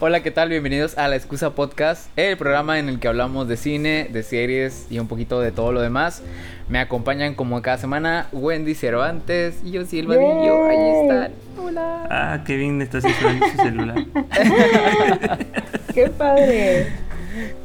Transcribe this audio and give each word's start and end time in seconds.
Hola, 0.00 0.22
¿qué 0.22 0.30
tal? 0.30 0.48
Bienvenidos 0.48 0.96
a 0.96 1.08
La 1.08 1.16
Excusa 1.16 1.56
Podcast, 1.56 2.08
el 2.16 2.36
programa 2.36 2.78
en 2.78 2.88
el 2.88 3.00
que 3.00 3.08
hablamos 3.08 3.48
de 3.48 3.56
cine, 3.56 4.08
de 4.12 4.22
series 4.22 4.86
y 4.90 5.00
un 5.00 5.08
poquito 5.08 5.40
de 5.40 5.50
todo 5.50 5.72
lo 5.72 5.80
demás. 5.80 6.22
Me 6.68 6.78
acompañan 6.78 7.34
como 7.34 7.60
cada 7.62 7.78
semana 7.78 8.28
Wendy 8.30 8.74
Cervantes 8.76 9.56
y 9.64 9.72
yo 9.72 9.84
Silvadillo. 9.84 10.66
Ahí 10.66 11.02
están. 11.02 11.32
Hola. 11.60 12.06
Ah, 12.10 12.44
Kevin, 12.46 12.80
estás 12.80 13.04
usando 13.04 13.44
su 13.48 13.56
celular. 13.56 13.96
¡Qué 15.94 16.08
padre! 16.10 16.86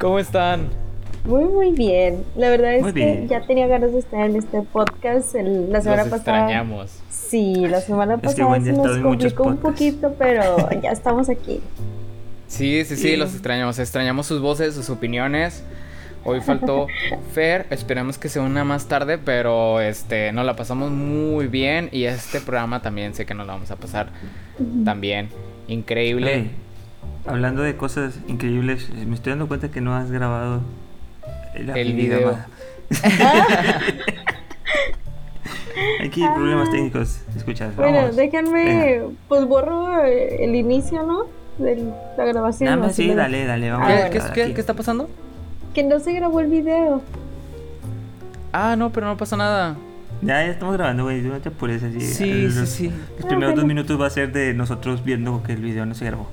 ¿Cómo 0.00 0.18
están? 0.18 0.70
Muy, 1.24 1.44
muy 1.44 1.70
bien. 1.70 2.24
La 2.34 2.50
verdad 2.50 2.74
es 2.74 2.92
que 2.92 3.26
ya 3.28 3.46
tenía 3.46 3.68
ganas 3.68 3.92
de 3.92 4.00
estar 4.00 4.28
en 4.28 4.34
este 4.34 4.60
podcast 4.60 5.34
la 5.36 5.80
semana 5.80 6.02
Los 6.02 6.10
pasada. 6.10 6.40
extrañamos. 6.40 6.98
Sí, 7.10 7.54
la 7.68 7.80
semana 7.80 8.16
pasada 8.18 8.60
se 8.60 8.72
nos 8.72 8.98
complicó 8.98 9.44
un 9.44 9.56
poquito, 9.58 10.14
pero 10.18 10.68
ya 10.82 10.90
estamos 10.90 11.28
aquí. 11.28 11.60
Sí, 12.54 12.84
sí, 12.84 12.96
sí, 12.96 13.16
los 13.16 13.32
extrañamos. 13.32 13.80
Extrañamos 13.80 14.26
sus 14.26 14.40
voces, 14.40 14.76
sus 14.76 14.88
opiniones. 14.88 15.64
Hoy 16.22 16.40
faltó 16.40 16.86
Fer, 17.32 17.66
esperemos 17.70 18.16
que 18.16 18.28
se 18.28 18.38
una 18.38 18.62
más 18.62 18.86
tarde, 18.86 19.18
pero 19.18 19.80
este 19.80 20.30
nos 20.30 20.46
la 20.46 20.54
pasamos 20.54 20.92
muy 20.92 21.48
bien 21.48 21.88
y 21.90 22.04
este 22.04 22.40
programa 22.40 22.80
también 22.80 23.12
sé 23.12 23.26
que 23.26 23.34
nos 23.34 23.48
la 23.48 23.54
vamos 23.54 23.72
a 23.72 23.76
pasar 23.76 24.10
también 24.84 25.30
increíble. 25.66 26.50
hablando 27.26 27.62
de 27.62 27.76
cosas 27.76 28.20
increíbles, 28.28 28.88
me 28.90 29.16
estoy 29.16 29.32
dando 29.32 29.48
cuenta 29.48 29.72
que 29.72 29.80
no 29.80 29.96
has 29.96 30.12
grabado 30.12 30.62
el 31.54 31.92
video. 31.92 32.38
Aquí 36.00 36.22
problemas 36.36 36.70
técnicos, 36.70 37.18
escuchas. 37.36 37.74
Bueno, 37.74 38.12
déjenme, 38.12 39.02
pues 39.26 39.44
borro 39.44 40.04
el 40.04 40.54
inicio, 40.54 41.02
¿no? 41.02 41.43
De 41.58 41.92
la 42.16 42.24
grabación. 42.24 42.70
Nada 42.70 42.86
más, 42.86 42.96
sí, 42.96 43.14
dale, 43.14 43.44
dale, 43.46 43.70
vamos. 43.70 43.88
Ah, 43.88 44.10
¿Qué, 44.10 44.20
¿qué, 44.34 44.54
¿Qué, 44.54 44.60
está 44.60 44.74
pasando? 44.74 45.08
Que 45.72 45.82
no 45.82 46.00
se 46.00 46.12
grabó 46.12 46.40
el 46.40 46.48
video. 46.48 47.02
Ah, 48.52 48.76
no, 48.76 48.90
pero 48.90 49.06
no 49.06 49.16
pasa 49.16 49.36
nada. 49.36 49.76
Ya, 50.22 50.44
ya 50.44 50.52
estamos 50.52 50.76
grabando, 50.76 51.04
güey, 51.04 51.20
no 51.20 51.38
te 51.40 51.50
apures 51.50 51.82
así. 51.82 52.00
Sí, 52.00 52.50
sí, 52.50 52.66
sí. 52.66 52.92
Los 53.18 53.26
primeros 53.26 53.54
dos 53.54 53.64
minutos 53.64 54.00
va 54.00 54.06
a 54.06 54.10
ser 54.10 54.32
de 54.32 54.54
nosotros 54.54 55.04
viendo 55.04 55.42
que 55.42 55.52
el 55.52 55.60
video 55.60 55.84
no 55.84 55.94
se 55.94 56.06
grabó. 56.06 56.30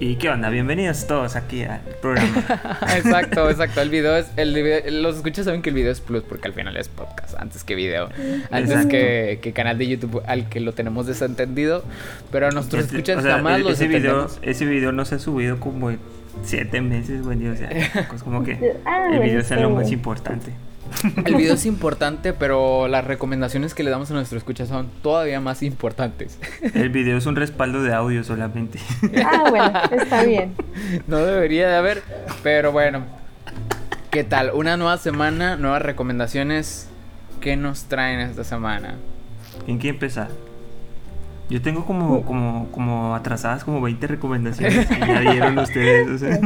¿Y 0.00 0.16
qué 0.16 0.28
onda? 0.28 0.50
Bienvenidos 0.50 1.06
todos 1.06 1.36
aquí 1.36 1.62
al 1.62 1.80
programa. 2.02 2.36
exacto, 2.96 3.48
exacto. 3.48 3.80
El 3.80 3.90
video 3.90 4.16
es. 4.16 4.26
El 4.36 5.02
los 5.02 5.16
escuchas 5.16 5.46
saben 5.46 5.62
que 5.62 5.70
el 5.70 5.74
video 5.74 5.90
es 5.90 6.00
plus 6.00 6.22
porque 6.22 6.48
al 6.48 6.54
final 6.54 6.76
es 6.76 6.88
podcast 6.88 7.34
antes 7.38 7.64
que 7.64 7.74
video. 7.74 8.10
Antes 8.50 8.86
que, 8.86 9.38
que, 9.42 9.52
canal 9.52 9.78
de 9.78 9.88
YouTube 9.88 10.22
al 10.26 10.48
que 10.48 10.60
lo 10.60 10.72
tenemos 10.72 11.06
desentendido. 11.06 11.84
Pero 12.30 12.48
a 12.48 12.50
nuestros 12.50 12.84
este, 12.84 12.96
escuchas 12.96 13.24
jamás 13.24 13.60
los 13.60 13.72
ese 13.72 13.88
video, 13.88 14.28
ese 14.42 14.66
video 14.66 14.92
no 14.92 15.04
se 15.04 15.16
ha 15.16 15.18
subido 15.18 15.58
como 15.60 15.92
siete 16.42 16.80
meses, 16.80 17.22
güey. 17.22 17.46
O 17.48 17.56
sea, 17.56 17.70
pues 18.08 18.22
como 18.22 18.44
que 18.44 18.76
ah, 18.84 19.08
el 19.12 19.20
video 19.20 19.40
es 19.40 19.50
lo 19.50 19.70
más 19.70 19.90
importante. 19.90 20.52
El 21.24 21.34
video 21.34 21.54
es 21.54 21.66
importante, 21.66 22.32
pero 22.32 22.88
las 22.88 23.04
recomendaciones 23.04 23.74
que 23.74 23.82
le 23.82 23.90
damos 23.90 24.10
a 24.10 24.14
nuestro 24.14 24.38
escucha 24.38 24.66
son 24.66 24.88
todavía 25.02 25.40
más 25.40 25.62
importantes. 25.62 26.38
El 26.74 26.90
video 26.90 27.18
es 27.18 27.26
un 27.26 27.36
respaldo 27.36 27.82
de 27.82 27.92
audio 27.92 28.24
solamente. 28.24 28.78
Ah, 29.24 29.44
bueno, 29.48 29.72
está 30.02 30.22
bien. 30.26 30.54
No 31.06 31.18
debería 31.18 31.68
de 31.68 31.76
haber, 31.76 32.02
pero 32.42 32.72
bueno. 32.72 33.04
¿Qué 34.10 34.24
tal? 34.24 34.52
Una 34.54 34.76
nueva 34.76 34.96
semana, 34.98 35.56
nuevas 35.56 35.82
recomendaciones. 35.82 36.88
¿Qué 37.40 37.56
nos 37.56 37.84
traen 37.84 38.20
esta 38.20 38.44
semana? 38.44 38.94
¿En 39.66 39.78
qué 39.78 39.88
empezar? 39.88 40.28
Yo 41.50 41.60
tengo 41.60 41.84
como, 41.84 42.22
como, 42.24 42.68
como 42.70 43.14
atrasadas 43.14 43.64
como 43.64 43.80
20 43.80 44.06
recomendaciones 44.06 44.86
que 44.86 44.98
ya 44.98 45.20
dieron 45.20 45.58
ustedes, 45.58 46.08
o 46.08 46.18
sea. 46.18 46.40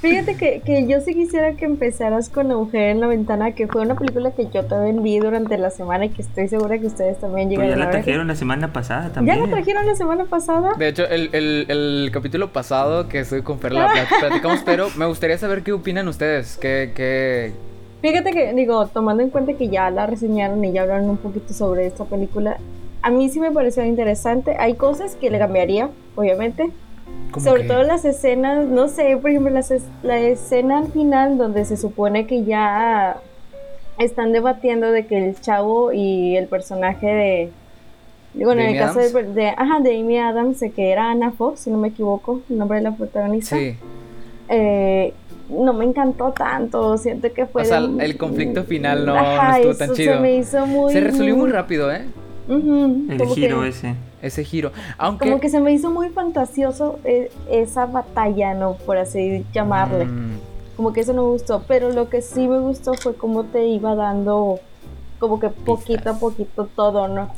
Fíjate 0.00 0.36
que, 0.36 0.60
que, 0.60 0.86
yo 0.86 1.00
sí 1.00 1.12
quisiera 1.12 1.54
que 1.54 1.64
empezaras 1.64 2.28
con 2.28 2.46
La 2.46 2.56
Mujer 2.56 2.90
en 2.90 3.00
la 3.00 3.08
Ventana, 3.08 3.52
que 3.52 3.66
fue 3.66 3.82
una 3.82 3.96
película 3.96 4.30
que 4.30 4.48
yo 4.48 4.64
también 4.64 5.02
vi 5.02 5.18
durante 5.18 5.58
la 5.58 5.70
semana 5.70 6.04
y 6.04 6.10
que 6.10 6.22
estoy 6.22 6.46
segura 6.46 6.78
que 6.78 6.86
ustedes 6.86 7.18
también 7.18 7.50
llegaron 7.50 7.70
pues 7.70 7.78
ya 7.78 7.84
la 7.84 7.90
trajeron 7.90 8.28
la 8.28 8.36
semana 8.36 8.72
pasada 8.72 9.10
también. 9.12 9.36
¿Ya 9.36 9.44
la 9.44 9.50
trajeron 9.50 9.86
la 9.86 9.96
semana 9.96 10.24
pasada? 10.26 10.74
De 10.78 10.88
hecho, 10.88 11.04
el, 11.08 11.30
el, 11.32 11.66
el 11.68 12.10
capítulo 12.12 12.52
pasado 12.52 13.08
que 13.08 13.20
estoy 13.20 13.42
con 13.42 13.58
Fer 13.58 13.72
la 13.72 13.92
platicamos, 14.20 14.62
pero 14.64 14.88
me 14.96 15.06
gustaría 15.06 15.36
saber 15.36 15.64
qué 15.64 15.72
opinan 15.72 16.06
ustedes, 16.06 16.56
qué, 16.58 16.92
qué... 16.94 17.52
Fíjate 18.00 18.30
que, 18.30 18.54
digo, 18.54 18.86
tomando 18.86 19.24
en 19.24 19.30
cuenta 19.30 19.54
que 19.54 19.68
ya 19.68 19.90
la 19.90 20.06
reseñaron 20.06 20.64
y 20.64 20.70
ya 20.70 20.82
hablaron 20.82 21.10
un 21.10 21.16
poquito 21.16 21.52
sobre 21.52 21.86
esta 21.86 22.04
película, 22.04 22.58
a 23.02 23.10
mí 23.10 23.28
sí 23.28 23.40
me 23.40 23.50
pareció 23.50 23.84
interesante. 23.84 24.56
Hay 24.60 24.74
cosas 24.74 25.16
que 25.16 25.28
le 25.28 25.40
cambiaría, 25.40 25.90
obviamente, 26.14 26.70
sobre 27.42 27.64
todo 27.64 27.82
las 27.82 28.04
escenas, 28.04 28.66
no 28.66 28.88
sé, 28.88 29.16
por 29.16 29.30
ejemplo, 29.30 29.52
la, 29.52 29.62
la 30.02 30.18
escena 30.18 30.78
al 30.78 30.92
final 30.92 31.38
donde 31.38 31.64
se 31.64 31.76
supone 31.76 32.26
que 32.26 32.44
ya 32.44 33.18
están 33.98 34.32
debatiendo 34.32 34.90
de 34.90 35.06
que 35.06 35.18
el 35.18 35.40
chavo 35.40 35.92
y 35.92 36.36
el 36.36 36.46
personaje 36.46 37.06
de... 37.06 37.50
Bueno, 38.34 38.60
en 38.62 38.68
el 38.68 38.78
caso 38.78 39.00
de, 39.00 39.48
ajá, 39.56 39.80
de 39.80 39.98
Amy 40.00 40.18
Adams, 40.18 40.60
que 40.74 40.90
era 40.90 41.10
Anna 41.10 41.32
Fox, 41.32 41.60
si 41.60 41.70
no 41.70 41.78
me 41.78 41.88
equivoco, 41.88 42.40
el 42.48 42.58
nombre 42.58 42.78
de 42.78 42.84
la 42.84 42.92
protagonista. 42.92 43.56
Sí. 43.56 43.74
Eh, 44.48 45.12
no 45.48 45.72
me 45.72 45.84
encantó 45.84 46.32
tanto, 46.32 46.96
siento 46.98 47.32
que 47.32 47.46
fue... 47.46 47.62
O 47.62 47.64
sea, 47.64 47.78
el 47.78 48.16
conflicto 48.16 48.64
final 48.64 49.06
no, 49.06 49.14
no 49.14 49.56
estuvo 49.56 49.74
tan 49.74 49.92
chido. 49.92 50.14
Se 50.14 50.20
me 50.20 50.36
hizo 50.36 50.66
muy... 50.66 50.92
Se 50.92 51.00
resolvió 51.00 51.36
muy 51.36 51.50
rápido, 51.50 51.92
¿eh? 51.92 52.04
el 52.48 53.26
giro 53.34 53.64
ese. 53.64 53.94
Ese 54.22 54.44
giro. 54.44 54.72
Aunque... 54.96 55.26
Como 55.26 55.40
que 55.40 55.48
se 55.48 55.60
me 55.60 55.72
hizo 55.72 55.90
muy 55.90 56.08
fantasioso 56.10 56.98
eh, 57.04 57.30
esa 57.50 57.86
batalla, 57.86 58.54
¿no? 58.54 58.74
Por 58.74 58.98
así 58.98 59.44
llamarle. 59.52 60.06
Mm. 60.06 60.38
Como 60.76 60.92
que 60.92 61.00
eso 61.00 61.12
no 61.12 61.22
me 61.22 61.30
gustó. 61.30 61.62
Pero 61.68 61.90
lo 61.90 62.08
que 62.08 62.22
sí 62.22 62.48
me 62.48 62.58
gustó 62.58 62.94
fue 62.94 63.14
cómo 63.14 63.44
te 63.44 63.66
iba 63.66 63.94
dando 63.94 64.60
como 65.18 65.40
que 65.40 65.48
poquito 65.48 66.10
a 66.10 66.14
poquito 66.14 66.68
todo, 66.74 67.08
¿no? 67.08 67.28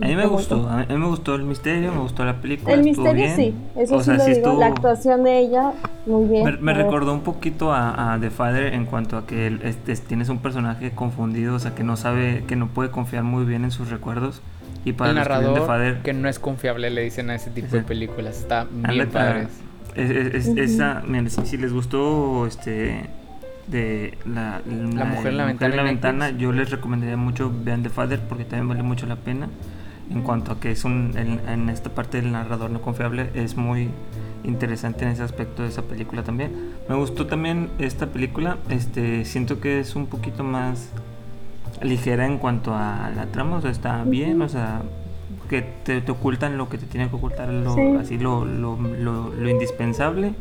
A 0.00 0.06
mí 0.06 0.14
me 0.14 0.26
gustó, 0.26 0.68
a 0.68 0.84
mí 0.84 0.96
me 0.96 1.06
gustó 1.06 1.34
el 1.34 1.42
misterio, 1.42 1.90
me 1.90 1.98
gustó 1.98 2.24
la 2.24 2.40
película. 2.40 2.72
El 2.72 2.84
misterio 2.84 3.34
sí, 3.34 3.52
eso 3.74 4.00
sí 4.00 4.12
lo 4.12 4.24
digo, 4.24 4.52
la 4.52 4.66
actuación 4.66 5.24
de 5.24 5.40
ella, 5.40 5.72
muy 6.06 6.28
bien. 6.28 6.58
Me, 6.60 6.72
recordó 6.72 7.12
un 7.12 7.22
poquito 7.22 7.72
a, 7.72 8.16
The 8.20 8.30
Father 8.30 8.74
en 8.74 8.86
cuanto 8.86 9.16
a 9.16 9.26
que 9.26 9.58
este, 9.64 9.96
tienes 9.96 10.28
un 10.28 10.38
personaje 10.38 10.92
confundido, 10.92 11.56
o 11.56 11.58
sea, 11.58 11.74
que 11.74 11.82
no 11.82 11.96
sabe, 11.96 12.44
que 12.46 12.54
no 12.54 12.68
puede 12.68 12.90
confiar 12.90 13.24
muy 13.24 13.44
bien 13.44 13.64
en 13.64 13.72
sus 13.72 13.90
recuerdos. 13.90 14.40
Y 14.84 14.92
para 14.92 15.10
el 15.10 15.16
narrador 15.16 15.66
Father, 15.66 16.02
que 16.02 16.12
no 16.12 16.28
es 16.28 16.38
confiable 16.38 16.90
le 16.90 17.02
dicen 17.02 17.30
a 17.30 17.34
ese 17.34 17.50
tipo 17.50 17.76
de 17.76 17.82
películas, 17.82 18.38
está 18.38 18.66
bien 18.70 19.08
padre. 19.10 19.48
esa, 19.94 21.02
si, 21.44 21.56
les 21.56 21.72
gustó 21.72 22.46
este 22.46 23.10
de 23.66 24.16
la, 24.24 24.62
mujer 24.64 25.28
en 25.28 25.36
la, 25.36 25.44
ventana, 25.44 25.76
la 25.76 25.82
ventana 25.82 26.30
yo 26.30 26.52
les 26.52 26.70
recomendaría 26.70 27.16
mucho 27.16 27.52
vean 27.64 27.82
The 27.82 27.90
Father 27.90 28.20
porque 28.20 28.44
también 28.44 28.68
vale 28.68 28.82
mucho 28.82 29.06
la 29.06 29.16
pena. 29.16 29.48
En 30.10 30.22
cuanto 30.22 30.52
a 30.52 30.60
que 30.60 30.70
es 30.70 30.84
un 30.84 31.12
en, 31.16 31.68
esta 31.68 31.90
parte 31.90 32.22
del 32.22 32.32
narrador 32.32 32.70
no 32.70 32.80
confiable 32.80 33.30
es 33.34 33.56
muy 33.56 33.90
interesante 34.42 35.04
en 35.04 35.10
ese 35.10 35.22
aspecto 35.22 35.62
de 35.62 35.68
esa 35.68 35.82
película 35.82 36.22
también. 36.22 36.72
Me 36.88 36.94
gustó 36.94 37.26
también 37.26 37.68
esta 37.78 38.06
película 38.06 38.56
este 38.70 39.26
siento 39.26 39.60
que 39.60 39.80
es 39.80 39.96
un 39.96 40.06
poquito 40.06 40.44
más 40.44 40.90
ligera 41.82 42.26
en 42.26 42.38
cuanto 42.38 42.74
a 42.74 43.10
la 43.14 43.26
trama 43.26 43.56
o 43.56 43.60
sea 43.60 43.70
está 43.70 44.04
bien 44.04 44.40
o 44.42 44.48
sea 44.48 44.82
que 45.48 45.62
te, 45.62 46.02
ocultan 46.10 46.58
lo 46.58 46.68
que 46.68 46.76
te 46.76 46.86
tiene 46.86 47.08
que 47.08 47.16
ocultar 47.16 47.48
lo, 47.48 47.98
así 47.98 48.18
lo, 48.18 48.44
lo, 48.44 48.76
lo, 48.76 49.48
indispensable. 49.48 50.34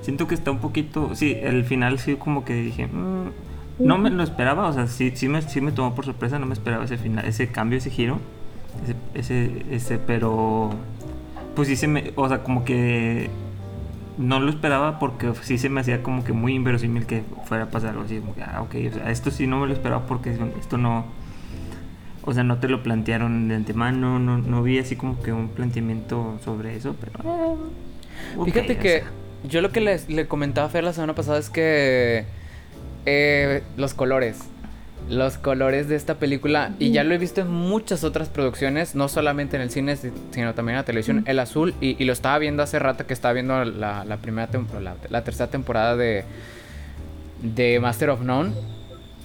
Siento 0.00 0.26
que 0.26 0.34
está 0.34 0.50
un 0.50 0.60
poquito 0.60 1.14
sí 1.14 1.36
el 1.38 1.64
final 1.64 1.98
sí 1.98 2.16
como 2.16 2.44
que 2.44 2.54
dije 2.54 2.86
mm, 2.86 3.30
no 3.80 3.98
me 3.98 4.08
lo 4.08 4.22
esperaba 4.22 4.66
o 4.66 4.72
sea 4.72 4.86
sí 4.86 5.12
sí 5.14 5.28
me, 5.28 5.42
sí 5.42 5.60
me 5.60 5.72
tomó 5.72 5.94
por 5.94 6.06
sorpresa 6.06 6.38
no 6.38 6.46
me 6.46 6.54
esperaba 6.54 6.84
ese 6.84 6.96
final 6.96 7.26
ese 7.26 7.48
cambio 7.48 7.76
ese 7.76 7.90
giro 7.90 8.18
ese, 9.14 9.50
ese, 9.70 9.98
pero 9.98 10.70
pues 11.54 11.68
sí 11.68 11.76
se 11.76 11.88
me, 11.88 12.12
o 12.16 12.28
sea, 12.28 12.42
como 12.42 12.64
que 12.64 13.30
no 14.18 14.40
lo 14.40 14.50
esperaba 14.50 14.98
porque 14.98 15.32
sí 15.42 15.58
se 15.58 15.68
me 15.68 15.80
hacía 15.80 16.02
como 16.02 16.24
que 16.24 16.32
muy 16.32 16.54
inverosímil 16.54 17.06
que 17.06 17.22
fuera 17.44 17.64
a 17.64 17.70
pasar 17.70 17.90
algo 17.90 18.02
así, 18.02 18.18
como 18.18 18.34
que, 18.34 18.42
ah, 18.42 18.62
ok, 18.62 18.74
o 18.90 18.94
sea, 18.94 19.10
esto 19.10 19.30
sí 19.30 19.46
no 19.46 19.60
me 19.60 19.66
lo 19.66 19.72
esperaba 19.72 20.06
porque 20.06 20.36
esto 20.58 20.78
no, 20.78 21.06
o 22.22 22.32
sea, 22.32 22.42
no 22.44 22.58
te 22.58 22.68
lo 22.68 22.82
plantearon 22.82 23.48
de 23.48 23.56
antemano, 23.56 24.18
no, 24.18 24.38
no 24.38 24.62
vi 24.62 24.78
así 24.78 24.96
como 24.96 25.22
que 25.22 25.32
un 25.32 25.48
planteamiento 25.48 26.38
sobre 26.44 26.76
eso, 26.76 26.96
pero... 27.00 27.58
Fíjate 28.44 28.78
que 28.78 29.04
yo 29.44 29.60
lo 29.60 29.70
que 29.70 29.80
le 29.80 30.26
comentaba 30.26 30.66
a 30.66 30.70
Fer 30.70 30.82
la 30.82 30.92
semana 30.92 31.14
pasada 31.14 31.38
es 31.38 31.50
que 31.50 32.24
eh, 33.08 33.62
los 33.76 33.94
colores, 33.94 34.40
los 35.08 35.38
colores 35.38 35.88
de 35.88 35.96
esta 35.96 36.16
película 36.16 36.72
y 36.78 36.90
ya 36.90 37.04
lo 37.04 37.14
he 37.14 37.18
visto 37.18 37.40
en 37.40 37.50
muchas 37.50 38.04
otras 38.04 38.28
producciones, 38.28 38.94
no 38.94 39.08
solamente 39.08 39.56
en 39.56 39.62
el 39.62 39.70
cine, 39.70 39.96
sino 39.96 40.54
también 40.54 40.74
en 40.74 40.80
la 40.80 40.84
televisión, 40.84 41.22
el 41.26 41.38
azul, 41.38 41.74
y, 41.80 42.04
lo 42.04 42.12
estaba 42.12 42.38
viendo 42.38 42.62
hace 42.62 42.78
rato 42.78 43.06
que 43.06 43.14
estaba 43.14 43.34
viendo 43.34 43.64
la, 43.64 44.18
primera 44.20 44.48
temporada, 44.48 44.96
la, 45.08 45.22
tercera 45.22 45.48
temporada 45.50 45.96
de, 45.96 46.24
de 47.42 47.78
Master 47.80 48.10
of 48.10 48.22
None. 48.22 48.52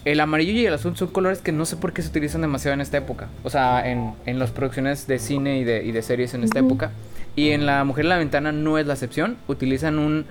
El 0.04 0.20
amarillo 0.20 0.54
y 0.54 0.66
el 0.66 0.74
azul 0.74 0.98
son 0.98 1.10
colores 1.10 1.40
que 1.40 1.52
no 1.52 1.66
sé 1.66 1.78
por 1.78 1.94
qué 1.94 2.02
se 2.02 2.10
utilizan 2.10 2.42
demasiado 2.42 2.74
en 2.74 2.82
esta 2.82 2.98
época, 2.98 3.28
o 3.44 3.50
sea, 3.50 3.88
en, 3.88 4.14
en 4.26 4.40
las 4.40 4.50
producciones 4.50 5.06
de 5.06 5.20
cine 5.20 5.60
y 5.60 5.64
de, 5.64 5.84
y 5.84 5.92
de 5.92 6.02
series 6.02 6.34
en 6.34 6.44
esta 6.44 6.60
época. 6.60 6.92
Y 7.36 7.52
en 7.52 7.66
La 7.66 7.84
Mujer 7.84 8.06
en 8.06 8.10
la 8.10 8.18
Ventana 8.18 8.52
no 8.52 8.78
es 8.78 8.86
la 8.86 8.94
excepción. 8.94 9.38
Utilizan 9.48 10.00
un 10.00 10.26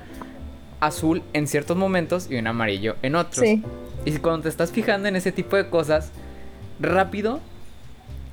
azul 0.80 1.22
en 1.32 1.46
ciertos 1.46 1.76
momentos 1.76 2.30
y 2.30 2.36
un 2.36 2.46
amarillo 2.46 2.96
en 3.02 3.14
otros. 3.14 3.46
Sí. 3.46 3.62
Y 4.04 4.12
cuando 4.18 4.42
te 4.42 4.48
estás 4.48 4.70
fijando 4.70 5.08
en 5.08 5.16
ese 5.16 5.32
tipo 5.32 5.56
de 5.56 5.68
cosas, 5.68 6.10
rápido, 6.78 7.40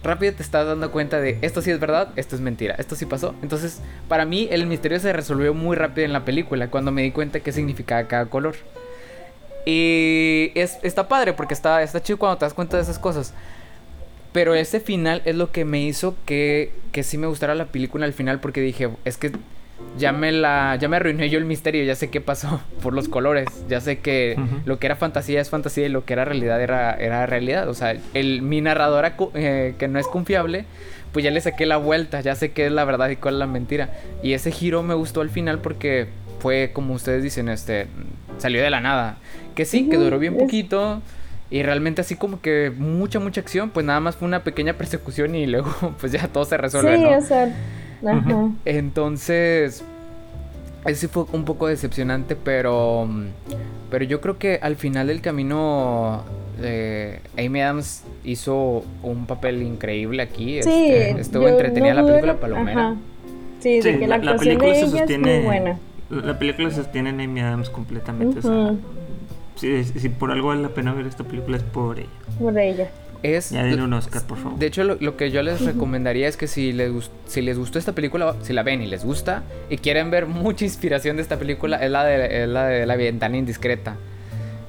rápido 0.04 0.34
te 0.34 0.44
estás 0.44 0.66
dando 0.66 0.92
cuenta 0.92 1.20
de 1.20 1.38
esto 1.42 1.62
sí 1.62 1.72
es 1.72 1.80
verdad, 1.80 2.10
esto 2.16 2.36
es 2.36 2.42
mentira, 2.42 2.76
esto 2.78 2.96
sí 2.96 3.06
pasó. 3.06 3.36
Entonces, 3.42 3.82
para 4.08 4.26
mí 4.26 4.48
el 4.52 4.66
misterio 4.68 5.00
se 5.00 5.12
resolvió 5.14 5.54
muy 5.54 5.76
rápido 5.76 6.06
en 6.06 6.14
la 6.14 6.26
película 6.26 6.70
cuando 6.70 6.92
me 6.92 7.02
di 7.02 7.12
cuenta 7.12 7.42
qué 7.42 7.52
significaba 7.52 8.08
cada 8.08 8.26
color. 8.28 8.56
Y 9.66 10.52
es, 10.56 10.78
está 10.82 11.10
padre 11.10 11.34
porque 11.34 11.54
está, 11.54 11.84
está 11.84 12.02
chido 12.02 12.18
cuando 12.18 12.38
te 12.38 12.46
das 12.46 12.54
cuenta 12.54 12.78
de 12.78 12.84
esas 12.84 13.00
cosas. 13.00 13.34
Pero 14.32 14.56
ese 14.56 14.80
final 14.80 15.22
es 15.26 15.36
lo 15.36 15.52
que 15.52 15.66
me 15.66 15.82
hizo 15.82 16.16
que, 16.26 16.72
que 16.92 17.04
sí 17.04 17.18
me 17.18 17.28
gustara 17.28 17.56
la 17.56 17.66
película 17.66 18.06
al 18.06 18.14
final 18.14 18.40
porque 18.40 18.62
dije, 18.62 18.90
es 19.04 19.18
que 19.18 19.32
ya 19.98 20.12
me 20.12 20.32
la 20.32 20.78
ya 20.80 20.88
me 20.88 20.98
arruiné 20.98 21.30
yo 21.30 21.38
el 21.40 21.46
misterio, 21.46 21.84
ya 21.84 21.96
sé 21.96 22.10
qué 22.10 22.22
pasó 22.22 22.62
por 22.82 22.94
los 22.94 23.10
colores, 23.10 23.48
ya 23.68 23.82
sé 23.82 24.00
que 24.00 24.38
lo 24.66 24.80
que 24.80 24.88
era 24.88 24.96
fantasía 24.96 25.42
es 25.42 25.50
fantasía 25.50 25.86
y 25.86 25.90
lo 25.90 26.06
que 26.06 26.14
era 26.14 26.26
realidad 26.26 26.62
era, 26.62 26.94
era 26.94 27.26
realidad, 27.26 27.68
o 27.70 27.74
sea, 27.74 27.96
el 28.14 28.42
mi 28.42 28.62
narradora 28.62 29.16
eh, 29.34 29.76
que 29.78 29.88
no 29.88 30.00
es 30.00 30.08
confiable, 30.08 30.66
pues 31.12 31.24
ya 31.24 31.32
le 31.32 31.42
saqué 31.42 31.66
la 31.66 31.78
vuelta, 31.78 32.22
ya 32.22 32.36
sé 32.36 32.52
qué 32.52 32.68
es 32.68 32.72
la 32.72 32.86
verdad 32.86 33.10
y 33.10 33.16
cuál 33.16 33.36
es 33.36 33.40
la 33.40 33.48
mentira. 33.48 33.90
Y 34.22 34.34
ese 34.34 34.52
giro 34.52 34.84
me 34.84 34.94
gustó 34.94 35.22
al 35.22 35.30
final 35.30 35.60
porque 35.60 36.08
fue 36.40 36.72
como 36.74 36.94
ustedes 36.94 37.24
dicen, 37.24 37.50
este 37.50 37.88
salió 38.38 38.62
de 38.62 38.70
la 38.70 38.82
nada, 38.82 39.18
que 39.56 39.66
sí, 39.66 39.90
que 39.90 39.98
duró 39.98 40.20
bien 40.20 40.38
poquito. 40.38 41.02
Y 41.50 41.64
realmente 41.64 42.02
así 42.02 42.16
como 42.16 42.42
que 42.42 42.74
mucha, 42.78 43.20
mucha 43.20 43.40
acción, 43.40 43.70
pues 43.70 43.86
nada 43.86 44.02
más 44.02 44.18
fue 44.18 44.28
una 44.28 44.44
pequeña 44.44 44.74
persecución 44.74 45.34
y 45.34 45.48
luego 45.48 45.74
pues 46.00 46.12
ya 46.12 46.28
todo 46.28 46.44
se 46.46 46.58
resuelve, 46.58 46.98
Sí, 46.98 47.04
¿no? 47.04 47.18
o 47.18 47.22
sea, 47.22 47.56
ajá. 48.06 48.50
Entonces, 48.66 49.84
ese 50.86 50.96
sí 51.02 51.08
fue 51.08 51.26
un 51.34 51.44
poco 51.46 51.68
decepcionante, 51.68 52.36
pero, 52.36 53.08
pero 53.90 54.06
yo 54.06 54.22
creo 54.22 54.38
que 54.38 54.60
al 54.62 54.76
final 54.76 55.08
del 55.08 55.22
camino, 55.22 56.24
eh, 56.62 57.20
Amy 57.38 57.62
Adams 57.62 58.04
hizo 58.24 58.84
un 59.04 59.26
papel 59.26 59.62
increíble 59.64 60.22
aquí. 60.24 60.62
Sí, 60.64 60.70
este, 60.90 61.22
estuvo 61.22 61.48
entretenida 61.48 61.94
no 61.94 62.02
la 62.02 62.08
película 62.08 62.34
la- 62.34 62.40
Palomera. 62.40 62.82
ajá. 62.90 62.96
Sí, 63.60 63.82
de 63.82 63.82
Sí, 63.94 64.00
que 64.00 64.08
la, 64.08 64.20
película 64.38 64.70
de 64.74 64.76
se 64.76 64.88
sostiene- 64.88 65.32
es 65.38 65.38
muy 65.40 65.46
buena. 65.46 65.80
La 66.10 66.38
película 66.40 66.70
se 66.70 66.76
sostiene 66.78 67.10
en 67.10 67.22
Amy 67.22 67.42
Adams 67.42 67.70
completamente. 67.70 68.40
O 68.40 68.42
sea, 68.44 68.52
Ujú. 68.52 68.78
si, 69.56 69.84
si 69.84 70.10
por 70.10 70.32
algo 70.32 70.50
vale 70.50 70.62
la 70.62 70.70
pena 70.70 70.94
ver 70.94 71.08
esta 71.08 71.24
película 71.24 71.58
es 71.58 71.64
por 71.64 72.00
ella. 72.00 72.08
Por 72.40 72.58
ella. 72.58 72.90
Es, 73.24 73.50
Ya 73.50 73.64
denle 73.64 73.84
un 73.84 73.94
Oscar, 73.94 74.22
por 74.28 74.38
favor. 74.38 74.60
De 74.60 74.68
hecho, 74.68 74.84
lo, 74.84 74.96
lo 75.00 75.18
que 75.18 75.32
yo 75.32 75.42
les 75.42 75.62
recomendaría 75.62 76.28
es 76.28 76.38
que 76.38 76.48
si 76.48 76.72
les, 76.74 76.92
si 77.26 77.42
les 77.42 77.58
gustó 77.58 77.80
esta 77.80 77.94
película, 77.94 78.36
si 78.42 78.54
la 78.54 78.64
ven 78.64 78.82
y 78.82 78.88
les 78.88 79.04
gusta, 79.04 79.44
y 79.70 79.78
quieren 79.78 80.12
ver 80.12 80.26
mucha 80.28 80.66
inspiración 80.66 81.16
de 81.16 81.22
esta 81.24 81.38
película, 81.38 81.78
es 81.78 81.90
la 81.92 82.04
de, 82.06 82.44
es 82.44 82.48
la, 82.50 82.68
de 82.68 82.86
la 82.86 82.96
ventana 82.96 83.38
indiscreta. 83.38 83.96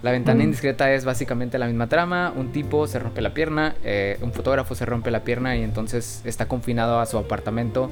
La 0.03 0.13
ventana 0.13 0.39
Mm. 0.39 0.43
indiscreta 0.45 0.93
es 0.93 1.05
básicamente 1.05 1.59
la 1.59 1.67
misma 1.67 1.89
trama, 1.89 2.33
un 2.37 2.53
tipo 2.53 2.87
se 2.87 2.99
rompe 3.01 3.21
la 3.21 3.35
pierna, 3.35 3.75
eh, 3.85 4.17
un 4.23 4.33
fotógrafo 4.33 4.75
se 4.77 4.87
rompe 4.87 5.11
la 5.11 5.25
pierna 5.25 5.57
y 5.57 5.63
entonces 5.65 6.23
está 6.25 6.47
confinado 6.47 7.01
a 7.01 7.07
su 7.07 7.19
apartamento 7.19 7.91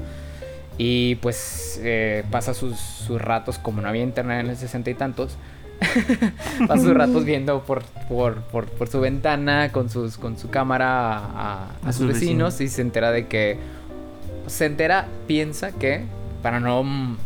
y 0.77 1.15
pues 1.15 1.81
eh, 1.83 2.23
pasa 2.31 2.53
sus, 2.53 2.77
sus 2.79 3.19
ratos, 3.21 3.57
como 3.59 3.81
no 3.81 3.89
había 3.89 4.03
internet 4.03 4.39
en 4.45 4.49
el 4.51 4.55
sesenta 4.57 4.89
y 4.89 4.93
tantos, 4.93 5.35
pasa 6.67 6.77
sus 6.83 6.93
ratos 6.93 7.23
viendo 7.25 7.61
por, 7.63 7.83
por, 8.09 8.35
por, 8.43 8.65
por 8.65 8.87
su 8.87 8.99
ventana 8.99 9.71
con, 9.71 9.89
sus, 9.89 10.17
con 10.17 10.37
su 10.37 10.49
cámara 10.49 10.87
a, 11.17 11.17
a- 11.17 11.67
a 11.83 11.89
A 11.89 11.93
sus 11.93 12.07
vecinos 12.07 12.59
y 12.61 12.67
se 12.67 12.81
entera 12.81 13.11
de 13.11 13.27
que, 13.27 13.57
se 14.47 14.65
entera, 14.65 15.07
piensa 15.27 15.71
que, 15.71 16.03
para 16.41 16.59
no 16.59 17.17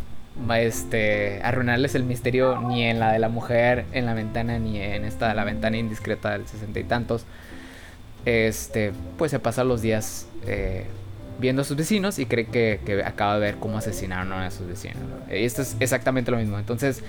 este, 0.56 1.40
arruinarles 1.42 1.94
el 1.94 2.04
misterio 2.04 2.60
ni 2.60 2.84
en 2.84 2.98
la 2.98 3.12
de 3.12 3.18
la 3.18 3.28
mujer 3.28 3.84
en 3.92 4.06
la 4.06 4.14
ventana 4.14 4.58
ni 4.58 4.80
en 4.80 5.04
esta 5.04 5.28
de 5.28 5.34
la 5.34 5.44
ventana 5.44 5.76
indiscreta 5.76 6.30
del 6.30 6.46
sesenta 6.46 6.80
y 6.80 6.84
tantos, 6.84 7.24
este, 8.24 8.92
pues 9.18 9.30
se 9.30 9.38
pasa 9.38 9.64
los 9.64 9.82
días 9.82 10.26
eh, 10.46 10.86
viendo 11.42 11.60
a 11.60 11.64
sus 11.66 11.76
vecinos 11.76 12.18
y 12.18 12.24
cree 12.24 12.46
que, 12.46 12.80
que 12.86 13.02
acaba 13.04 13.34
de 13.34 13.40
ver 13.40 13.56
cómo 13.56 13.76
asesinaron 13.76 14.32
a 14.32 14.50
sus 14.50 14.66
vecinos. 14.66 14.96
¿no? 15.02 15.36
Y 15.36 15.44
esto 15.44 15.60
es 15.60 15.76
exactamente 15.80 16.30
lo 16.30 16.38
mismo. 16.38 16.58
Entonces, 16.58 17.02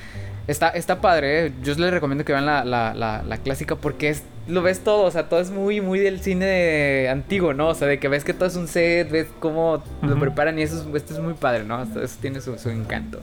está, 0.47 0.67
está 0.69 0.99
padre. 0.99 1.45
¿eh? 1.47 1.51
Yo 1.63 1.73
les 1.75 1.91
recomiendo 1.93 2.25
que 2.25 2.33
vean 2.33 2.45
la, 2.45 2.65
la, 2.65 2.93
la, 2.93 3.23
la 3.23 3.37
clásica 3.37 3.75
porque 3.77 4.09
es, 4.09 4.23
lo 4.49 4.61
ves 4.61 4.81
todo. 4.81 5.03
O 5.03 5.11
sea, 5.11 5.29
todo 5.29 5.39
es 5.39 5.51
muy, 5.51 5.79
muy 5.79 5.99
del 5.99 6.19
cine 6.19 7.07
antiguo, 7.09 7.53
¿no? 7.53 7.69
O 7.69 7.75
sea, 7.75 7.87
de 7.87 7.99
que 7.99 8.09
ves 8.09 8.25
que 8.25 8.33
todo 8.33 8.47
es 8.47 8.57
un 8.57 8.67
set, 8.67 9.09
ves 9.09 9.27
cómo 9.39 9.81
lo 10.01 10.19
preparan 10.19 10.59
y 10.59 10.63
eso 10.63 10.81
es, 10.81 10.95
esto 10.95 11.13
es 11.13 11.19
muy 11.21 11.35
padre, 11.35 11.63
¿no? 11.63 11.81
Esto- 11.81 12.01
Eso 12.03 12.17
tiene 12.19 12.41
su, 12.41 12.57
su 12.57 12.69
encanto. 12.69 13.21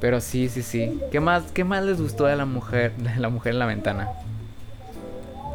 Pero 0.00 0.20
sí, 0.20 0.48
sí, 0.48 0.62
sí. 0.62 0.98
¿Qué 1.12 1.20
más, 1.20 1.44
¿Qué 1.52 1.62
más 1.62 1.84
les 1.84 2.00
gustó 2.00 2.24
de 2.24 2.34
la 2.34 2.46
mujer, 2.46 2.92
de 2.96 3.20
la 3.20 3.28
mujer 3.28 3.52
en 3.52 3.58
la 3.58 3.66
ventana? 3.66 4.08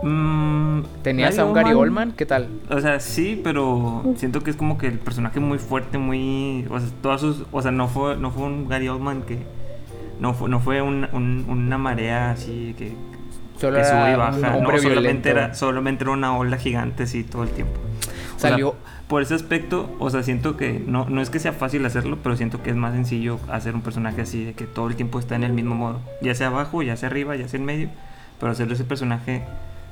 Mm, 0.04 0.82
¿Tenías 1.04 1.40
a 1.40 1.46
un 1.46 1.54
Gary 1.54 1.74
Oldman? 1.74 2.12
¿Qué 2.12 2.26
tal? 2.26 2.50
O 2.70 2.80
sea, 2.80 3.00
sí, 3.00 3.40
pero 3.44 4.04
siento 4.18 4.42
que 4.42 4.52
es 4.52 4.56
como 4.58 4.78
que 4.78 4.88
el 4.88 5.00
personaje 5.00 5.40
muy 5.40 5.58
fuerte, 5.58 5.98
muy. 5.98 6.66
O 6.70 6.80
sea, 6.80 6.90
todas 7.02 7.22
sus. 7.22 7.44
O 7.52 7.62
sea, 7.62 7.72
no 7.72 7.88
fue, 7.88 8.16
no 8.18 8.32
fue 8.32 8.44
un 8.44 8.68
Gary 8.68 8.88
Oldman 8.88 9.24
que. 9.24 9.40
No 10.20 10.34
fue, 10.34 10.50
no 10.50 10.60
fue 10.60 10.82
un- 10.82 11.08
un- 11.12 11.46
una 11.50 11.78
marea 11.78 12.32
así 12.32 12.74
que, 12.78 12.94
Solo 13.60 13.78
que 13.78 13.84
sube 13.84 14.14
y 14.14 14.16
baja. 14.16 14.56
un 14.58 14.64
no, 14.64 14.78
solamente 14.80 15.30
era, 15.30 15.54
solamente 15.54 16.04
era 16.06 16.12
una 16.12 16.38
ola 16.38 16.58
gigante 16.58 17.04
así 17.04 17.24
todo 17.24 17.44
el 17.44 17.50
tiempo. 17.50 17.74
O 18.36 18.40
sea, 18.40 18.52
Salió. 18.52 18.76
por 19.08 19.22
ese 19.22 19.34
aspecto, 19.34 19.94
o 20.00 20.10
sea, 20.10 20.24
siento 20.24 20.56
que 20.56 20.82
no, 20.86 21.06
no 21.10 21.22
es 21.22 21.30
que 21.30 21.40
sea 21.40 21.52
fácil 21.52 21.86
hacerlo, 21.86 22.18
pero 22.24 22.38
siento 22.38 22.64
que 22.64 22.70
es 22.70 22.76
más 22.78 22.94
sencillo 22.94 23.40
hacer 23.52 23.76
un 23.76 23.82
personaje 23.82 24.22
así, 24.22 24.46
de 24.46 24.54
que 24.54 24.66
todo 24.66 24.88
el 24.88 24.96
tiempo 24.96 25.20
está 25.20 25.36
en 25.36 25.44
el 25.44 25.52
mismo 25.52 25.76
modo, 25.76 26.00
ya 26.22 26.34
sea 26.34 26.48
abajo, 26.48 26.82
ya 26.82 26.96
sea 26.96 27.10
arriba, 27.10 27.36
ya 27.36 27.48
sea 27.50 27.60
en 27.60 27.66
medio, 27.66 27.90
pero 28.40 28.52
hacer 28.54 28.72
ese 28.72 28.84
personaje 28.86 29.44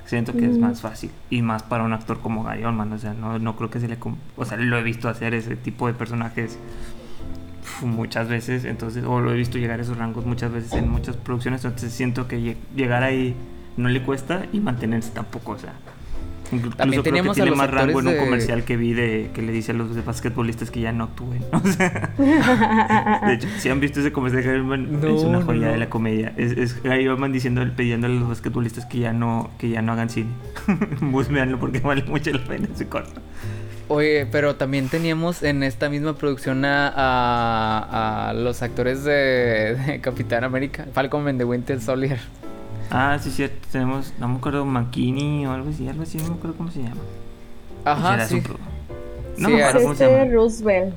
siento 0.06 0.34
que 0.34 0.46
es 0.46 0.58
más 0.58 0.82
fácil 0.82 1.12
y 1.30 1.42
más 1.42 1.64
para 1.64 1.84
un 1.84 1.94
actor 1.94 2.20
como 2.20 2.44
Gary 2.44 2.64
Oldman, 2.66 2.92
o 2.94 2.98
sea, 2.98 3.14
no, 3.14 3.40
no 3.40 3.56
creo 3.56 3.70
que 3.70 3.80
se 3.80 3.88
le, 3.88 3.98
o 4.36 4.46
sea, 4.46 4.58
lo 4.58 4.78
he 4.78 4.84
visto 4.84 5.08
hacer 5.10 5.34
ese 5.34 5.56
tipo 5.56 5.88
de 5.88 5.94
personajes 5.94 6.58
muchas 7.82 8.28
veces, 8.28 8.66
entonces, 8.66 9.04
o 9.06 9.20
lo 9.22 9.32
he 9.32 9.36
visto 9.38 9.58
llegar 9.58 9.80
a 9.80 9.84
esos 9.84 9.98
rangos 9.98 10.26
muchas 10.26 10.52
veces 10.52 10.74
en 10.74 10.90
muchas 10.90 11.16
producciones, 11.18 11.64
entonces 11.66 11.94
siento 11.94 12.28
que 12.28 12.38
lle- 12.40 12.58
llegar 12.76 13.04
ahí 13.04 13.36
no 13.78 13.90
le 13.90 14.02
cuesta 14.04 14.46
y 14.54 14.60
mantenerse 14.60 15.12
tampoco, 15.12 15.54
o 15.54 15.58
sea. 15.58 15.74
Incluso 16.52 16.78
También 16.78 17.02
creo 17.02 17.24
que 17.24 17.32
tiene 17.34 17.52
más 17.56 17.70
rango 17.72 18.00
en 18.00 18.08
un 18.08 18.14
de- 18.14 18.20
comercial 18.20 18.64
que 18.64 18.78
vi 18.78 18.94
de 18.94 19.32
que 19.34 19.42
le 19.42 19.52
dice 19.52 19.72
a 19.72 19.76
los 19.76 19.96
de 19.96 20.02
basquetbolistas 20.02 20.70
que 20.70 20.82
ya 20.82 20.92
no 20.92 21.06
actúen. 21.06 21.44
O 21.52 21.60
sea, 21.68 22.12
de 23.26 23.34
hecho, 23.34 23.48
si 23.58 23.70
han 23.70 23.80
visto 23.80 24.00
ese 24.02 24.12
comercial 24.12 24.56
Oldman, 24.56 25.02
No, 25.02 25.08
es 25.16 25.24
una 25.24 25.42
joya 25.42 25.68
no. 25.68 25.72
de 25.74 25.78
la 25.78 25.90
comedia. 25.90 26.34
Es, 26.38 26.52
es 26.52 26.82
Gary 26.84 27.08
Oldman 27.08 27.32
diciendo, 27.32 27.66
pidiendo 27.76 28.08
a 28.08 28.10
los 28.10 28.28
basquetbolistas 28.30 28.86
que 28.86 29.00
ya 29.00 29.14
no, 29.14 29.50
que 29.58 29.70
ya 29.70 29.82
no 29.82 29.94
hagan 29.94 30.10
cine. 30.10 30.30
Búsquenlo 31.02 31.60
porque 31.60 31.80
vale 31.80 32.04
mucho 32.04 32.32
la 32.32 32.44
pena 32.44 32.68
ese 32.74 32.88
corto. 32.88 33.20
Oye, 33.90 34.26
pero 34.32 34.56
también 34.56 34.88
teníamos 34.90 35.44
en 35.44 35.62
esta 35.64 35.90
misma 35.90 36.14
producción 36.16 36.64
a, 36.66 36.88
a- 36.88 38.30
a 38.30 38.34
los 38.34 38.62
actores 38.62 39.04
de, 39.04 39.76
de 39.76 40.00
Capitán 40.02 40.44
América, 40.44 40.86
Falcon 40.94 41.28
and 41.28 41.38
the 41.40 41.46
Winter 41.46 41.82
Soldier. 41.82 42.20
Ah, 42.92 43.18
sí, 43.22 43.32
cierto. 43.32 43.68
Tenemos, 43.72 44.14
no 44.20 44.28
me 44.28 44.38
acuerdo, 44.38 44.66
Mankini 44.66 45.46
o 45.48 45.52
algo 45.52 45.70
así, 45.70 45.88
algo 45.88 46.04
así, 46.04 46.18
no 46.20 46.30
me 46.30 46.36
acuerdo 46.36 46.58
cómo 46.58 46.72
se 46.72 46.84
llama. 46.84 47.02
Ajá, 47.86 48.26
sí. 48.28 48.38
su 48.38 48.44
pro- 48.44 48.58
No 49.38 49.48
Sí, 49.50 49.54
me 49.56 49.64
acuerdo 49.64 49.80
Es 49.80 49.84
cómo 49.86 49.96
se 49.96 50.04
este 50.06 50.18
llama. 50.20 50.32
Roosevelt. 50.32 50.94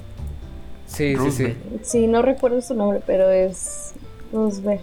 Sí, 0.86 0.94
sí, 0.96 1.08
sí. 1.12 1.14
Roosevelt. 1.16 1.56
Sí, 1.84 2.06
no 2.06 2.22
recuerdo 2.22 2.60
su 2.60 2.74
nombre, 2.74 3.00
pero 3.06 3.30
es 3.30 3.92
Roosevelt. 4.32 4.80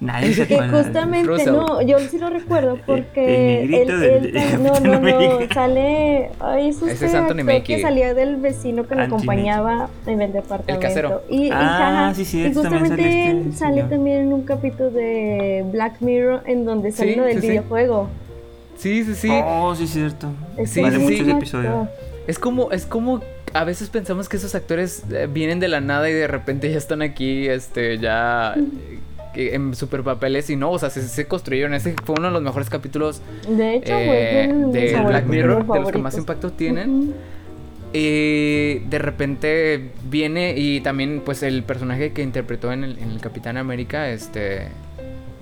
Nadie 0.00 0.32
se 0.32 0.46
Que 0.46 0.54
acuerda. 0.54 0.82
justamente, 0.84 1.44
no, 1.46 1.82
yo 1.82 1.98
sí 1.98 2.18
lo 2.18 2.30
recuerdo 2.30 2.78
porque 2.86 3.64
el 3.64 4.62
no, 4.62 4.78
no, 4.78 5.00
no, 5.00 5.38
sale, 5.52 6.30
ay, 6.38 6.68
es 6.68 6.76
Ese 6.76 6.92
este 6.92 7.06
es 7.06 7.14
Anthony 7.14 7.40
actor 7.40 7.44
Mackie. 7.44 7.74
que 7.76 7.82
salía 7.82 8.14
del 8.14 8.36
vecino 8.36 8.86
que 8.86 8.94
lo 8.94 9.02
acompañaba 9.02 9.88
en 10.06 10.22
el 10.22 10.32
departamento. 10.32 10.80
casero. 10.80 11.22
Y, 11.28 11.46
y, 11.46 11.50
Ah, 11.52 12.04
ajá, 12.06 12.14
sí, 12.14 12.24
sí, 12.24 12.38
y 12.46 12.52
también 12.52 12.54
justamente 12.54 12.96
sale 13.02 13.08
este 13.08 13.30
él 13.30 13.52
sale 13.56 13.74
señor. 13.74 13.88
también 13.90 14.18
en 14.18 14.32
un 14.32 14.42
capítulo 14.42 14.90
de 14.90 15.64
Black 15.72 16.00
Mirror 16.00 16.42
en 16.46 16.64
donde 16.64 16.92
sale 16.92 17.12
Sí, 17.14 17.16
lo 17.18 17.24
del 17.24 17.40
videojuego. 17.40 18.08
Sí, 18.76 19.02
sí, 19.02 19.14
sí. 19.16 19.30
Oh, 19.44 19.74
sí, 19.74 19.82
es 19.84 19.90
cierto. 19.90 20.28
Es 20.56 20.70
Sí, 20.70 20.80
un 20.80 20.92
sí, 20.92 20.98
muy 20.98 21.16
sí. 21.16 21.22
buen 21.24 21.36
episodio. 21.38 21.70
actor. 21.70 21.88
Es 22.28 22.38
como, 22.38 22.70
es 22.70 22.86
como 22.86 23.20
a 23.52 23.64
veces 23.64 23.88
pensamos 23.88 24.28
que 24.28 24.36
esos 24.36 24.54
actores 24.54 25.02
eh, 25.10 25.26
vienen 25.28 25.58
de 25.58 25.66
la 25.66 25.80
nada 25.80 26.08
y 26.08 26.12
de 26.12 26.28
repente 26.28 26.70
ya 26.70 26.78
están 26.78 27.02
aquí, 27.02 27.48
este, 27.48 27.98
ya 27.98 28.54
en 29.38 29.74
super 29.74 30.02
papeles 30.02 30.50
y 30.50 30.56
no, 30.56 30.70
o 30.70 30.78
sea, 30.78 30.90
se, 30.90 31.06
se 31.06 31.26
construyeron. 31.26 31.74
Ese 31.74 31.94
fue 32.04 32.16
uno 32.18 32.28
de 32.28 32.32
los 32.32 32.42
mejores 32.42 32.68
capítulos 32.68 33.22
De 33.48 33.76
hecho, 33.76 33.92
eh, 33.94 34.48
de, 34.48 34.88
favoritos, 34.90 35.06
Black 35.06 35.26
Mirror, 35.26 35.66
de 35.66 35.80
los 35.80 35.92
que 35.92 35.98
más 35.98 36.16
impacto 36.16 36.50
tienen. 36.52 37.14
Y 37.92 38.80
de 38.80 38.98
repente 38.98 39.92
viene 40.10 40.54
y 40.56 40.80
también 40.80 41.22
pues 41.24 41.42
el 41.42 41.62
personaje 41.62 42.12
que 42.12 42.22
interpretó 42.22 42.70
en 42.72 42.84
el, 42.84 42.98
en 42.98 43.10
el 43.10 43.20
Capitán 43.20 43.56
América, 43.56 44.10
este, 44.10 44.68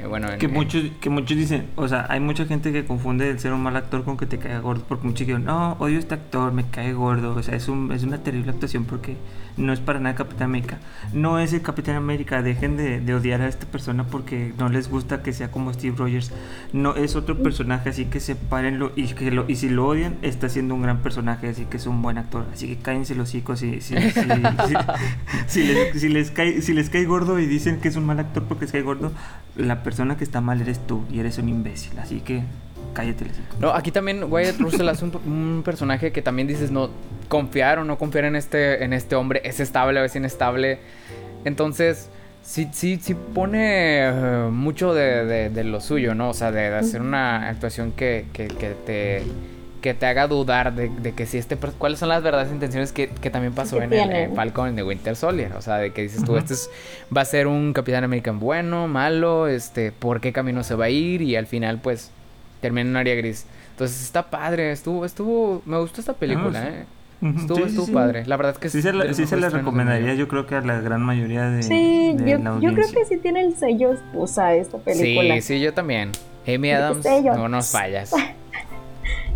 bueno, 0.07 0.29
que, 0.39 0.49
muchos, 0.49 0.85
que 1.01 1.11
muchos 1.11 1.37
dicen, 1.37 1.67
o 1.77 1.89
sea, 1.89 2.07
hay 2.09 2.21
mucha 2.21 2.47
gente 2.47 2.73
que 2.73 2.85
confunde 2.85 3.31
el 3.31 3.39
ser 3.39 3.53
un 3.53 3.63
mal 3.63 3.77
actor 3.77 4.05
con 4.05 4.17
que 4.17 4.27
te 4.27 4.39
caiga 4.39 4.61
gordo, 4.61 4.85
porque 4.89 5.07
muchos 5.07 5.27
dicen, 5.27 5.45
no, 5.45 5.73
odio 5.79 5.97
a 5.97 6.01
este 6.01 6.15
actor, 6.15 6.53
me 6.53 6.65
cae 6.69 6.93
gordo, 6.93 7.35
o 7.35 7.43
sea, 7.43 7.55
es, 7.55 7.69
un, 7.69 7.93
es 7.93 8.03
una 8.03 8.19
terrible 8.19 8.51
actuación 8.51 8.85
porque 8.85 9.17
no 9.57 9.73
es 9.73 9.81
para 9.81 10.01
nada 10.01 10.15
Capitán 10.15 10.47
América. 10.47 10.79
No 11.13 11.39
es 11.39 11.53
el 11.53 11.63
Capitán 11.63 11.97
América, 11.97 12.43
dejen 12.43 12.77
de, 12.77 13.01
de, 13.01 13.15
odiar 13.15 13.41
a 13.41 13.49
esta 13.49 13.67
persona 13.67 14.05
porque 14.05 14.53
no 14.59 14.69
les 14.69 14.89
gusta 14.89 15.23
que 15.23 15.33
sea 15.33 15.51
como 15.51 15.73
Steve 15.73 15.97
Rogers. 15.97 16.33
No 16.73 16.95
es 16.95 17.17
otro 17.17 17.43
personaje, 17.43 17.89
así 17.89 18.07
que 18.07 18.21
sepárenlo 18.21 18.93
y, 18.97 19.07
que 19.09 19.31
lo, 19.31 19.47
y 19.49 19.57
si 19.57 19.69
lo 19.69 19.87
odian, 19.87 20.17
está 20.23 20.49
siendo 20.49 20.75
un 20.75 20.83
gran 20.83 20.99
personaje, 20.99 21.49
así 21.49 21.65
que 21.65 21.79
es 21.79 21.87
un 21.87 22.03
buen 22.03 22.19
actor. 22.19 22.47
Así 22.53 22.69
que 22.69 22.77
cállense 22.77 23.15
los 23.15 23.35
hijos 23.35 23.61
si, 23.61 23.81
si, 23.81 23.95
si, 23.97 24.21
si, 25.49 25.65
les, 25.65 26.01
si, 26.01 26.09
les 26.09 26.31
cae, 26.31 26.61
si 26.61 26.73
les 26.75 26.91
cae 26.91 27.05
gordo 27.05 27.39
y 27.39 27.47
dicen 27.47 27.81
que 27.81 27.89
es 27.89 27.97
un 27.97 28.05
mal 28.05 28.21
actor 28.21 28.45
porque 28.45 28.67
les 28.67 28.73
cae 28.73 28.83
gordo, 28.83 29.13
la 29.57 29.83
persona 29.83 29.96
que 30.17 30.25
está 30.25 30.41
mal 30.41 30.61
eres 30.61 30.79
tú 30.87 31.05
y 31.11 31.21
eres 31.21 31.38
un 31.38 31.49
imbécil. 31.49 31.99
Así 31.99 32.21
que 32.21 32.43
cállate. 32.95 33.26
No, 33.61 33.71
aquí 33.71 33.91
también 33.91 34.25
Wyatt 34.25 34.59
Russell 34.59 34.88
es 34.88 35.03
un, 35.03 35.62
personaje 35.65 36.12
que 36.12 36.23
también 36.23 36.49
dices, 36.49 36.71
no, 36.71 36.91
confiar 37.29 37.79
o 37.79 37.85
no 37.85 37.99
confiar 37.99 38.25
en 38.25 38.37
este, 38.37 38.85
en 38.85 38.93
este 38.93 39.17
hombre, 39.17 39.43
es 39.45 39.61
estable 39.61 40.00
o 40.00 40.05
es 40.05 40.17
inestable. 40.17 40.79
Entonces, 41.45 42.09
sí, 42.43 42.69
sí, 42.73 42.99
sí 43.00 43.15
pone 43.15 44.09
eh, 44.09 44.49
mucho 44.50 44.95
de, 44.95 45.50
de, 45.50 45.65
lo 45.65 45.81
suyo, 45.81 46.15
¿no? 46.15 46.31
O 46.31 46.35
sea, 46.35 46.50
de, 46.53 46.75
hacer 46.75 47.03
una 47.03 47.49
actuación 47.49 47.93
que, 47.93 48.26
que, 48.33 48.49
que, 48.49 48.75
te 48.87 49.23
que 49.87 49.95
te 49.95 50.07
haga 50.07 50.26
dudar 50.26 50.75
de, 50.75 50.88
de, 50.88 51.12
que 51.12 51.26
si 51.26 51.38
este 51.38 51.57
cuáles 51.57 51.99
son 51.99 52.09
las 52.09 52.23
verdaderas 52.23 52.52
intenciones 52.52 52.93
que, 52.93 53.09
que 53.09 53.31
también 53.31 53.52
pasó 53.52 53.81
en, 53.81 53.93
el, 53.93 54.35
Falcon 54.35 54.75
The 54.75 54.83
Winter 54.83 55.14
Soldier 55.14 55.52
o 55.52 55.62
sea 55.62 55.76
de 55.76 55.93
que 55.93 56.02
dices 56.02 56.25
tú 56.25 56.37
este 56.37 56.55
es, 56.55 56.71
va 57.16 57.21
a 57.21 57.25
ser 57.25 57.47
un 57.47 57.73
Capitán 57.73 58.02
American 58.02 58.40
bueno 58.40 58.88
malo 58.88 59.47
este 59.47 59.93
por 59.93 60.21
qué 60.21 60.33
camino 60.33 60.64
se 60.64 60.75
va 60.75 60.87
a 60.87 60.90
ir 60.90 61.23
y 61.23 61.37
al 61.37 61.47
final 61.47 61.78
pues 61.78 62.11
termina 62.61 62.90
en 62.90 62.97
área 62.97 63.14
gris. 63.14 63.47
Entonces 63.73 64.02
está 64.02 64.31
padre, 64.31 64.73
estuvo, 64.73 65.05
estuvo, 65.05 65.62
me 65.66 65.78
gustó 65.78 66.00
esta 66.00 66.14
película, 66.14 66.62
ah, 66.62 66.69
¿eh? 66.69 66.85
Estuvo, 67.38 67.64
estuvo 67.64 67.93
padre. 67.93 68.25
La 68.26 68.37
verdad 68.37 68.55
es 68.55 68.59
que 68.59 68.69
sí. 68.69 68.83
se 68.83 68.93
la, 68.93 69.12
sí 69.14 69.26
se 69.26 69.37
la 69.37 69.49
recomendaría, 69.49 70.14
yo 70.14 70.28
creo 70.28 70.47
que 70.47 70.55
a 70.55 70.61
la 70.61 70.81
gran 70.81 71.02
mayoría 71.02 71.49
de, 71.49 71.62
sí, 71.62 72.14
yo, 72.19 72.38
yo, 72.61 72.75
creo 72.75 72.90
que 72.93 73.05
sí 73.05 73.16
tiene 73.19 73.43
el 73.43 73.57
sello 73.57 73.93
esposa 73.93 74.55
esta 74.55 74.78
película. 74.78 75.35
Sí, 75.37 75.43
sí, 75.43 75.61
yo 75.61 75.73
también. 75.75 76.12
Amy 76.47 76.71
Adams, 76.71 77.05
no 77.25 77.49
nos 77.49 77.71
fallas. 77.71 78.12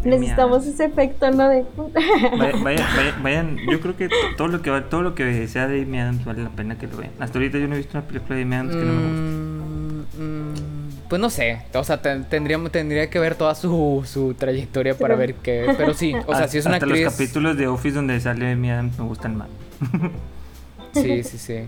Necesitamos 0.05 0.67
ese 0.67 0.87
efecto, 0.87 1.31
¿no? 1.31 1.49
De... 1.49 1.65
vayan, 2.63 2.87
vayan, 3.23 3.59
yo 3.71 3.81
creo 3.81 3.97
que 3.97 4.09
todo 4.37 4.49
lo 4.49 4.63
que 4.63 4.71
todo 4.89 5.03
lo 5.03 5.15
que 5.15 5.47
sea 5.47 5.67
de 5.67 5.83
Amy 5.83 5.99
Adams 5.99 6.25
vale 6.25 6.43
la 6.43 6.51
pena 6.51 6.79
que 6.79 6.87
lo 6.87 6.97
vean. 6.97 7.13
Hasta 7.19 7.39
ahorita 7.39 7.59
yo 7.59 7.69
no 7.69 7.75
he 7.75 7.79
visto 7.79 7.99
una 7.99 8.07
película 8.07 8.37
de 8.37 8.43
Amy 8.43 8.55
Adams 8.55 8.77
que 8.77 8.83
no 8.83 8.93
me 8.93 9.03
guste. 9.03 10.19
Mm, 10.19 10.53
mm. 10.53 10.81
Pues 11.11 11.21
no 11.21 11.29
sé, 11.29 11.63
o 11.75 11.83
sea, 11.83 12.01
tendríamos, 12.01 12.71
tendría 12.71 13.11
que 13.11 13.19
ver 13.19 13.35
toda 13.35 13.55
su, 13.57 14.05
su 14.07 14.35
trayectoria 14.35 14.97
para 14.97 15.17
ver 15.17 15.35
qué. 15.35 15.75
Pero 15.77 15.93
sí, 15.93 16.15
o 16.27 16.35
sea, 16.35 16.47
si 16.47 16.59
es 16.59 16.67
una 16.67 16.77
Hasta 16.77 16.87
los 16.87 17.01
capítulos 17.01 17.57
de 17.57 17.67
Office 17.67 17.97
donde 17.97 18.21
sale 18.21 18.55
mi 18.55 18.69
me 18.69 18.91
gustan 19.01 19.37
más. 19.37 19.49
sí, 20.95 21.25
sí, 21.25 21.37
sí. 21.37 21.59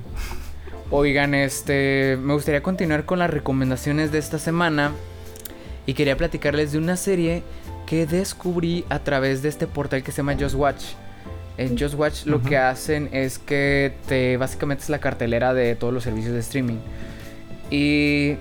Oigan, 0.90 1.34
este. 1.34 2.18
Me 2.22 2.34
gustaría 2.34 2.62
continuar 2.62 3.04
con 3.04 3.18
las 3.18 3.30
recomendaciones 3.30 4.12
de 4.12 4.18
esta 4.18 4.38
semana. 4.38 4.92
Y 5.86 5.94
quería 5.94 6.16
platicarles 6.16 6.70
de 6.70 6.78
una 6.78 6.96
serie 6.96 7.42
que 7.92 8.06
descubrí 8.06 8.86
a 8.88 9.00
través 9.00 9.42
de 9.42 9.50
este 9.50 9.66
portal 9.66 10.02
que 10.02 10.12
se 10.12 10.16
llama 10.16 10.34
Just 10.40 10.54
Watch. 10.54 10.82
En 11.58 11.78
Just 11.78 11.94
Watch 11.94 12.24
lo 12.24 12.40
que 12.40 12.56
hacen 12.56 13.10
es 13.12 13.38
que 13.38 13.92
te 14.08 14.38
básicamente 14.38 14.82
es 14.82 14.88
la 14.88 14.98
cartelera 14.98 15.52
de 15.52 15.76
todos 15.76 15.92
los 15.92 16.02
servicios 16.02 16.32
de 16.32 16.40
streaming. 16.40 16.78
Y 17.70 18.36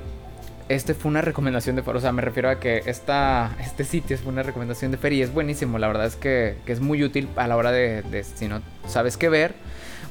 este 0.70 0.94
fue 0.94 1.12
una 1.12 1.20
recomendación 1.20 1.76
de 1.76 1.84
Fer, 1.84 1.98
o 1.98 2.00
sea, 2.00 2.14
me 2.14 2.22
refiero 2.22 2.50
a 2.50 2.62
que 2.62 2.84
esta, 2.86 3.54
este 3.60 3.84
sitio 3.84 4.18
fue 4.18 4.32
una 4.32 4.42
recomendación 4.42 4.90
de 4.90 4.98
Fer 4.98 5.12
y 5.12 5.22
es 5.22 5.34
buenísimo, 5.34 5.80
la 5.80 5.88
verdad 5.88 6.06
es 6.06 6.16
que, 6.16 6.56
es 6.66 6.80
muy 6.80 7.04
útil 7.04 7.28
a 7.36 7.46
la 7.50 7.58
hora 7.58 7.74
de, 7.74 8.24
si 8.24 8.48
no 8.48 8.62
sabes 8.88 9.18
qué 9.18 9.28
ver, 9.28 9.54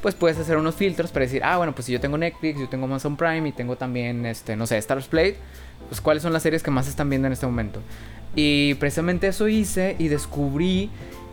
pues 0.03 0.15
puedes 0.15 0.37
hacer 0.37 0.59
unos 0.59 0.75
filtros 0.75 1.13
para 1.13 1.25
decir, 1.25 1.41
ah, 1.45 1.57
bueno, 1.57 1.75
pues 1.75 1.87
si 1.87 1.93
yo 1.93 2.01
tengo 2.01 2.19
Netflix, 2.19 2.61
yo 2.61 2.69
tengo 2.69 2.85
Amazon 2.85 3.17
Prime 3.17 3.49
y 3.49 3.53
tengo 3.53 3.77
también, 3.77 4.27
este, 4.27 4.55
no 4.55 4.67
sé, 4.67 4.77
Stars 4.77 5.09
Play, 5.09 5.39
pues 5.89 6.03
cuáles 6.03 6.23
son 6.23 6.35
las 6.35 6.43
series 6.43 6.63
que 6.63 6.71
más 6.71 6.89
están 6.89 7.09
viendo 7.09 7.27
en 7.27 7.33
este 7.33 7.47
momento. 7.47 7.81
Y 8.35 8.75
precisamente 8.75 9.29
eso 9.29 9.49
hice 9.49 9.97
y 9.99 10.09
descubrí 10.09 10.91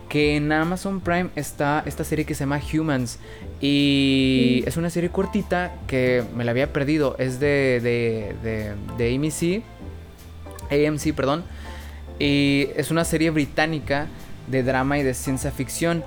que 0.08 0.36
en 0.36 0.50
Amazon 0.50 1.00
Prime 1.00 1.30
está 1.36 1.82
esta 1.86 2.02
serie 2.02 2.24
que 2.24 2.34
se 2.34 2.40
llama 2.40 2.60
Humans. 2.72 3.18
Y 3.60 4.62
es 4.66 4.76
una 4.76 4.90
serie 4.90 5.10
cortita 5.10 5.74
que 5.86 6.24
me 6.34 6.44
la 6.44 6.52
había 6.52 6.72
perdido. 6.72 7.16
Es 7.18 7.40
de, 7.40 7.80
de, 7.82 8.34
de, 8.42 8.74
de 8.96 9.14
AMC. 9.14 9.62
AMC, 10.72 11.14
perdón. 11.14 11.44
Y 12.18 12.68
es 12.76 12.90
una 12.90 13.04
serie 13.04 13.30
británica 13.30 14.06
de 14.48 14.62
drama 14.62 14.98
y 14.98 15.02
de 15.02 15.14
ciencia 15.14 15.50
ficción. 15.50 16.02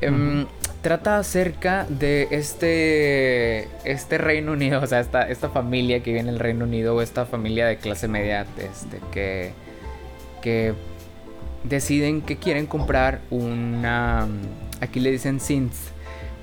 Em, 0.00 0.46
trata 0.82 1.18
acerca 1.18 1.86
de 1.88 2.28
este, 2.30 3.68
este 3.84 4.18
Reino 4.18 4.52
Unido, 4.52 4.80
o 4.80 4.86
sea, 4.86 5.00
esta, 5.00 5.28
esta 5.28 5.50
familia 5.50 6.02
que 6.02 6.10
vive 6.10 6.20
en 6.20 6.28
el 6.28 6.38
Reino 6.38 6.64
Unido, 6.64 6.94
o 6.94 7.02
esta 7.02 7.26
familia 7.26 7.66
de 7.66 7.76
clase 7.78 8.08
media 8.08 8.46
este, 8.58 9.00
que, 9.12 9.52
deciden 11.64 12.22
que 12.22 12.36
quieren 12.36 12.66
comprar 12.66 13.20
una. 13.30 14.26
Aquí 14.80 15.00
le 15.00 15.10
dicen 15.10 15.40
synth. 15.40 15.74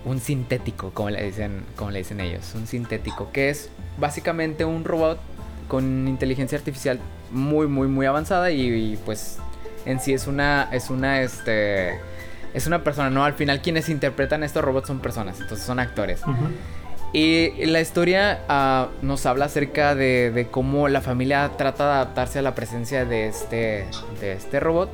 Un 0.06 0.20
sintético, 0.20 0.92
como 0.92 1.10
le 1.10 1.24
dicen, 1.24 1.64
como 1.76 1.90
le 1.90 2.00
dicen 2.00 2.20
ellos. 2.20 2.54
Un 2.54 2.68
sintético. 2.68 3.32
Que 3.32 3.50
es 3.50 3.70
básicamente 3.98 4.64
un 4.64 4.84
robot 4.84 5.20
con 5.68 6.08
inteligencia 6.08 6.58
artificial 6.58 7.00
muy, 7.32 7.68
muy, 7.68 7.88
muy 7.88 8.06
avanzada. 8.06 8.52
Y, 8.52 9.00
pues 9.06 9.40
en 9.86 10.00
sí 10.00 10.14
es 10.14 10.28
una. 10.28 10.70
Es 10.72 10.90
una. 10.90 11.22
Este. 11.22 12.00
Es 12.54 12.68
una 12.68 12.84
persona, 12.84 13.10
¿no? 13.10 13.26
Al 13.26 13.34
final 13.34 13.62
quienes 13.62 13.90
interpretan 13.90 14.44
estos 14.44 14.64
robots 14.64 14.88
son 14.88 15.00
personas. 15.00 15.42
Entonces 15.42 15.66
son 15.66 15.80
actores. 15.80 16.22
Y 17.16 17.66
la 17.68 17.80
historia 17.80 18.42
ah, 18.50 18.90
nos 19.02 19.26
habla 19.26 19.46
acerca 19.46 19.96
de, 19.96 20.50
cómo 20.52 20.90
la 20.90 21.00
familia 21.00 21.50
trata 21.58 21.86
de 21.86 21.94
adaptarse 21.94 22.40
a 22.40 22.42
la 22.42 22.56
presencia 22.56 23.06
de 23.06 23.30
este, 23.30 23.86
de 24.20 24.34
este 24.34 24.60
robot. 24.60 24.90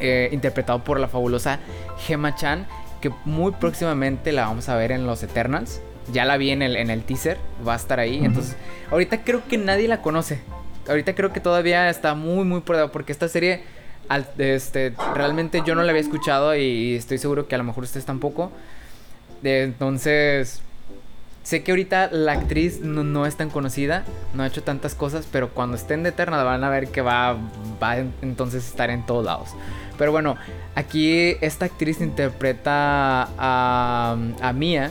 Eh, 0.00 0.30
interpretado 0.32 0.82
por 0.82 0.98
la 0.98 1.08
fabulosa 1.08 1.60
Gemma 1.98 2.34
Chan. 2.34 2.66
Que 3.02 3.10
muy 3.26 3.52
próximamente 3.52 4.32
la 4.32 4.46
vamos 4.46 4.70
a 4.70 4.76
ver 4.76 4.92
en 4.92 5.06
los 5.06 5.22
Eternals. 5.22 5.82
Ya 6.10 6.24
la 6.24 6.38
vi 6.38 6.52
en 6.52 6.62
el, 6.62 6.74
en 6.74 6.88
el 6.88 7.02
teaser. 7.02 7.36
Va 7.68 7.74
a 7.74 7.76
estar 7.76 8.00
ahí. 8.00 8.24
Entonces, 8.24 8.56
ahorita 8.90 9.24
creo 9.24 9.46
que 9.46 9.58
nadie 9.58 9.88
la 9.88 10.00
conoce. 10.00 10.40
Ahorita 10.88 11.14
creo 11.14 11.34
que 11.34 11.40
todavía 11.40 11.90
está 11.90 12.14
muy, 12.14 12.46
muy 12.46 12.62
por 12.62 12.76
debajo. 12.76 12.94
Porque 12.94 13.12
esta 13.12 13.28
serie. 13.28 13.62
este, 14.38 14.94
realmente 15.12 15.62
yo 15.66 15.74
no 15.74 15.82
la 15.82 15.90
había 15.90 16.00
escuchado. 16.00 16.56
Y 16.56 16.94
estoy 16.94 17.18
seguro 17.18 17.46
que 17.46 17.56
a 17.56 17.58
lo 17.58 17.64
mejor 17.64 17.84
ustedes 17.84 18.06
tampoco. 18.06 18.50
Entonces 19.42 20.62
Sé 21.44 21.62
que 21.62 21.72
ahorita 21.72 22.08
la 22.10 22.32
actriz 22.32 22.80
no, 22.80 23.26
es 23.26 23.36
tan 23.36 23.50
conocida, 23.50 24.04
no 24.32 24.42
ha 24.42 24.46
hecho 24.46 24.62
tantas 24.62 24.94
cosas, 24.94 25.28
pero 25.30 25.50
cuando 25.50 25.76
esté 25.76 25.92
en 25.92 26.06
Eterna 26.06 26.42
van 26.42 26.64
a 26.64 26.70
ver 26.70 26.88
que 26.88 27.02
va, 27.02 27.36
va 27.82 27.98
entonces 28.22 28.66
estar 28.66 28.88
en 28.88 29.04
todos 29.04 29.26
lados. 29.26 29.50
Pero 29.98 30.10
bueno, 30.10 30.36
aquí 30.74 31.36
esta 31.42 31.66
actriz 31.66 32.00
interpreta 32.00 33.28
a, 33.36 34.16
a 34.40 34.52
Mia, 34.54 34.90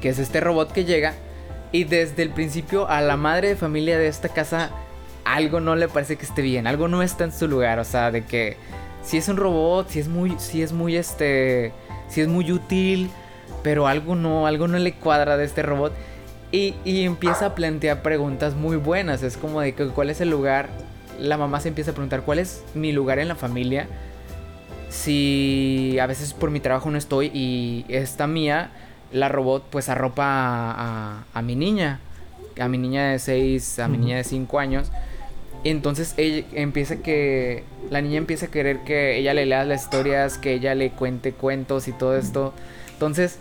que 0.00 0.10
es 0.10 0.20
este 0.20 0.38
robot 0.38 0.70
que 0.70 0.84
llega, 0.84 1.12
y 1.72 1.82
desde 1.82 2.22
el 2.22 2.30
principio 2.30 2.88
a 2.88 3.00
la 3.00 3.16
madre 3.16 3.48
de 3.48 3.56
familia 3.56 3.98
de 3.98 4.06
esta 4.06 4.28
casa 4.28 4.70
algo 5.24 5.58
no 5.58 5.74
le 5.74 5.88
parece 5.88 6.14
que 6.14 6.24
esté 6.24 6.40
bien, 6.40 6.68
algo 6.68 6.86
no 6.86 7.02
está 7.02 7.24
en 7.24 7.32
su 7.32 7.48
lugar, 7.48 7.80
o 7.80 7.84
sea, 7.84 8.12
de 8.12 8.24
que 8.24 8.56
si 9.02 9.16
es 9.16 9.28
un 9.28 9.38
robot, 9.38 9.88
si 9.88 9.98
es 9.98 10.06
muy, 10.06 10.36
si 10.38 10.62
es 10.62 10.72
muy 10.72 10.96
este, 10.96 11.72
si 12.08 12.20
es 12.20 12.28
muy 12.28 12.52
útil 12.52 13.10
pero 13.62 13.86
algo 13.86 14.14
no, 14.14 14.46
algo 14.46 14.68
no 14.68 14.78
le 14.78 14.92
cuadra 14.92 15.36
de 15.36 15.44
este 15.44 15.62
robot. 15.62 15.92
Y, 16.52 16.74
empieza 16.84 17.46
a 17.46 17.54
plantear 17.54 18.02
preguntas 18.02 18.54
muy 18.54 18.76
buenas. 18.76 19.22
Es 19.22 19.36
como 19.36 19.60
de 19.60 19.74
que, 19.74 19.88
cuál 19.88 20.10
es 20.10 20.20
el 20.20 20.30
lugar. 20.30 20.68
La 21.20 21.36
mamá 21.36 21.60
se 21.60 21.68
empieza 21.68 21.90
a 21.90 21.94
preguntar 21.94 22.22
cuál 22.22 22.38
es 22.38 22.62
mi 22.74 22.92
lugar 22.92 23.18
en 23.18 23.28
la 23.28 23.34
familia. 23.34 23.88
Si 24.88 25.98
a 26.00 26.06
veces 26.06 26.32
por 26.32 26.50
mi 26.50 26.60
trabajo 26.60 26.90
no 26.90 26.98
estoy 26.98 27.30
y 27.34 27.84
esta 27.88 28.26
mía, 28.26 28.70
la 29.12 29.28
robot, 29.28 29.64
pues 29.68 29.88
arropa 29.88 30.24
a, 30.24 31.24
a, 31.34 31.42
mi 31.42 31.56
niña. 31.56 32.00
A 32.58 32.68
mi 32.68 32.78
niña 32.78 33.08
de 33.10 33.18
6, 33.18 33.80
a 33.80 33.88
mi 33.88 33.98
niña 33.98 34.16
de 34.16 34.24
5 34.24 34.58
años. 34.58 34.90
Y 35.64 35.70
entonces 35.70 36.14
ella 36.16 36.46
empieza 36.52 36.96
que. 36.96 37.64
La 37.90 38.00
niña 38.00 38.18
empieza 38.18 38.46
a 38.46 38.50
querer 38.50 38.84
que 38.84 39.18
ella 39.18 39.34
le 39.34 39.46
lea 39.46 39.64
las 39.64 39.82
historias, 39.82 40.38
que 40.38 40.54
ella 40.54 40.74
le 40.74 40.90
cuente 40.90 41.32
cuentos 41.32 41.88
y 41.88 41.92
todo 41.92 42.16
esto. 42.16 42.54
Entonces, 42.96 43.38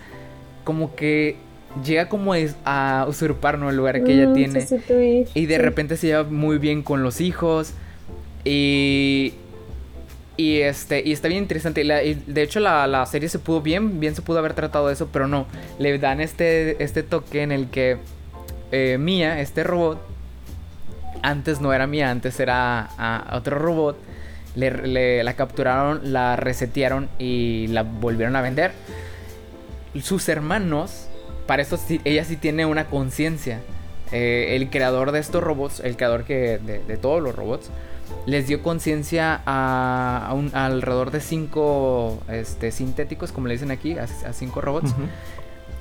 como 0.65 0.95
que 0.95 1.38
llega 1.83 2.09
como 2.09 2.33
a 2.65 3.05
usurpar 3.07 3.55
el 3.55 3.75
lugar 3.75 4.03
que 4.03 4.13
ella 4.13 4.27
mm, 4.29 4.33
tiene. 4.33 4.67
y 5.33 5.45
de 5.45 5.57
repente 5.57 5.95
se 5.95 6.07
lleva 6.07 6.24
muy 6.24 6.57
bien 6.57 6.83
con 6.83 7.03
los 7.03 7.21
hijos. 7.21 7.74
Y. 8.43 9.33
Y 10.38 10.59
este. 10.59 11.01
Y 11.05 11.13
está 11.13 11.29
bien 11.29 11.43
interesante. 11.43 11.83
Y 11.83 12.13
de 12.13 12.41
hecho, 12.41 12.59
la, 12.59 13.05
serie 13.05 13.29
se 13.29 13.39
pudo 13.39 13.62
bien. 13.62 14.00
Bien 14.01 14.13
se 14.13 14.21
pudo 14.21 14.39
haber 14.39 14.53
tratado 14.53 14.89
eso. 14.89 15.07
Pero 15.12 15.27
no. 15.27 15.47
Le 15.79 15.97
dan 15.97 16.19
este. 16.19 16.83
Este 16.83 17.03
toque 17.03 17.41
en 17.41 17.51
el 17.51 17.69
que. 17.69 17.97
Eh, 18.71 18.97
Mia, 19.00 19.39
este 19.39 19.63
robot. 19.63 20.01
antes 21.21 21.62
no 21.62 21.71
era 21.71 21.88
mía, 21.88 22.12
antes 22.12 22.39
era 22.39 22.89
a 22.97 23.38
otro 23.38 23.57
robot. 23.57 23.97
Le, 24.55 25.24
la 25.24 25.33
capturaron, 25.33 26.13
la 26.13 26.35
resetearon 26.35 27.09
y 27.19 27.67
la 27.67 27.83
volvieron 27.83 28.35
a 28.35 28.41
vender. 28.41 28.71
Sus 30.01 30.27
hermanos, 30.29 31.07
para 31.47 31.61
eso 31.61 31.77
sí, 31.77 32.01
ella 32.03 32.25
sí 32.25 32.37
tiene 32.37 32.65
una 32.65 32.85
conciencia. 32.85 33.61
Eh, 34.11 34.55
el 34.55 34.69
creador 34.69 35.11
de 35.11 35.19
estos 35.19 35.43
robots, 35.43 35.79
el 35.79 35.97
creador 35.97 36.25
que, 36.25 36.59
de, 36.59 36.97
todos 36.97 37.21
los 37.21 37.35
robots, 37.35 37.69
les 38.25 38.47
dio 38.47 38.61
conciencia 38.61 39.41
a, 39.45 40.31
un, 40.35 40.51
alrededor 40.53 41.11
de 41.11 41.21
cinco 41.21 42.19
este, 42.29 42.71
sintéticos, 42.71 43.31
como 43.31 43.47
le 43.47 43.53
dicen 43.53 43.71
aquí, 43.71 43.97
a, 43.97 44.07
cinco 44.33 44.61
robots. 44.61 44.93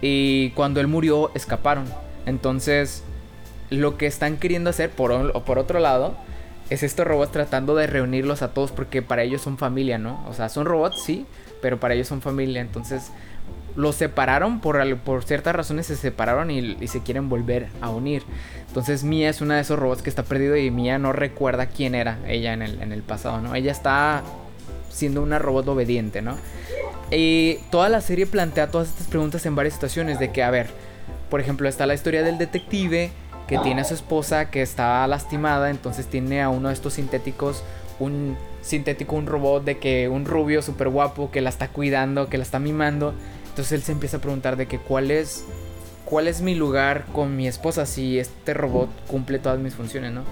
Y 0.00 0.50
cuando 0.50 0.80
él 0.80 0.86
murió, 0.86 1.30
escaparon. 1.34 1.84
Entonces, 2.26 3.02
lo 3.70 3.96
que 3.96 4.06
están 4.06 4.36
queriendo 4.36 4.70
hacer, 4.70 4.90
por, 4.90 5.44
por 5.44 5.58
otro 5.58 5.80
lado, 5.80 6.14
es 6.70 6.82
estos 6.82 7.06
robots 7.06 7.32
tratando 7.32 7.74
de 7.74 7.86
reunirlos 7.86 8.42
a 8.42 8.52
todos 8.52 8.72
porque 8.72 9.02
para 9.02 9.22
ellos 9.22 9.42
son 9.42 9.58
familia, 9.58 9.98
¿no? 9.98 10.24
O 10.28 10.32
sea, 10.32 10.48
son 10.48 10.66
robots, 10.66 11.02
sí, 11.02 11.26
pero 11.60 11.78
para 11.78 11.94
ellos 11.94 12.08
son 12.08 12.22
familia. 12.22 12.60
Entonces, 12.60 13.10
los 13.76 13.96
separaron 13.96 14.60
por, 14.60 14.96
por 14.98 15.24
ciertas 15.24 15.54
razones, 15.54 15.86
se 15.86 15.96
separaron 15.96 16.50
y, 16.50 16.86
se 16.86 17.02
quieren 17.02 17.28
volver 17.28 17.68
a 17.80 17.90
unir. 17.90 18.22
Entonces, 18.68 19.04
Mia 19.04 19.28
es 19.28 19.40
una 19.40 19.56
de 19.56 19.62
esos 19.62 19.78
robots 19.78 20.02
que 20.02 20.10
está 20.10 20.22
perdido 20.22 20.56
y 20.56 20.70
Mia 20.70 20.98
no 20.98 21.12
recuerda 21.12 21.66
quién 21.66 21.94
era 21.94 22.18
ella 22.26 22.52
en 22.52 22.62
el, 22.62 22.80
en 22.80 22.92
el 22.92 23.02
pasado, 23.02 23.40
¿no? 23.40 23.54
Ella 23.54 23.72
está 23.72 24.22
siendo 24.90 25.22
una 25.22 25.38
robot 25.38 25.68
obediente, 25.68 26.22
¿no? 26.22 26.36
Y 27.10 27.58
toda 27.70 27.88
la 27.88 28.00
serie 28.00 28.26
plantea 28.26 28.70
todas 28.70 28.88
estas 28.88 29.06
preguntas 29.08 29.44
en 29.46 29.56
varias 29.56 29.74
situaciones 29.74 30.18
de 30.18 30.30
que, 30.30 30.42
a 30.42 30.50
ver, 30.50 30.68
por 31.30 31.40
ejemplo, 31.40 31.68
está 31.68 31.86
la 31.86 31.94
historia 31.94 32.22
del 32.22 32.38
detective 32.38 33.10
que 33.48 33.58
tiene 33.58 33.82
a 33.82 33.84
su 33.84 33.94
esposa 33.94 34.50
que 34.50 34.62
está 34.62 35.06
lastimada, 35.06 35.70
entonces 35.70 36.06
tiene 36.06 36.42
a 36.42 36.48
uno 36.48 36.68
de 36.68 36.74
estos 36.74 36.94
sintéticos, 36.94 37.62
un 37.98 38.36
sintético, 38.64 39.16
un 39.16 39.26
robot 39.26 39.64
de 39.64 39.78
que 39.78 40.08
un 40.08 40.24
rubio 40.24 40.62
súper 40.62 40.88
guapo 40.88 41.30
que 41.30 41.40
la 41.40 41.50
está 41.50 41.68
cuidando, 41.68 42.28
que 42.28 42.38
la 42.38 42.44
está 42.44 42.58
mimando. 42.58 43.14
Entonces 43.48 43.72
él 43.72 43.82
se 43.82 43.92
empieza 43.92 44.16
a 44.16 44.20
preguntar 44.20 44.56
de 44.56 44.66
que 44.66 44.78
cuál 44.78 45.10
es, 45.10 45.44
cuál 46.04 46.26
es 46.28 46.40
mi 46.40 46.54
lugar 46.54 47.04
con 47.12 47.36
mi 47.36 47.46
esposa 47.46 47.86
si 47.86 48.18
este 48.18 48.54
robot 48.54 48.88
cumple 49.06 49.38
todas 49.38 49.58
mis 49.58 49.74
funciones, 49.74 50.12
¿no? 50.12 50.22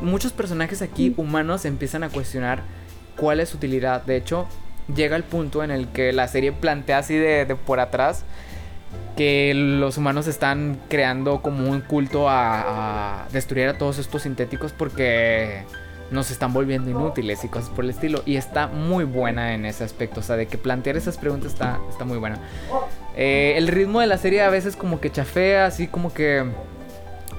Muchos 0.00 0.32
personajes 0.32 0.82
aquí 0.82 1.14
humanos 1.16 1.64
empiezan 1.64 2.04
a 2.04 2.08
cuestionar 2.08 2.62
cuál 3.16 3.40
es 3.40 3.50
su 3.50 3.56
utilidad. 3.56 4.02
De 4.04 4.16
hecho, 4.16 4.46
llega 4.94 5.16
el 5.16 5.24
punto 5.24 5.62
en 5.62 5.70
el 5.70 5.88
que 5.88 6.12
la 6.12 6.28
serie 6.28 6.52
plantea 6.52 6.98
así 6.98 7.14
de, 7.14 7.44
de 7.44 7.56
por 7.56 7.80
atrás 7.80 8.24
que 9.16 9.52
los 9.52 9.98
humanos 9.98 10.28
están 10.28 10.78
creando 10.88 11.42
como 11.42 11.68
un 11.68 11.80
culto 11.80 12.28
a, 12.28 13.26
destruir 13.32 13.68
a 13.68 13.76
todos 13.76 13.98
estos 13.98 14.22
sintéticos 14.22 14.72
porque 14.72 15.64
nos 16.10 16.30
están 16.30 16.52
volviendo 16.52 16.90
inútiles 16.90 17.44
y 17.44 17.48
cosas 17.48 17.70
por 17.70 17.84
el 17.84 17.90
estilo. 17.90 18.22
Y 18.24 18.36
está 18.36 18.66
muy 18.66 19.04
buena 19.04 19.54
en 19.54 19.64
ese 19.64 19.84
aspecto. 19.84 20.20
O 20.20 20.22
sea, 20.22 20.36
de 20.36 20.46
que 20.46 20.58
plantear 20.58 20.96
esas 20.96 21.18
preguntas 21.18 21.52
está, 21.52 21.78
está 21.90 22.04
muy 22.04 22.18
buena. 22.18 22.38
Eh, 23.16 23.54
el 23.56 23.68
ritmo 23.68 24.00
de 24.00 24.06
la 24.06 24.18
serie 24.18 24.42
a 24.42 24.50
veces 24.50 24.76
como 24.76 25.00
que 25.00 25.10
chafea, 25.10 25.66
así 25.66 25.86
como 25.86 26.12
que... 26.12 26.44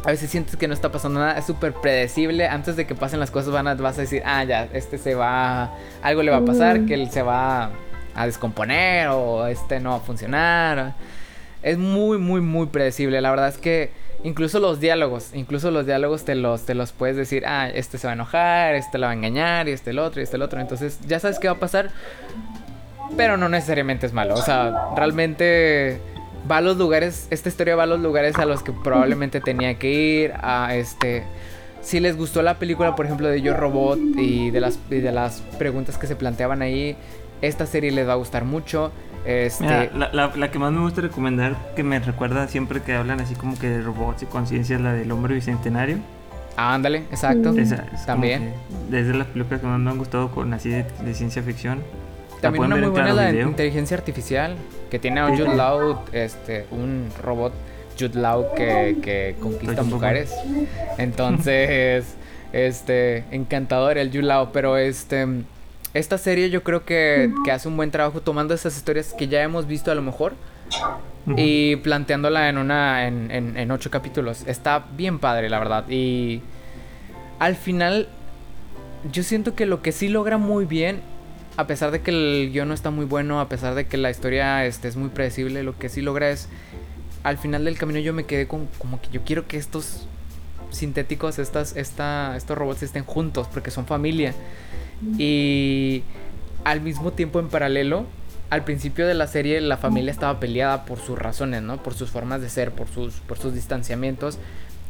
A 0.05 0.11
veces 0.11 0.29
sientes 0.29 0.55
que 0.55 0.65
no 0.69 0.73
está 0.73 0.93
pasando 0.93 1.19
nada, 1.19 1.37
es 1.37 1.45
súper 1.45 1.73
predecible. 1.73 2.47
Antes 2.47 2.77
de 2.77 2.87
que 2.87 2.95
pasen 2.95 3.19
las 3.19 3.31
cosas 3.31 3.51
van 3.51 3.67
a, 3.67 3.75
vas 3.75 3.97
a 3.97 4.01
decir, 4.01 4.23
ah, 4.25 4.45
ya, 4.45 4.69
este 4.71 4.97
se 4.97 5.13
va, 5.13 5.73
algo 6.01 6.23
le 6.23 6.31
va 6.31 6.37
a 6.37 6.45
pasar, 6.45 6.85
que 6.85 6.93
él 6.93 7.11
se 7.11 7.21
va 7.21 7.71
a 8.15 8.25
descomponer 8.25 9.09
o 9.09 9.45
este 9.47 9.81
no 9.81 9.91
va 9.91 9.95
a 9.97 9.99
funcionar. 9.99 10.93
Es 11.63 11.77
muy, 11.77 12.17
muy, 12.17 12.39
muy 12.39 12.67
predecible. 12.67 13.19
La 13.19 13.29
verdad 13.29 13.49
es 13.49 13.57
que 13.57 13.91
incluso 14.23 14.59
los 14.59 14.79
diálogos, 14.79 15.31
incluso 15.33 15.71
los 15.71 15.85
diálogos 15.85 16.25
te 16.25 16.35
los, 16.35 16.65
te 16.65 16.75
los 16.75 16.91
puedes 16.91 17.15
decir, 17.15 17.45
ah, 17.45 17.69
este 17.69 17.97
se 17.97 18.07
va 18.07 18.11
a 18.11 18.15
enojar, 18.15 18.75
este 18.75 18.97
lo 18.97 19.05
va 19.05 19.11
a 19.11 19.15
engañar, 19.15 19.67
y 19.67 19.71
este 19.71 19.91
el 19.91 19.99
otro, 19.99 20.21
y 20.21 20.23
este 20.23 20.35
el 20.37 20.41
otro. 20.41 20.59
Entonces 20.59 20.99
ya 21.07 21.19
sabes 21.19 21.39
qué 21.39 21.47
va 21.47 21.55
a 21.55 21.59
pasar. 21.59 21.89
Pero 23.17 23.37
no 23.37 23.49
necesariamente 23.49 24.05
es 24.05 24.13
malo. 24.13 24.35
O 24.35 24.41
sea, 24.41 24.89
realmente 24.95 25.99
va 26.49 26.57
a 26.57 26.61
los 26.61 26.77
lugares, 26.77 27.27
esta 27.31 27.49
historia 27.49 27.75
va 27.75 27.83
a 27.83 27.87
los 27.87 27.99
lugares 27.99 28.37
a 28.37 28.45
los 28.45 28.63
que 28.63 28.71
probablemente 28.71 29.41
tenía 29.41 29.75
que 29.75 29.91
ir. 29.91 30.33
A 30.41 30.75
este. 30.75 31.23
Si 31.81 31.99
les 31.99 32.17
gustó 32.17 32.41
la 32.41 32.59
película, 32.59 32.95
por 32.95 33.05
ejemplo, 33.05 33.27
de 33.27 33.41
Yo 33.41 33.55
Robot 33.55 33.99
y 34.17 34.51
de 34.51 34.59
las, 34.59 34.77
y 34.89 34.99
de 34.99 35.11
las 35.11 35.41
preguntas 35.57 35.97
que 35.97 36.07
se 36.07 36.15
planteaban 36.15 36.61
ahí, 36.61 36.97
esta 37.41 37.65
serie 37.65 37.91
les 37.91 38.07
va 38.07 38.13
a 38.13 38.17
gustar 38.17 38.43
mucho. 38.43 38.91
Este... 39.25 39.91
la, 39.93 40.51
que 40.51 40.59
más 40.59 40.71
me 40.71 40.79
gusta 40.81 41.01
recomendar, 41.01 41.55
que 41.75 41.83
me 41.83 41.99
recuerda 41.99 42.47
siempre 42.47 42.81
que 42.81 42.95
hablan 42.95 43.19
así 43.19 43.35
como 43.35 43.57
que 43.57 43.69
de 43.69 43.81
robots 43.81 44.23
y 44.23 44.25
conciencia, 44.25 44.75
es 44.75 44.81
la 44.81 44.93
del 44.93 45.11
hombre 45.11 45.35
bicentenario. 45.35 45.97
Ah, 46.55 46.73
ándale, 46.73 46.99
exacto. 47.11 47.53
También. 48.05 48.53
Desde 48.89 49.13
las 49.13 49.27
películas 49.27 49.61
que 49.61 49.67
más 49.67 49.79
me 49.79 49.89
han 49.91 49.97
gustado 49.97 50.31
con 50.31 50.53
así 50.53 50.69
de, 50.69 51.13
ciencia 51.13 51.41
ficción. 51.41 51.81
También 52.41 52.65
una 52.65 52.75
muy 52.77 52.87
buena 52.87 53.13
la 53.13 53.31
inteligencia 53.31 53.97
artificial, 53.97 54.55
que 54.89 54.99
tiene 54.99 55.19
a 55.19 55.27
Jude 55.27 55.55
Law, 55.55 56.03
este, 56.13 56.65
un 56.71 57.09
robot 57.21 57.53
Jude 57.99 58.19
Law 58.19 58.53
que, 58.55 58.97
que 59.01 59.35
conquista 59.41 59.83
mujeres. 59.83 60.33
Entonces, 60.97 62.15
este, 62.53 63.25
encantador 63.31 63.97
el 63.97 64.09
Jude 64.09 64.23
Law, 64.23 64.51
pero 64.53 64.77
este 64.77 65.27
esta 65.93 66.17
serie 66.17 66.49
yo 66.49 66.63
creo 66.63 66.85
que, 66.85 67.31
hace 67.51 67.67
un 67.67 67.77
buen 67.77 67.91
trabajo 67.91 68.21
tomando 68.21 68.53
esas 68.53 68.75
historias 68.77 69.13
que 69.13 69.27
ya 69.27 69.41
hemos 69.41 69.67
visto 69.67 69.91
a 69.91 69.95
lo 69.95 70.01
mejor 70.01 70.33
y 71.35 71.75
planteándola 71.77 72.49
en 72.49 72.57
una 72.57 73.07
en, 73.07 73.31
en, 73.31 73.71
ocho 73.71 73.91
capítulos. 73.91 74.43
Está 74.47 74.85
bien 74.95 75.19
padre, 75.19 75.49
la 75.49 75.59
verdad. 75.59 75.89
Y 75.89 76.41
al 77.39 77.55
final 77.55 78.07
yo 79.11 79.23
siento 79.23 79.55
que 79.55 79.65
lo 79.65 79.81
que 79.81 79.91
sí 79.91 80.09
logra 80.09 80.37
muy 80.37 80.65
bien, 80.65 81.01
a 81.57 81.67
pesar 81.67 81.91
de 81.91 82.01
que 82.01 82.11
el 82.11 82.51
guion 82.51 82.67
no 82.67 82.73
está 82.73 82.91
muy 82.91 83.05
bueno, 83.05 83.39
a 83.39 83.49
pesar 83.49 83.75
de 83.75 83.87
que 83.87 83.97
la 83.97 84.09
historia 84.09 84.65
este, 84.65 84.87
es 84.87 84.95
muy 84.95 85.09
predecible, 85.09 85.63
lo 85.63 85.77
que 85.77 85.89
sí 85.89 86.01
logra 86.01 86.29
es, 86.29 86.49
al 87.23 87.37
final 87.37 87.65
del 87.65 87.77
camino 87.77 87.99
yo 87.99 88.13
me 88.13 88.25
quedé 88.25 88.47
con 88.47 88.67
como 88.77 89.01
que 89.01 89.09
yo 89.09 89.21
quiero 89.23 89.47
que 89.47 89.57
estos 89.57 90.07
sintéticos, 90.71 91.39
estas, 91.39 91.75
esta, 91.75 92.35
estos 92.37 92.57
robots 92.57 92.83
estén 92.83 93.03
juntos 93.03 93.47
porque 93.51 93.71
son 93.71 93.85
familia. 93.85 94.33
Y 95.17 96.03
al 96.63 96.81
mismo 96.81 97.11
tiempo, 97.11 97.39
en 97.39 97.49
paralelo, 97.49 98.05
al 98.49 98.63
principio 98.63 99.07
de 99.07 99.13
la 99.13 99.27
serie 99.27 99.61
la 99.61 99.77
familia 99.77 100.11
estaba 100.11 100.39
peleada 100.39 100.85
por 100.85 100.99
sus 100.99 101.17
razones, 101.17 101.61
¿no? 101.61 101.81
Por 101.81 101.93
sus 101.93 102.09
formas 102.09 102.41
de 102.41 102.49
ser, 102.49 102.71
por 102.71 102.87
sus, 102.87 103.15
por 103.15 103.37
sus 103.37 103.53
distanciamientos. 103.53 104.39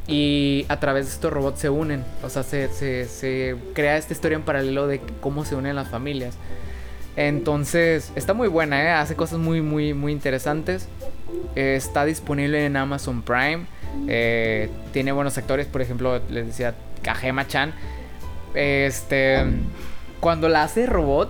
Y 0.08 0.66
a 0.70 0.80
través 0.80 1.06
de 1.06 1.12
estos 1.14 1.32
robots 1.32 1.60
se 1.60 1.70
unen. 1.70 2.04
O 2.24 2.30
sea, 2.30 2.44
se, 2.44 2.70
se, 2.74 3.56
crea 3.74 3.98
esta 3.98 4.14
historia 4.14 4.38
en 4.38 4.42
paralelo 4.44 4.88
de 4.88 5.02
cómo 5.22 5.46
se 5.46 5.56
unen 5.56 5.76
las 5.76 5.90
familias. 5.90 6.36
Entonces, 7.16 8.12
está 8.16 8.34
muy 8.34 8.48
buena, 8.48 8.82
¿eh? 8.82 8.90
Hace 8.92 9.16
cosas 9.16 9.40
muy, 9.40 9.62
muy, 9.62 9.94
muy 9.94 10.12
interesantes. 10.12 10.88
está 11.56 12.06
disponible 12.06 12.66
en 12.66 12.78
Amazon 12.78 13.22
Prime. 13.22 13.66
Eh, 14.08 14.70
tiene 14.94 15.12
buenos 15.12 15.38
actores, 15.38 15.68
por 15.68 15.82
ejemplo, 15.82 16.22
les 16.30 16.48
decía 16.48 16.76
Kajema 17.04 17.46
Chan. 17.48 17.74
Este 18.56 19.46
cuando 20.20 20.50
la 20.50 20.64
hace 20.64 20.86
robot, 20.86 21.30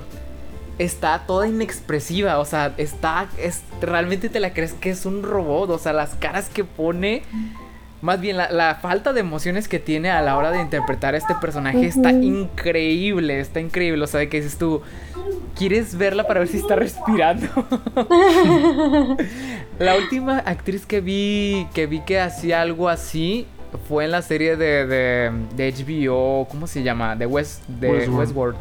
está 0.79 1.25
toda 1.27 1.47
inexpresiva. 1.47 2.39
O 2.39 2.45
sea, 2.45 2.73
está. 2.77 3.27
Es, 3.37 3.61
realmente 3.81 4.29
te 4.29 4.39
la 4.39 4.53
crees 4.53 4.73
que 4.73 4.89
es 4.89 5.05
un 5.05 5.21
robot. 5.21 5.69
O 5.69 5.77
sea, 5.77 5.93
las 5.93 6.15
caras 6.15 6.49
que 6.49 6.63
pone. 6.63 7.23
Más 8.01 8.21
bien, 8.21 8.37
la, 8.37 8.79
falta 8.81 9.11
de 9.11 9.19
emociones 9.19 9.67
que 9.67 9.77
tiene 9.77 10.09
a 10.09 10.21
la 10.21 10.37
hora 10.37 10.51
de 10.51 10.61
interpretar 10.61 11.15
a 11.15 11.17
este 11.17 11.35
personaje 11.35 11.85
está 11.85 12.11
increíble. 12.11 13.41
Está 13.41 13.59
increíble. 13.59 14.03
O 14.03 14.07
sea, 14.07 14.27
que 14.27 14.41
dices 14.41 14.57
tú. 14.57 14.81
¿Quieres 15.55 15.97
verla 15.97 16.25
para 16.25 16.39
ver 16.39 16.47
si 16.47 16.57
está 16.57 16.77
respirando? 16.77 17.47
la 19.79 19.97
última 19.97 20.39
actriz 20.39 20.85
que 20.85 21.01
vi. 21.01 21.67
Que 21.73 21.85
vi 21.85 21.99
que 21.99 22.21
hacía 22.21 22.61
algo 22.61 22.87
así. 22.87 23.45
Fue 23.87 24.05
en 24.05 24.11
la 24.11 24.21
serie 24.21 24.55
de, 24.55 24.85
de, 24.85 25.31
de 25.55 25.73
HBO. 25.73 26.47
¿Cómo 26.49 26.67
se 26.67 26.83
llama? 26.83 27.15
De 27.15 27.25
West. 27.25 27.65
De 27.67 28.07
Westworld 28.07 28.57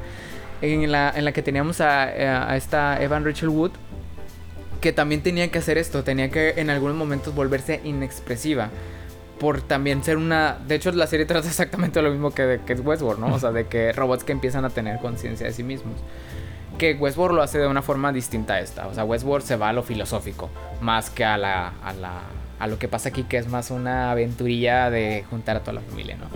en 0.62 0.90
la, 0.90 1.12
en 1.14 1.25
la 1.25 1.33
que 1.33 1.42
teníamos 1.42 1.81
a, 1.81 2.57
esta 2.57 3.03
Evan 3.03 3.25
Rachel 3.25 3.49
Wood, 3.49 3.73
que 4.81 4.92
también 4.92 5.23
tenía 5.23 5.51
que 5.51 5.59
hacer 5.59 5.79
esto, 5.79 6.05
tenía 6.05 6.31
que 6.31 6.55
en 6.57 6.71
algunos 6.71 6.97
momentos 6.97 7.35
volverse 7.35 7.81
inexpresiva. 7.85 8.71
Por 9.38 9.62
también 9.62 10.03
ser 10.03 10.16
una. 10.16 10.59
De 10.66 10.75
hecho, 10.75 10.90
la 10.90 11.07
serie 11.07 11.25
trata 11.25 11.47
exactamente 11.49 12.03
lo 12.03 12.11
mismo 12.11 12.33
que, 12.33 12.61
que 12.66 12.73
es 12.73 12.81
Westworld, 12.81 13.21
¿no? 13.21 13.35
O 13.35 13.38
sea, 13.38 13.53
de 13.53 13.66
que 13.66 13.92
robots 13.92 14.25
que 14.25 14.33
empiezan 14.33 14.64
a 14.64 14.71
tener 14.71 14.99
conciencia 14.99 15.47
de 15.47 15.53
sí 15.53 15.62
mismos. 15.62 15.94
Que 16.77 16.94
Westworld 16.94 17.37
lo 17.37 17.42
hace 17.42 17.59
de 17.59 17.68
una 17.68 17.83
forma 17.83 18.12
distinta 18.12 18.55
a 18.55 18.61
esta. 18.61 18.88
O 18.88 18.94
sea, 18.94 19.05
Westworld 19.05 19.47
se 19.47 19.57
va 19.57 19.68
a 19.68 19.73
lo 19.73 19.85
filosófico, 19.85 20.51
más 20.81 21.11
que 21.11 21.25
a 21.25 21.38
la, 21.38 21.75
a 21.85 21.92
la 21.92 22.21
a 22.59 22.66
lo 22.66 22.79
que 22.79 22.88
pasa 22.88 23.11
aquí, 23.11 23.25
que 23.25 23.37
es 23.37 23.49
más 23.49 23.71
una 23.71 24.11
aventurilla 24.11 24.90
de 24.90 25.25
juntar 25.31 25.57
a 25.57 25.61
toda 25.61 25.75
la 25.75 25.81
familia, 25.81 26.16
¿no? 26.16 26.29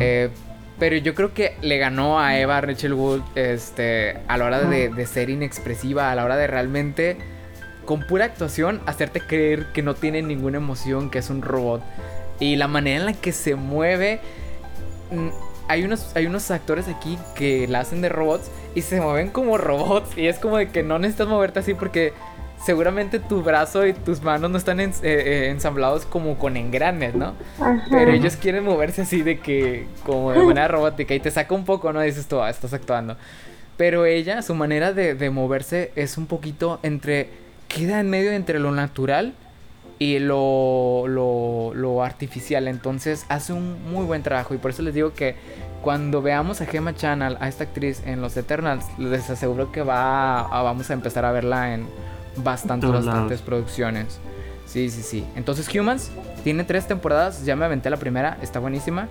eh, 0.00 0.30
pero 0.78 0.96
yo 0.96 1.14
creo 1.14 1.32
que 1.32 1.56
le 1.62 1.78
ganó 1.78 2.18
a 2.18 2.38
Eva 2.38 2.60
Rachel 2.60 2.94
Wood 2.94 3.22
este, 3.36 4.18
a 4.26 4.36
la 4.36 4.44
hora 4.46 4.60
de, 4.60 5.06
ser 5.06 5.30
inexpresiva, 5.30 6.10
a 6.10 6.14
la 6.14 6.24
hora 6.24 6.36
de 6.36 6.46
realmente, 6.46 7.16
con 7.84 8.00
pura 8.06 8.24
actuación, 8.24 8.80
hacerte 8.86 9.20
creer 9.20 9.66
que 9.72 9.82
no 9.82 9.94
tiene 9.94 10.22
ninguna 10.22 10.56
emoción, 10.58 11.10
que 11.10 11.18
es 11.18 11.30
un 11.30 11.42
robot. 11.42 11.82
Y 12.40 12.56
la 12.56 12.66
manera 12.66 13.00
en 13.00 13.06
la 13.06 13.12
que 13.12 13.30
se 13.30 13.54
mueve 13.54 14.20
mm, 15.12 15.28
hay 15.68 15.84
unos, 15.84 16.14
hay 16.16 16.26
unos 16.26 16.50
actores 16.50 16.88
aquí 16.88 17.18
que 17.36 17.68
la 17.68 17.80
hacen 17.80 18.00
de 18.00 18.08
robots 18.08 18.50
y 18.74 18.82
se 18.82 19.00
mueven 19.00 19.30
como 19.30 19.56
robots. 19.58 20.18
Y 20.18 20.26
es 20.26 20.40
como 20.40 20.56
de 20.56 20.70
que 20.70 20.82
no 20.82 20.98
necesitas 20.98 21.28
moverte 21.28 21.60
así 21.60 21.74
porque 21.74 22.12
seguramente 22.64 23.20
tu 23.20 23.42
brazo 23.42 23.86
y 23.86 23.92
tus 23.92 24.22
manos 24.22 24.50
no 24.50 24.56
están 24.56 24.80
eh, 24.80 24.90
eh, 25.02 25.48
ensamblados 25.50 26.06
como 26.06 26.38
con 26.38 26.56
engranes, 26.56 27.14
¿no? 27.14 27.34
Pero 27.90 28.12
ellos 28.12 28.36
quieren 28.36 28.64
moverse 28.64 29.02
así 29.02 29.22
de 29.22 29.38
que, 29.38 29.86
como 30.04 30.32
de 30.32 30.42
manera 30.42 30.68
robótica 30.68 31.14
y 31.14 31.20
te 31.20 31.30
saca 31.30 31.54
un 31.54 31.64
poco, 31.64 31.92
¿no? 31.92 32.00
Dices 32.00 32.26
tú, 32.26 32.40
ah, 32.40 32.48
estás 32.48 32.72
actuando. 32.72 33.16
Pero 33.76 34.06
ella, 34.06 34.40
su 34.42 34.54
manera 34.54 34.92
de, 34.92 35.14
de 35.14 35.30
moverse 35.30 35.92
es 35.94 36.16
un 36.16 36.26
poquito 36.26 36.78
entre, 36.82 37.28
queda 37.68 38.00
en 38.00 38.08
medio 38.08 38.32
entre 38.32 38.58
lo 38.58 38.70
natural 38.70 39.34
y 39.98 40.18
lo, 40.18 41.04
lo, 41.06 41.72
lo, 41.74 42.02
artificial. 42.02 42.68
Entonces 42.68 43.26
hace 43.28 43.52
un 43.52 43.90
muy 43.90 44.04
buen 44.06 44.22
trabajo. 44.22 44.54
Y 44.54 44.58
por 44.58 44.70
eso 44.70 44.82
les 44.82 44.94
digo 44.94 45.12
que 45.12 45.34
cuando 45.82 46.22
veamos 46.22 46.60
a 46.60 46.66
Gemma 46.66 46.94
Channel, 46.94 47.36
a 47.40 47.48
esta 47.48 47.64
actriz 47.64 48.02
en 48.06 48.22
Los 48.22 48.36
Eternals, 48.36 48.86
les 48.98 49.28
aseguro 49.28 49.70
que 49.70 49.82
va 49.82 50.40
a, 50.40 50.62
vamos 50.62 50.90
a 50.90 50.94
empezar 50.94 51.24
a 51.24 51.32
verla 51.32 51.74
en 51.74 51.86
bastantes, 52.36 52.90
bastantes 52.90 53.40
producciones. 53.42 54.18
Sí, 54.66 54.90
sí, 54.90 55.02
sí. 55.02 55.24
Entonces 55.36 55.72
Humans 55.74 56.10
tiene 56.42 56.64
tres 56.64 56.86
temporadas. 56.86 57.44
Ya 57.44 57.56
me 57.56 57.64
aventé 57.64 57.90
la 57.90 57.96
primera. 57.96 58.38
Está 58.42 58.60
buenísima. 58.60 59.08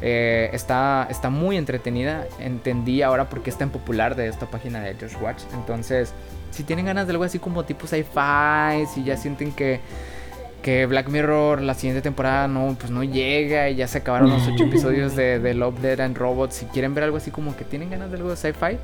Eh, 0.00 0.50
está, 0.52 1.06
está 1.10 1.30
muy 1.30 1.56
entretenida. 1.56 2.26
Entendí 2.38 3.02
ahora 3.02 3.28
por 3.28 3.42
qué 3.42 3.50
es 3.50 3.58
tan 3.58 3.70
popular 3.70 4.16
de 4.16 4.28
esta 4.28 4.46
página 4.46 4.80
de 4.80 4.94
Josh 4.94 5.20
Watch. 5.20 5.42
Entonces, 5.54 6.12
si 6.50 6.64
tienen 6.64 6.86
ganas 6.86 7.06
de 7.06 7.12
algo 7.12 7.24
así 7.24 7.38
como 7.38 7.64
tipo 7.64 7.86
sci-fi, 7.86 8.86
si 8.92 9.04
ya 9.04 9.16
sienten 9.16 9.52
que 9.52 9.80
que 10.62 10.86
Black 10.86 11.08
Mirror 11.08 11.62
la 11.62 11.74
siguiente 11.74 12.02
temporada 12.02 12.48
no 12.48 12.76
pues 12.78 12.90
no 12.90 13.04
llega 13.04 13.70
y 13.70 13.76
ya 13.76 13.86
se 13.86 13.98
acabaron 13.98 14.30
los 14.30 14.46
ocho 14.48 14.64
episodios 14.68 15.14
de, 15.14 15.38
de, 15.38 15.54
Love, 15.54 15.80
Dead 15.80 16.00
and 16.00 16.16
Robots. 16.16 16.56
Si 16.56 16.66
quieren 16.66 16.94
ver 16.94 17.04
algo 17.04 17.16
así 17.16 17.30
como 17.30 17.56
que 17.56 17.64
tienen 17.64 17.90
ganas 17.90 18.10
de 18.10 18.16
algo 18.16 18.30
de 18.30 18.36
sci-fi, 18.36 18.78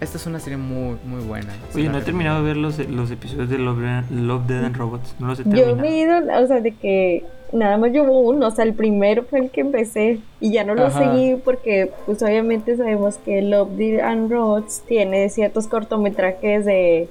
esta 0.00 0.16
es 0.16 0.26
una 0.26 0.40
serie 0.40 0.56
muy 0.56 0.96
muy 1.04 1.22
buena. 1.24 1.52
Oye, 1.74 1.88
no 1.88 1.98
he 1.98 2.02
terminado 2.02 2.42
de 2.42 2.46
ver 2.46 2.56
los, 2.56 2.78
los 2.88 3.10
episodios 3.10 3.48
de 3.48 3.58
Love, 3.58 4.10
Love, 4.10 4.46
Dead 4.46 4.64
and 4.64 4.76
Robots. 4.76 5.14
No 5.18 5.28
los 5.28 5.40
he 5.40 5.44
terminado. 5.44 5.70
Yo 5.70 5.76
me 5.76 5.88
he 5.88 5.98
ido, 5.98 6.18
o 6.18 6.46
sea, 6.46 6.60
de 6.60 6.72
que 6.72 7.24
nada 7.52 7.76
más 7.78 7.90
llevo 7.92 8.20
uno, 8.20 8.48
o 8.48 8.50
sea, 8.50 8.64
el 8.64 8.74
primero 8.74 9.24
fue 9.24 9.40
el 9.40 9.50
que 9.50 9.62
empecé 9.62 10.20
y 10.40 10.52
ya 10.52 10.64
no 10.64 10.74
lo 10.74 10.90
seguí 10.90 11.36
porque 11.44 11.90
pues 12.06 12.22
obviamente 12.22 12.76
sabemos 12.76 13.16
que 13.18 13.42
Love, 13.42 13.70
Dead 13.70 14.00
and 14.00 14.30
Robots 14.30 14.82
tiene 14.86 15.28
ciertos 15.30 15.66
cortometrajes 15.66 16.64
de 16.64 17.08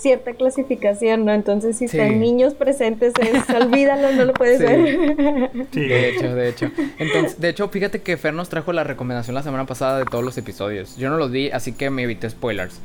cierta 0.00 0.32
clasificación, 0.32 1.24
¿no? 1.24 1.32
Entonces, 1.32 1.78
si 1.78 1.84
están 1.84 2.18
niños 2.20 2.54
presentes, 2.54 3.12
es, 3.20 3.48
olvídalo, 3.54 4.12
no 4.12 4.24
lo 4.24 4.32
puedes 4.32 4.60
ver. 4.60 5.50
Sí, 5.72 5.80
de 5.80 6.08
hecho, 6.08 6.34
de 6.34 6.48
hecho. 6.48 6.70
Entonces, 6.98 7.40
de 7.40 7.48
hecho, 7.48 7.68
fíjate 7.68 8.00
que 8.00 8.16
Fer 8.16 8.34
nos 8.34 8.48
trajo 8.48 8.72
la 8.72 8.84
recomendación 8.84 9.34
la 9.34 9.42
semana 9.42 9.66
pasada 9.66 9.98
de 9.98 10.04
todos 10.04 10.24
los 10.24 10.36
episodios. 10.38 10.96
Yo 10.96 11.10
no 11.10 11.16
los 11.16 11.30
vi, 11.30 11.50
así 11.50 11.72
que 11.72 11.90
me 11.90 12.02
evité 12.02 12.30
spoilers. 12.30 12.80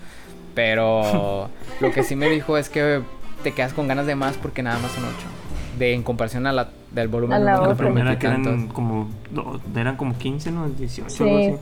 Pero 0.53 1.49
lo 1.79 1.91
que 1.91 2.03
sí 2.03 2.15
me 2.15 2.29
dijo 2.29 2.57
es 2.57 2.69
que 2.69 3.01
te 3.43 3.51
quedas 3.53 3.73
con 3.73 3.87
ganas 3.87 4.05
de 4.05 4.15
más 4.15 4.37
porque 4.37 4.63
nada 4.63 4.79
más 4.79 4.91
son 4.91 5.05
ocho. 5.05 5.27
De, 5.79 5.93
en 5.93 6.03
comparación 6.03 6.47
a 6.47 6.53
la 6.53 6.69
del 6.91 7.09
volumen 7.09 7.37
de 7.39 7.45
la, 7.45 7.75
primera 7.75 8.17
que 8.17 8.27
eran 8.27 8.69
como, 8.69 9.09
eran 9.75 9.97
como 9.97 10.17
15, 10.17 10.51
¿no? 10.51 10.69
18, 10.69 11.09
sí. 11.09 11.23
algo 11.23 11.37
así. 11.37 11.55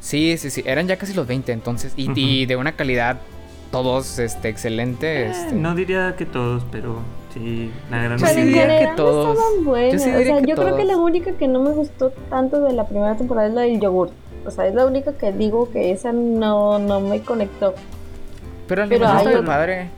Sí, 0.00 0.38
sí, 0.38 0.50
sí, 0.50 0.62
eran 0.66 0.88
ya 0.88 0.96
casi 0.96 1.14
los 1.14 1.26
20 1.26 1.52
entonces, 1.52 1.92
y, 1.96 2.10
y 2.16 2.46
de 2.46 2.56
una 2.56 2.72
calidad 2.72 3.18
todos 3.70 4.18
este 4.18 4.48
excelente. 4.48 5.22
Eh, 5.22 5.30
este. 5.30 5.54
No 5.54 5.74
diría 5.74 6.14
que 6.16 6.26
todos, 6.26 6.64
pero 6.70 6.98
sí, 7.32 7.70
la 7.90 8.02
gran 8.02 8.20
mayoría. 8.20 8.44
Yo 8.44 8.44
diría 8.44 8.78
que 8.78 8.96
todos. 8.96 9.36
Yo, 9.36 9.98
sí 9.98 10.10
o 10.10 10.22
sea, 10.22 10.40
yo 10.40 10.56
creo 10.56 10.76
que 10.76 10.84
la 10.84 10.96
única 10.96 11.32
que 11.32 11.48
no 11.48 11.60
me 11.60 11.70
gustó 11.70 12.10
tanto 12.28 12.60
de 12.60 12.72
la 12.72 12.86
primera 12.86 13.16
temporada 13.16 13.48
es 13.48 13.54
la 13.54 13.62
del 13.62 13.80
yogur. 13.80 14.10
O 14.46 14.50
sea, 14.50 14.66
es 14.66 14.74
la 14.74 14.86
única 14.86 15.12
que 15.12 15.32
digo 15.32 15.70
que 15.70 15.92
esa 15.92 16.12
no, 16.12 16.78
no 16.78 17.00
me 17.00 17.20
conectó. 17.20 17.74
Pero 18.66 18.86
la 18.86 18.94
animación 18.94 19.32
está 19.32 19.44
padre. 19.44 19.90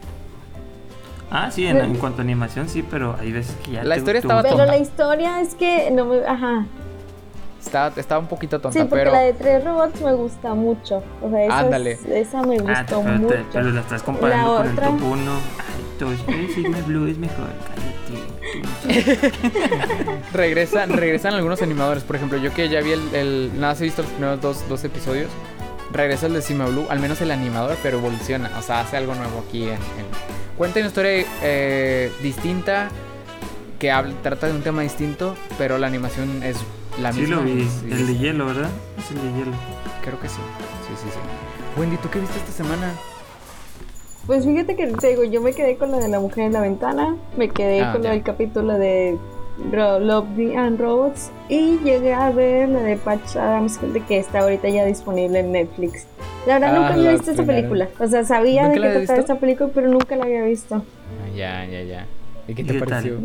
Ah, 1.30 1.50
sí, 1.50 1.66
en, 1.66 1.96
cuanto 1.96 2.20
a 2.20 2.24
animación 2.24 2.68
sí, 2.68 2.82
pero 2.82 3.16
hay 3.18 3.32
veces 3.32 3.56
que 3.64 3.72
ya 3.72 3.84
La 3.84 3.96
historia 3.96 4.18
estaba 4.20 4.42
Pero 4.42 4.66
la 4.66 4.76
historia 4.76 5.40
es 5.40 5.54
que 5.54 5.90
no 5.90 6.04
me... 6.04 6.18
Ajá. 6.26 6.66
Estaba, 7.64 7.92
estaba 7.96 8.20
un 8.20 8.26
poquito 8.26 8.60
tonta, 8.60 8.78
sí, 8.78 8.84
porque 8.84 9.04
pero... 9.04 9.12
la 9.12 9.20
de 9.20 9.32
tres 9.34 9.64
robots 9.64 10.00
me 10.00 10.12
gusta 10.14 10.54
mucho. 10.54 11.02
O 11.22 11.30
sea, 11.30 11.44
esa, 11.44 11.58
Ándale. 11.60 11.98
esa 12.08 12.42
me 12.42 12.56
ah, 12.56 12.80
gustó 12.80 13.02
mucho. 13.02 13.34
pero 13.52 13.70
la 13.70 13.80
estás 13.80 14.02
comparando 14.02 14.56
con 14.56 14.66
el 14.66 14.76
top 14.76 15.02
1. 15.02 15.32
Ay, 16.26 16.48
Sigma 16.52 16.78
Blue 16.86 17.06
es 17.06 17.16
mejor. 17.18 17.46
Regresan, 20.32 20.90
regresan 20.90 21.34
algunos 21.34 21.62
animadores. 21.62 22.02
Por 22.02 22.16
ejemplo, 22.16 22.38
yo 22.38 22.52
que 22.52 22.68
ya 22.68 22.80
vi 22.80 22.92
el... 22.92 23.14
el 23.14 23.52
nada, 23.60 23.76
he 23.78 23.84
visto 23.84 24.02
los 24.02 24.10
primeros 24.10 24.40
dos, 24.40 24.68
dos 24.68 24.82
episodios. 24.82 25.30
Regresa 25.92 26.26
el 26.26 26.32
de 26.32 26.42
Sigma 26.42 26.66
Blue, 26.66 26.86
al 26.90 26.98
menos 26.98 27.20
el 27.20 27.30
animador, 27.30 27.76
pero 27.82 27.98
evoluciona. 27.98 28.50
O 28.58 28.62
sea, 28.62 28.80
hace 28.80 28.96
algo 28.96 29.14
nuevo 29.14 29.44
aquí 29.46 29.68
en... 29.68 29.78
Cuenta 30.58 30.80
una 30.80 30.88
historia 30.88 31.24
eh, 31.42 32.10
distinta 32.22 32.88
que 33.78 33.90
habla, 33.90 34.14
trata 34.22 34.46
de 34.48 34.54
un 34.54 34.62
tema 34.62 34.82
distinto, 34.82 35.34
pero 35.58 35.78
la 35.78 35.86
animación 35.86 36.42
es 36.42 36.56
la 37.00 37.12
sí 37.12 37.26
lo 37.26 37.42
vi, 37.42 37.66
el 37.90 38.06
de 38.06 38.18
hielo, 38.18 38.46
¿verdad? 38.46 38.70
Es 38.98 39.10
el 39.10 39.16
de 39.16 39.38
hielo. 39.38 39.52
Creo 40.02 40.20
que 40.20 40.28
sí. 40.28 40.40
Sí, 40.88 40.94
sí, 40.96 41.08
sí. 41.10 41.80
Wendy, 41.80 41.96
¿tú 41.96 42.10
qué 42.10 42.20
viste 42.20 42.38
esta 42.38 42.52
semana? 42.52 42.92
Pues 44.26 44.44
fíjate 44.44 44.76
que 44.76 44.86
te 44.86 45.08
digo, 45.08 45.24
yo 45.24 45.40
me 45.40 45.52
quedé 45.52 45.76
con 45.76 45.90
la 45.90 45.98
de 45.98 46.08
la 46.08 46.20
mujer 46.20 46.44
en 46.44 46.52
la 46.52 46.60
ventana, 46.60 47.16
me 47.36 47.48
quedé 47.48 47.80
ah, 47.80 47.92
con 47.92 48.06
el 48.06 48.22
capítulo 48.22 48.78
de 48.78 49.18
Love 49.72 50.56
and 50.56 50.80
Robots 50.80 51.30
y 51.48 51.78
llegué 51.78 52.14
a 52.14 52.30
ver 52.30 52.68
la 52.68 52.82
de 52.82 52.96
Patch 52.96 53.36
Adams 53.36 53.80
que 54.06 54.18
está 54.18 54.40
ahorita 54.40 54.68
ya 54.68 54.84
disponible 54.84 55.40
en 55.40 55.52
Netflix. 55.52 56.06
La 56.46 56.58
verdad 56.58 56.74
nunca 56.74 56.88
ah, 56.88 56.94
había 56.94 57.10
visto 57.12 57.30
esta 57.32 57.44
película, 57.44 57.88
o 57.98 58.06
sea, 58.06 58.24
sabía 58.24 58.68
de 58.68 58.74
qué 58.74 58.88
trataba 58.88 59.18
esta 59.18 59.36
película, 59.36 59.70
pero 59.74 59.88
nunca 59.88 60.14
la 60.14 60.24
había 60.24 60.44
visto. 60.44 60.76
Ah, 60.76 61.36
ya, 61.36 61.64
ya, 61.66 61.82
ya. 61.82 62.06
¿Y 62.46 62.54
qué 62.54 62.62
te 62.62 62.74
pareció? 62.78 63.20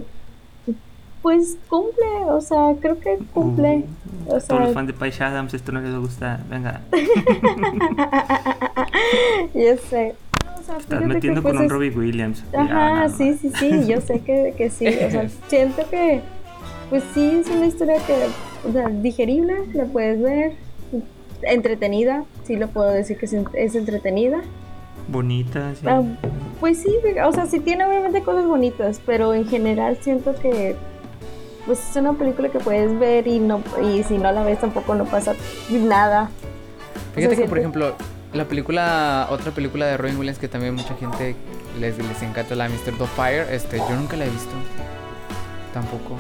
Pues 1.27 1.57
cumple, 1.67 2.07
o 2.29 2.39
sea, 2.39 2.73
creo 2.79 2.97
que 3.01 3.17
cumple. 3.33 3.83
Uh, 4.27 4.35
o 4.35 4.39
sea... 4.39 4.47
Todos 4.47 4.61
los 4.61 4.73
fans 4.73 4.87
de 4.87 4.93
Patch 4.93 5.19
Adams 5.19 5.53
esto 5.53 5.73
no 5.73 5.81
les 5.81 5.93
gusta, 5.93 6.39
venga. 6.49 6.79
yo 9.53 9.75
sé. 9.89 10.15
O 10.57 10.63
sea, 10.63 10.77
Estás 10.77 11.03
metiendo 11.03 11.43
con 11.43 11.51
pues 11.51 11.63
un 11.63 11.69
Robbie 11.69 11.89
Williams. 11.89 12.45
Ajá, 12.55 13.09
sí, 13.09 13.37
sí, 13.41 13.51
sí, 13.59 13.87
yo 13.87 13.99
sé 13.99 14.21
que, 14.21 14.53
que 14.57 14.69
sí. 14.69 14.87
O 14.87 15.11
sea, 15.11 15.27
siento 15.49 15.81
que, 15.89 16.21
pues 16.89 17.03
sí, 17.13 17.41
es 17.41 17.49
una 17.49 17.65
historia 17.65 17.97
que, 18.07 18.13
o 18.65 18.71
sea, 18.71 18.87
digerible, 18.87 19.53
la 19.73 19.83
puedes 19.83 20.21
ver, 20.21 20.53
entretenida, 21.41 22.23
sí 22.45 22.55
lo 22.55 22.69
puedo 22.69 22.89
decir 22.89 23.17
que 23.17 23.25
es, 23.25 23.75
entretenida. 23.75 24.43
Bonita, 25.09 25.75
sí. 25.75 25.85
Ah, 25.85 26.03
pues 26.61 26.81
sí, 26.81 26.89
o 27.21 27.31
sea, 27.33 27.47
sí 27.47 27.59
tiene 27.59 27.85
obviamente 27.85 28.23
cosas 28.23 28.45
bonitas, 28.45 29.01
pero 29.05 29.33
en 29.33 29.45
general 29.45 29.97
siento 29.99 30.33
que 30.35 30.77
pues 31.67 31.79
es 31.89 31.95
una 31.97 32.13
película 32.13 32.49
que 32.49 32.59
puedes 32.59 32.97
ver 32.97 33.27
y 33.27 33.39
no 33.39 33.61
y 33.83 34.01
si 34.03 34.17
no 34.17 34.31
la 34.31 34.43
ves 34.43 34.59
tampoco 34.59 34.95
no 34.95 35.05
pasa 35.05 35.35
nada. 35.69 36.31
Fíjate 37.13 37.35
que 37.35 37.43
por 37.43 37.59
ejemplo, 37.59 37.93
la 38.33 38.45
película, 38.45 39.27
otra 39.29 39.51
película 39.51 39.85
de 39.85 39.97
Robin 39.97 40.17
Williams 40.17 40.39
que 40.39 40.47
también 40.47 40.73
mucha 40.73 40.95
gente 40.95 41.35
les, 41.79 41.97
les 41.97 42.21
encanta, 42.23 42.55
la 42.55 42.69
Mr. 42.69 42.93
Fire 43.15 43.47
este, 43.51 43.77
yo 43.77 43.95
nunca 43.95 44.17
la 44.17 44.25
he 44.25 44.29
visto. 44.29 44.53
Tampoco. 45.73 46.17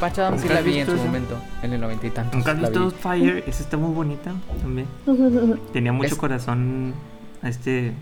Patch, 0.00 0.18
Adams 0.18 0.42
sí 0.42 0.48
la 0.48 0.60
vi 0.60 0.78
en 0.78 0.86
su 0.86 0.96
momento, 0.96 1.36
en 1.62 1.72
el 1.72 1.80
noventa 1.80 2.06
y 2.06 2.10
tantos. 2.10 2.36
¿Nunca 2.36 2.52
has 2.52 2.60
visto 2.60 2.90
Fire? 2.90 3.44
Esa 3.46 3.62
está 3.62 3.76
muy 3.76 3.94
bonita 3.94 4.32
también. 4.60 4.88
Tenía 5.72 5.92
mucho 5.92 6.16
corazón 6.16 6.94
a 7.42 7.48
este 7.48 7.92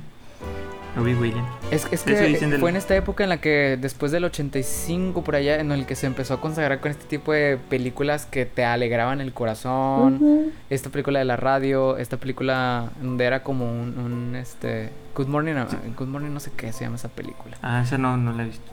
Williams. 0.96 1.48
Es, 1.70 1.86
es 1.90 2.02
que 2.02 2.56
fue 2.58 2.70
en 2.70 2.76
esta 2.76 2.96
época 2.96 3.24
en 3.24 3.30
la 3.30 3.40
que 3.40 3.78
después 3.80 4.12
del 4.12 4.24
85 4.24 5.22
por 5.22 5.36
allá, 5.36 5.60
en 5.60 5.72
el 5.72 5.86
que 5.86 5.94
se 5.94 6.06
empezó 6.06 6.34
a 6.34 6.40
consagrar 6.40 6.80
con 6.80 6.90
este 6.90 7.04
tipo 7.04 7.32
de 7.32 7.58
películas 7.68 8.26
que 8.26 8.46
te 8.46 8.64
alegraban 8.64 9.20
el 9.20 9.32
corazón. 9.32 10.52
Esta 10.70 10.90
película 10.90 11.18
de 11.18 11.24
la 11.24 11.36
radio, 11.36 11.96
esta 11.98 12.16
película 12.16 12.90
donde 13.00 13.24
era 13.24 13.42
como 13.42 13.66
un, 13.66 14.34
este 14.36 14.90
Good 15.14 15.28
Morning, 15.28 15.54
Good 15.96 16.08
Morning 16.08 16.30
no 16.30 16.40
sé 16.40 16.50
qué 16.56 16.72
se 16.72 16.84
llama 16.84 16.96
esa 16.96 17.08
película. 17.08 17.56
Ah, 17.62 17.82
esa 17.84 17.98
no, 17.98 18.16
no 18.16 18.32
la 18.32 18.44
he 18.44 18.46
visto. 18.46 18.72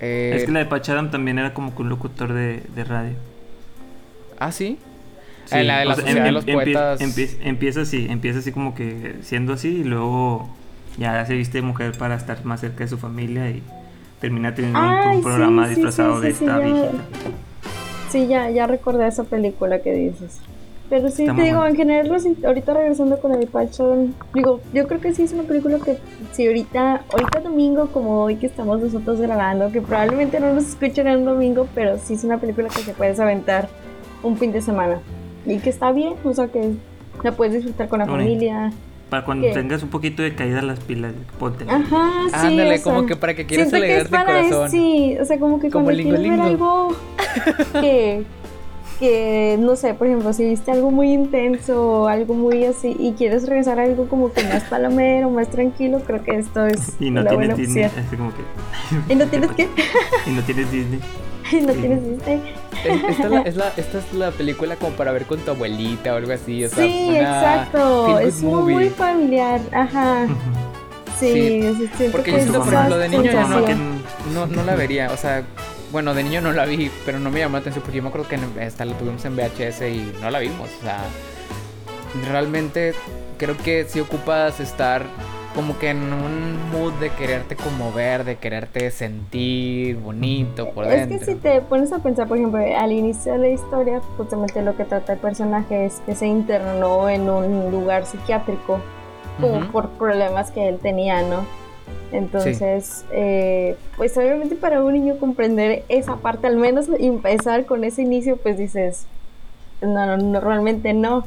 Eh, 0.00 0.32
es 0.36 0.44
que 0.44 0.52
la 0.52 0.60
de 0.60 0.66
Pachadam 0.66 1.10
también 1.10 1.38
era 1.38 1.54
como 1.54 1.72
un 1.76 1.88
locutor 1.88 2.32
de, 2.32 2.62
radio. 2.84 3.14
Ah, 4.38 4.52
sí. 4.52 4.78
sí. 5.46 5.62
la 5.62 5.78
de 5.78 5.84
la 5.84 5.94
sociedad 5.94 6.22
de 6.22 6.28
em, 6.28 6.34
los 6.34 6.44
poetas. 6.44 7.00
empieza 7.00 7.82
así, 7.82 8.06
empieza 8.10 8.40
así 8.40 8.52
como 8.52 8.74
que 8.74 9.16
siendo 9.22 9.52
así 9.52 9.68
y 9.68 9.84
luego 9.84 10.50
ya 10.98 11.24
se 11.26 11.34
viste 11.34 11.62
mujer 11.62 11.96
para 11.98 12.14
estar 12.14 12.44
más 12.44 12.60
cerca 12.60 12.84
de 12.84 12.88
su 12.88 12.98
familia 12.98 13.50
y 13.50 13.62
termina 14.20 14.54
teniendo 14.54 14.80
un, 14.80 15.22
programa 15.22 15.68
disfrazado 15.68 16.20
de 16.20 16.30
esta 16.30 16.58
viejita. 16.58 16.92
Sí, 18.10 18.26
ya, 18.28 18.48
ya 18.50 18.66
recordé 18.66 19.06
esa 19.06 19.24
película 19.24 19.80
que 19.80 19.92
dices. 19.92 20.40
Pero 20.90 21.10
sí, 21.10 21.26
te 21.26 21.42
digo, 21.42 21.66
en 21.66 21.76
general, 21.76 22.10
ahorita 22.44 22.74
regresando 22.74 23.18
con 23.18 23.32
el 23.32 23.46
Pacho, 23.48 24.06
digo, 24.34 24.60
yo 24.72 24.86
creo 24.86 25.00
que 25.00 25.14
sí 25.14 25.22
es 25.22 25.32
una 25.32 25.42
película 25.42 25.78
que, 25.78 25.98
si 26.32 26.46
ahorita, 26.46 27.04
ahorita 27.10 27.40
domingo, 27.40 27.88
como 27.88 28.22
hoy 28.22 28.36
que 28.36 28.46
estamos 28.46 28.80
nosotros 28.80 29.18
grabando, 29.18 29.72
que 29.72 29.80
probablemente 29.80 30.38
no 30.40 30.52
nos 30.52 30.68
escuchen 30.68 31.08
en 31.08 31.20
un 31.20 31.24
domingo, 31.24 31.66
pero 31.74 31.98
sí 31.98 32.14
es 32.14 32.24
una 32.24 32.38
película 32.38 32.68
que 32.68 32.82
se 32.82 32.92
puedes 32.92 33.18
aventar 33.18 33.68
un 34.22 34.36
fin 34.36 34.52
de 34.52 34.60
semana. 34.60 35.00
y 35.46 35.58
que 35.58 35.70
está 35.70 35.90
bien, 35.92 36.14
o 36.22 36.32
sea 36.32 36.48
que 36.48 36.74
la 37.22 37.32
puedes 37.32 37.54
disfrutar 37.54 37.88
con 37.88 37.98
la 37.98 38.06
familia. 38.06 38.70
Para 39.14 39.24
cuando 39.26 39.46
tengas 39.52 39.80
un 39.84 39.90
poquito 39.90 40.24
de 40.24 40.34
caída 40.34 40.60
las 40.60 40.80
pilas, 40.80 41.12
ponte. 41.38 41.64
Ajá, 41.68 42.10
sí. 42.26 42.32
Ándale, 42.34 42.82
como 42.82 43.06
que 43.06 43.14
para 43.14 43.32
que 43.34 43.46
quieras 43.46 43.72
alegrarte 43.72 44.16
el 44.16 44.24
corazón. 44.24 44.70
sí, 44.72 45.16
o 45.20 45.24
sea, 45.24 45.38
como 45.38 45.60
que 45.60 45.70
como 45.70 45.84
cuando 45.84 46.02
quieres 46.02 46.20
ver 46.20 46.40
algo 46.40 46.96
que, 47.80 48.24
que, 48.98 49.56
no 49.60 49.76
sé, 49.76 49.94
por 49.94 50.08
ejemplo, 50.08 50.32
si 50.32 50.46
viste 50.48 50.72
algo 50.72 50.90
muy 50.90 51.12
intenso, 51.12 52.08
algo 52.08 52.34
muy 52.34 52.64
así, 52.64 52.96
y 52.98 53.12
quieres 53.12 53.46
regresar 53.48 53.78
a 53.78 53.84
algo 53.84 54.08
como 54.08 54.32
que 54.32 54.42
más 54.42 54.64
palomero, 54.64 55.30
más 55.30 55.48
tranquilo, 55.48 56.00
creo 56.04 56.24
que 56.24 56.36
esto 56.36 56.66
es 56.66 56.96
y 56.98 57.12
no 57.12 57.20
una 57.20 57.30
tienes 57.30 57.48
buena 57.50 57.54
Disney, 57.54 57.84
opción. 57.84 58.04
así 58.04 58.16
como 58.16 58.32
que... 58.34 59.12
¿Y 59.12 59.14
no 59.16 59.26
tienes 59.26 59.52
qué? 59.52 59.68
y 60.26 60.30
no 60.30 60.42
tienes 60.42 60.72
Disney. 60.72 60.98
Esta 61.58 63.08
es, 63.08 63.30
la, 63.30 63.40
es 63.42 63.56
la, 63.56 63.68
esta 63.76 63.98
es 63.98 64.12
la 64.12 64.30
película 64.30 64.76
como 64.76 64.94
para 64.96 65.12
ver 65.12 65.24
con 65.24 65.40
tu 65.40 65.50
abuelita 65.50 66.12
o 66.14 66.16
algo 66.16 66.32
así. 66.32 66.64
O 66.64 66.68
sea, 66.68 66.84
sí, 66.84 67.06
una 67.10 67.18
exacto. 67.18 68.18
Es 68.18 68.42
muy, 68.42 68.52
movie. 68.52 68.74
muy 68.74 68.90
familiar. 68.90 69.60
Ajá. 69.72 70.26
Sí, 71.18 71.62
Sí, 71.78 71.88
siento 71.96 72.16
Porque 72.16 72.32
que 72.32 72.46
yo 72.46 72.62
por 72.62 72.74
ejemplo, 72.74 72.98
de 72.98 73.08
niño 73.08 73.30
ya 73.30 73.44
no, 73.44 73.60
no, 74.32 74.46
no 74.46 74.64
la 74.64 74.74
vería. 74.74 75.10
O 75.12 75.16
sea, 75.16 75.44
bueno, 75.92 76.12
de 76.12 76.24
niño 76.24 76.40
no 76.40 76.52
la 76.52 76.66
vi, 76.66 76.90
pero 77.06 77.20
no 77.20 77.30
me 77.30 77.38
llamó 77.38 77.54
la 77.54 77.60
atención 77.60 77.82
porque 77.82 77.98
yo 77.98 78.02
me 78.02 78.08
acuerdo 78.08 78.28
que 78.28 78.36
hasta 78.60 78.84
la 78.84 78.98
tuvimos 78.98 79.24
en 79.24 79.36
VHS 79.36 79.82
y 79.82 80.12
no 80.20 80.30
la 80.30 80.40
vimos. 80.40 80.68
O 80.80 80.82
sea, 80.82 80.98
realmente 82.28 82.94
creo 83.38 83.56
que 83.56 83.84
si 83.88 84.00
ocupas 84.00 84.58
estar 84.60 85.04
como 85.54 85.78
que 85.78 85.90
en 85.90 86.12
un 86.12 86.70
mood 86.72 86.92
de 86.94 87.10
quererte 87.10 87.54
conmover, 87.54 88.24
de 88.24 88.36
quererte 88.36 88.90
sentir 88.90 89.96
bonito 89.98 90.70
por 90.70 90.84
Es 90.86 91.08
dentro. 91.08 91.18
que 91.18 91.24
si 91.24 91.34
te 91.36 91.60
pones 91.60 91.92
a 91.92 92.00
pensar, 92.00 92.26
por 92.26 92.38
ejemplo, 92.38 92.60
al 92.60 92.90
inicio 92.92 93.32
de 93.32 93.38
la 93.38 93.48
historia, 93.48 94.00
justamente 94.16 94.62
lo 94.62 94.76
que 94.76 94.84
trata 94.84 95.12
el 95.12 95.18
personaje 95.20 95.84
es 95.86 96.02
que 96.06 96.14
se 96.16 96.26
internó 96.26 97.08
en 97.08 97.30
un 97.30 97.70
lugar 97.70 98.04
psiquiátrico 98.04 98.80
como 99.40 99.58
Ujú. 99.58 99.66
por 99.70 99.90
problemas 99.90 100.50
que 100.50 100.68
él 100.68 100.78
tenía, 100.78 101.22
¿no? 101.22 101.44
Entonces, 102.12 103.04
eh, 103.12 103.76
pues 103.96 104.16
obviamente 104.16 104.54
para 104.56 104.82
un 104.82 104.92
niño 104.92 105.18
comprender 105.18 105.84
esa 105.88 106.16
parte, 106.16 106.46
al 106.46 106.56
menos 106.56 106.86
empezar 106.98 107.64
con 107.66 107.84
ese 107.84 108.02
inicio, 108.02 108.36
pues 108.36 108.56
dices, 108.58 109.06
no, 109.82 110.06
no, 110.06 110.16
normalmente 110.16 110.92
no. 110.94 111.24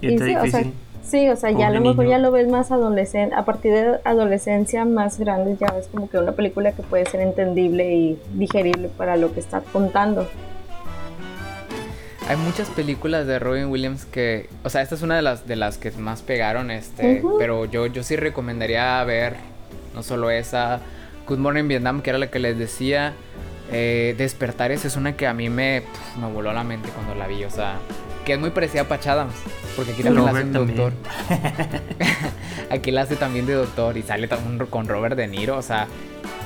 Y 0.00 0.08
Y 0.08 0.14
está 0.14 0.24
sí, 0.26 0.34
o 0.36 0.46
sea, 0.46 0.60
difícil. 0.60 0.74
Sí, 1.08 1.28
o 1.30 1.36
sea, 1.36 1.50
ya 1.52 1.68
a 1.68 1.70
lo 1.70 1.80
mejor 1.80 2.04
niño. 2.04 2.10
ya 2.10 2.18
lo 2.18 2.30
ves 2.30 2.48
más 2.48 2.70
adolescente, 2.70 3.34
a 3.34 3.44
partir 3.46 3.72
de 3.72 3.98
adolescencia 4.04 4.84
más 4.84 5.18
grande 5.18 5.56
ya 5.58 5.72
ves 5.72 5.88
como 5.90 6.10
que 6.10 6.18
una 6.18 6.32
película 6.32 6.72
que 6.72 6.82
puede 6.82 7.06
ser 7.06 7.20
entendible 7.22 7.94
y 7.94 8.18
digerible 8.34 8.90
para 8.94 9.16
lo 9.16 9.32
que 9.32 9.40
está 9.40 9.62
contando. 9.72 10.28
Hay 12.28 12.36
muchas 12.36 12.68
películas 12.68 13.26
de 13.26 13.38
Robin 13.38 13.66
Williams 13.68 14.04
que, 14.04 14.50
o 14.62 14.68
sea, 14.68 14.82
esta 14.82 14.96
es 14.96 15.02
una 15.02 15.16
de 15.16 15.22
las 15.22 15.46
de 15.48 15.56
las 15.56 15.78
que 15.78 15.90
más 15.92 16.20
pegaron, 16.20 16.70
este, 16.70 17.22
Ujú. 17.22 17.38
pero 17.38 17.64
yo 17.64 17.86
yo 17.86 18.02
sí 18.02 18.16
recomendaría 18.16 19.02
ver 19.04 19.36
no 19.94 20.02
solo 20.02 20.30
esa, 20.30 20.80
Good 21.26 21.38
Morning 21.38 21.68
Vietnam, 21.68 22.02
que 22.02 22.10
era 22.10 22.18
la 22.18 22.26
que 22.30 22.38
les 22.38 22.58
decía, 22.58 23.14
eh, 23.72 24.14
Despertares 24.18 24.84
es 24.84 24.96
una 24.96 25.16
que 25.16 25.26
a 25.26 25.32
mí 25.32 25.48
me 25.48 25.80
pf, 25.80 26.20
me 26.20 26.30
voló 26.30 26.52
la 26.52 26.64
mente 26.64 26.90
cuando 26.90 27.14
la 27.14 27.26
vi, 27.26 27.44
o 27.44 27.50
sea, 27.50 27.76
que 28.28 28.34
es 28.34 28.38
muy 28.38 28.50
parecida 28.50 28.82
a 28.82 28.84
Patch 28.84 29.06
Adams, 29.06 29.32
porque 29.74 29.92
aquí 29.92 30.02
también 30.02 30.26
la 30.26 30.32
hace 30.32 30.42
un 30.42 30.52
doctor. 30.52 30.92
aquí 32.70 32.90
la 32.90 33.00
hace 33.00 33.16
también 33.16 33.46
de 33.46 33.54
doctor 33.54 33.96
y 33.96 34.02
sale 34.02 34.28
también 34.28 34.58
con 34.66 34.86
Robert 34.86 35.16
De 35.16 35.26
Niro, 35.26 35.56
o 35.56 35.62
sea, 35.62 35.86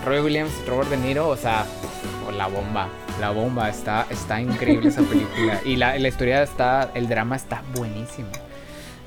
Robin 0.07 0.23
Williams, 0.23 0.53
Robert 0.69 0.89
De 0.91 0.97
Niro, 0.97 1.29
o 1.29 1.37
sea, 1.37 1.65
pf, 1.65 2.37
la 2.37 2.47
bomba, 2.47 2.87
la 3.21 3.31
bomba, 3.31 3.69
está, 3.69 4.07
está 4.11 4.41
increíble 4.41 4.91
esa 4.91 5.03
película. 5.03 5.61
Y 5.65 5.75
la, 5.75 5.99
la 5.99 6.07
historia 6.07 6.45
está, 6.45 6.93
el 6.95 7.09
drama 7.09 7.35
está 7.35 7.65
buenísimo. 7.75 8.29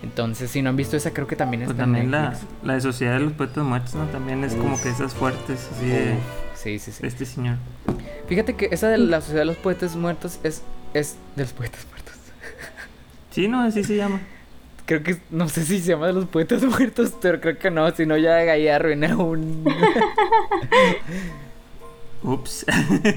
Entonces, 0.04 0.52
si 0.52 0.62
no 0.62 0.70
han 0.70 0.76
visto 0.76 0.98
esa, 0.98 1.12
creo 1.14 1.28
que 1.28 1.38
también 1.38 1.64
Pues 1.64 1.72
está 1.72 1.86
en 1.86 1.94
también 1.94 2.12
la, 2.12 2.38
la 2.62 2.74
de 2.74 2.82
Sociedad 2.82 3.14
de 3.14 3.22
los 3.22 3.32
Poetas 3.32 3.64
Muertos, 3.64 3.96
¿no? 3.96 4.04
También 4.08 4.44
es 4.44 4.54
como 4.54 4.74
Uf. 4.74 4.84
que 4.84 4.90
esas 4.90 5.14
fuertes, 5.14 5.70
así 5.74 5.86
de, 5.86 6.16
Sí, 6.56 6.78
sí, 6.80 6.92
sí. 6.92 7.04
de 7.04 7.08
este 7.08 7.26
señor. 7.26 7.56
Fíjate 8.28 8.56
que 8.56 8.68
esa 8.70 8.90
de 8.90 8.98
la 8.98 9.22
Sociedad 9.22 9.44
de 9.44 9.46
los 9.46 9.56
Poetas 9.56 9.96
Muertos 9.96 10.42
es, 10.44 10.62
es 10.94 11.16
de 11.38 11.44
los 11.44 11.54
Poetas 11.54 11.86
Muertos. 11.86 11.95
Sí, 13.36 13.50
no, 13.50 13.60
así 13.64 13.84
se 13.84 13.98
llama. 13.98 14.22
Creo 14.86 15.04
que, 15.04 15.18
no 15.30 15.50
sé 15.50 15.66
si 15.66 15.80
se 15.82 15.90
llama 15.90 16.08
de 16.08 16.14
los 16.14 16.24
Poetas 16.26 16.64
Muertos, 16.64 17.12
pero 17.22 17.42
creo 17.42 17.58
que 17.60 17.70
no, 17.70 17.92
si 17.92 18.06
no 18.06 18.16
ya 18.16 18.38
ahí 18.38 18.70
arruiné 18.70 19.14
un... 19.14 19.66
Ups. 22.24 22.66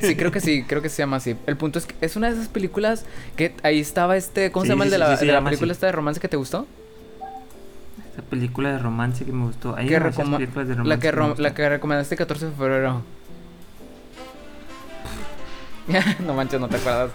Sí, 0.03 0.17
creo 0.17 0.33
que 0.33 0.41
sí, 0.41 0.65
creo 0.69 0.83
que 0.83 0.89
se 0.89 0.99
llama 1.03 1.19
así. 1.19 1.37
El 1.47 1.57
punto 1.57 1.79
es 1.79 1.87
que 1.87 1.95
es 2.01 2.17
una 2.17 2.27
de 2.27 2.33
esas 2.35 2.49
películas 2.49 3.05
que 3.37 3.55
ahí 3.63 3.79
estaba 3.79 4.17
este, 4.17 4.51
¿cómo 4.51 4.65
Sí, 4.65 4.69
se 4.69 4.73
llama 4.73 4.85
sí, 4.85 4.89
el 4.89 4.91
de 4.93 4.99
la, 4.99 5.11
sí, 5.13 5.21
se 5.21 5.27
de 5.27 5.33
la 5.33 5.45
película 5.45 5.71
así. 5.71 5.77
esta 5.77 5.87
de 5.87 5.93
romance 5.93 6.21
que 6.21 6.29
te 6.29 6.37
gustó? 6.37 6.67
Esa 8.13 8.23
película 8.23 8.73
de 8.73 8.79
romance 8.81 9.25
que 9.25 9.31
me 9.33 9.45
gustó. 9.47 9.77
Hay 9.77 9.87
Que 9.87 10.01
películas 10.01 10.19
de 10.69 10.75
romance 10.75 10.89
la 10.89 10.99
que, 11.01 11.13
rom- 11.13 11.39
la 11.39 11.55
que 11.55 11.69
recomendaste 11.69 12.17
14 12.17 12.47
de 12.47 12.53
febrero. 12.53 13.03
no 16.27 16.35
manches, 16.35 16.61
no 16.61 16.69
te 16.69 16.77
acuerdas. 16.77 17.13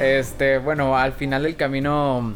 Este, 0.00 0.58
bueno, 0.58 0.96
al 0.96 1.12
final 1.12 1.42
del 1.42 1.56
camino 1.56 2.34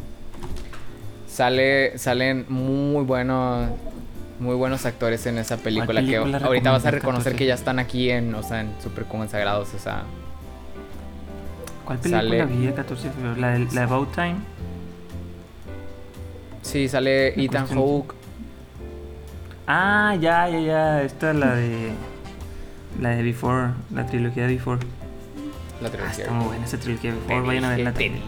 sale 1.29 1.97
salen 1.99 2.45
muy 2.49 3.05
buenos 3.05 3.69
muy 4.41 4.57
buenos 4.57 4.85
actores 4.87 5.25
en 5.27 5.39
esa 5.39 5.57
película 5.57 6.03
que 6.05 6.17
ahorita 6.17 6.73
vas 6.73 6.85
a 6.85 6.91
reconocer 6.91 7.33
14? 7.33 7.37
que 7.37 7.47
ya 7.47 7.55
están 7.55 7.79
aquí 7.79 8.11
en, 8.11 8.35
o 8.35 8.43
sea, 8.43 8.61
en 8.63 8.73
super 8.83 9.05
consagrados, 9.05 9.73
o 9.75 9.79
sea, 9.79 10.03
¿Cuál 11.85 11.99
película 11.99 12.23
sale- 12.23 12.45
vi 12.47 12.67
el 12.67 12.75
14 12.75 13.09
de 13.09 13.15
febrero? 13.15 13.37
La 13.37 13.51
de, 13.53 13.59
la 13.61 13.71
de 13.73 13.81
About 13.83 14.13
Time. 14.15 14.37
sí 16.63 16.89
sale 16.89 17.35
Me 17.37 17.45
Ethan 17.45 17.67
Hawke, 17.69 18.15
Ah, 19.65 20.17
ya, 20.21 20.49
ya, 20.49 20.59
ya. 20.61 21.03
Esta 21.05 21.31
es 21.31 21.37
la 21.37 21.55
de. 21.55 21.93
La 23.01 23.11
de 23.11 23.23
Before. 23.23 23.69
La 23.95 24.05
trilogía 24.07 24.43
de 24.49 24.55
Before. 24.55 24.81
La 25.83 25.89
Ah, 25.89 25.93
trilogía. 25.93 26.25
está 26.25 26.33
muy 26.33 26.47
buena 26.47 26.65
esa 26.67 26.79
trilogía 26.79 27.11
Te 27.13 27.19
Before. 27.19 27.47
Vayan 27.47 27.65
a 27.65 27.71
verla 27.71 27.93
también. 27.93 28.23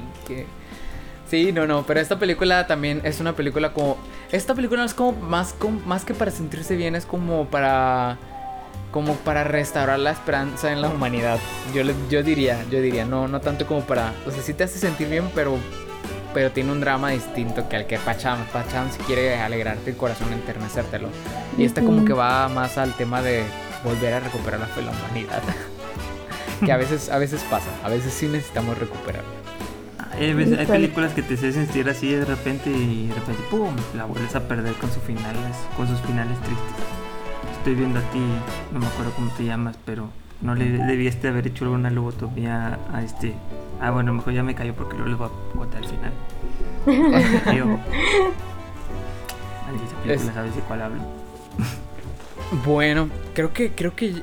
Sí, 1.31 1.53
no, 1.53 1.67
no, 1.67 1.85
pero 1.85 2.01
esta 2.01 2.19
película 2.19 2.67
también 2.67 3.01
es 3.05 3.19
una 3.21 3.35
película 3.35 3.73
como... 3.73 3.97
Esta 4.31 4.55
película 4.55 4.85
es 4.85 4.95
como 4.95 5.12
más, 5.12 5.53
como 5.55 5.81
más 5.87 6.05
que 6.05 6.14
para 6.14 6.31
sentirse 6.31 6.77
bien, 6.77 6.95
es 6.95 7.07
como 7.07 7.47
para... 7.47 8.19
Como 8.93 9.14
para 9.17 9.43
restaurar 9.43 9.99
la 9.99 10.12
esperanza 10.12 10.71
en 10.71 10.81
la 10.81 10.88
humanidad. 10.88 11.40
Yo, 11.75 11.83
yo 12.09 12.23
diría, 12.23 12.62
yo 12.71 12.81
diría, 12.81 13.05
no, 13.05 13.27
no 13.27 13.40
tanto 13.40 13.67
como 13.67 13.81
para... 13.81 14.12
O 14.27 14.31
sea, 14.31 14.43
sí 14.43 14.55
te 14.55 14.64
hace 14.64 14.79
sentir 14.79 15.09
bien, 15.09 15.29
pero... 15.35 15.57
Pero 16.33 16.51
tiene 16.51 16.73
un 16.73 16.81
drama 16.81 17.11
distinto 17.11 17.69
que 17.69 17.77
al 17.77 17.87
que 17.87 17.97
Pacham. 17.99 18.45
Pacham 18.53 18.90
si 18.90 18.99
quiere 18.99 19.40
alegrarte 19.40 19.90
el 19.90 19.97
corazón, 19.97 20.33
enternecértelo. 20.33 21.09
Y 21.57 21.64
esta 21.64 21.81
como 21.81 22.05
que 22.05 22.12
va 22.12 22.49
más 22.49 22.77
al 22.77 22.93
tema 22.95 23.23
de 23.23 23.45
volver 23.85 24.14
a 24.14 24.21
recuperar 24.21 24.59
la 24.61 24.67
fe 24.67 24.81
en 24.81 24.87
la 24.87 24.93
humanidad. 24.93 25.43
que 26.64 26.72
a 26.72 26.77
veces, 26.77 27.09
a 27.11 27.18
veces 27.18 27.42
pasa, 27.50 27.68
a 27.85 27.88
veces 27.88 28.12
sí 28.12 28.27
necesitamos 28.29 28.77
recuperarla. 28.79 29.29
Hay, 30.12 30.33
veces- 30.33 30.59
hay 30.59 30.66
películas 30.66 31.12
que 31.12 31.22
te 31.22 31.35
hacen 31.35 31.53
sentir 31.53 31.88
así 31.88 32.12
de 32.12 32.24
repente 32.24 32.70
y 32.70 33.09
de 33.09 33.14
repente, 33.14 33.42
¡pum! 33.50 33.74
La 33.96 34.05
vuelves 34.05 34.35
a 34.37 34.46
perder 34.46 34.74
con 34.74 34.90
sus 34.92 35.03
finales, 35.03 35.57
con 35.77 35.88
sus 35.88 36.00
finales 36.03 36.38
tristes. 36.40 36.64
Estoy 37.59 37.74
viendo 37.74 37.98
a 37.98 38.03
ti, 38.11 38.20
no 38.72 38.79
me 38.79 38.87
acuerdo 38.87 39.12
cómo 39.16 39.31
te 39.33 39.44
llamas, 39.44 39.77
pero 39.85 40.09
no 40.40 40.55
le 40.55 40.70
debiste 40.70 41.29
haber 41.29 41.46
hecho 41.48 41.64
alguna 41.64 41.90
lobotomía 41.90 42.79
a 42.92 43.03
este. 43.03 43.35
Ah, 43.81 43.90
bueno, 43.90 44.12
mejor 44.14 44.33
ya 44.35 44.42
me 44.44 44.55
callo 44.55 44.74
porque 44.74 44.94
luego 44.96 45.09
les 45.11 45.18
voy 45.18 45.29
a 45.29 45.59
contar 45.59 45.83
el 45.83 45.88
final. 45.88 46.12
Maldita 49.66 49.96
película, 50.03 50.14
Es- 50.14 50.35
¿sabes 50.35 50.55
de 50.55 50.62
cuál 50.62 50.83
hablo? 50.83 51.00
Bueno, 52.64 53.09
creo 53.35 53.53
que 53.53 53.72
creo 53.72 53.96
que 53.96 54.22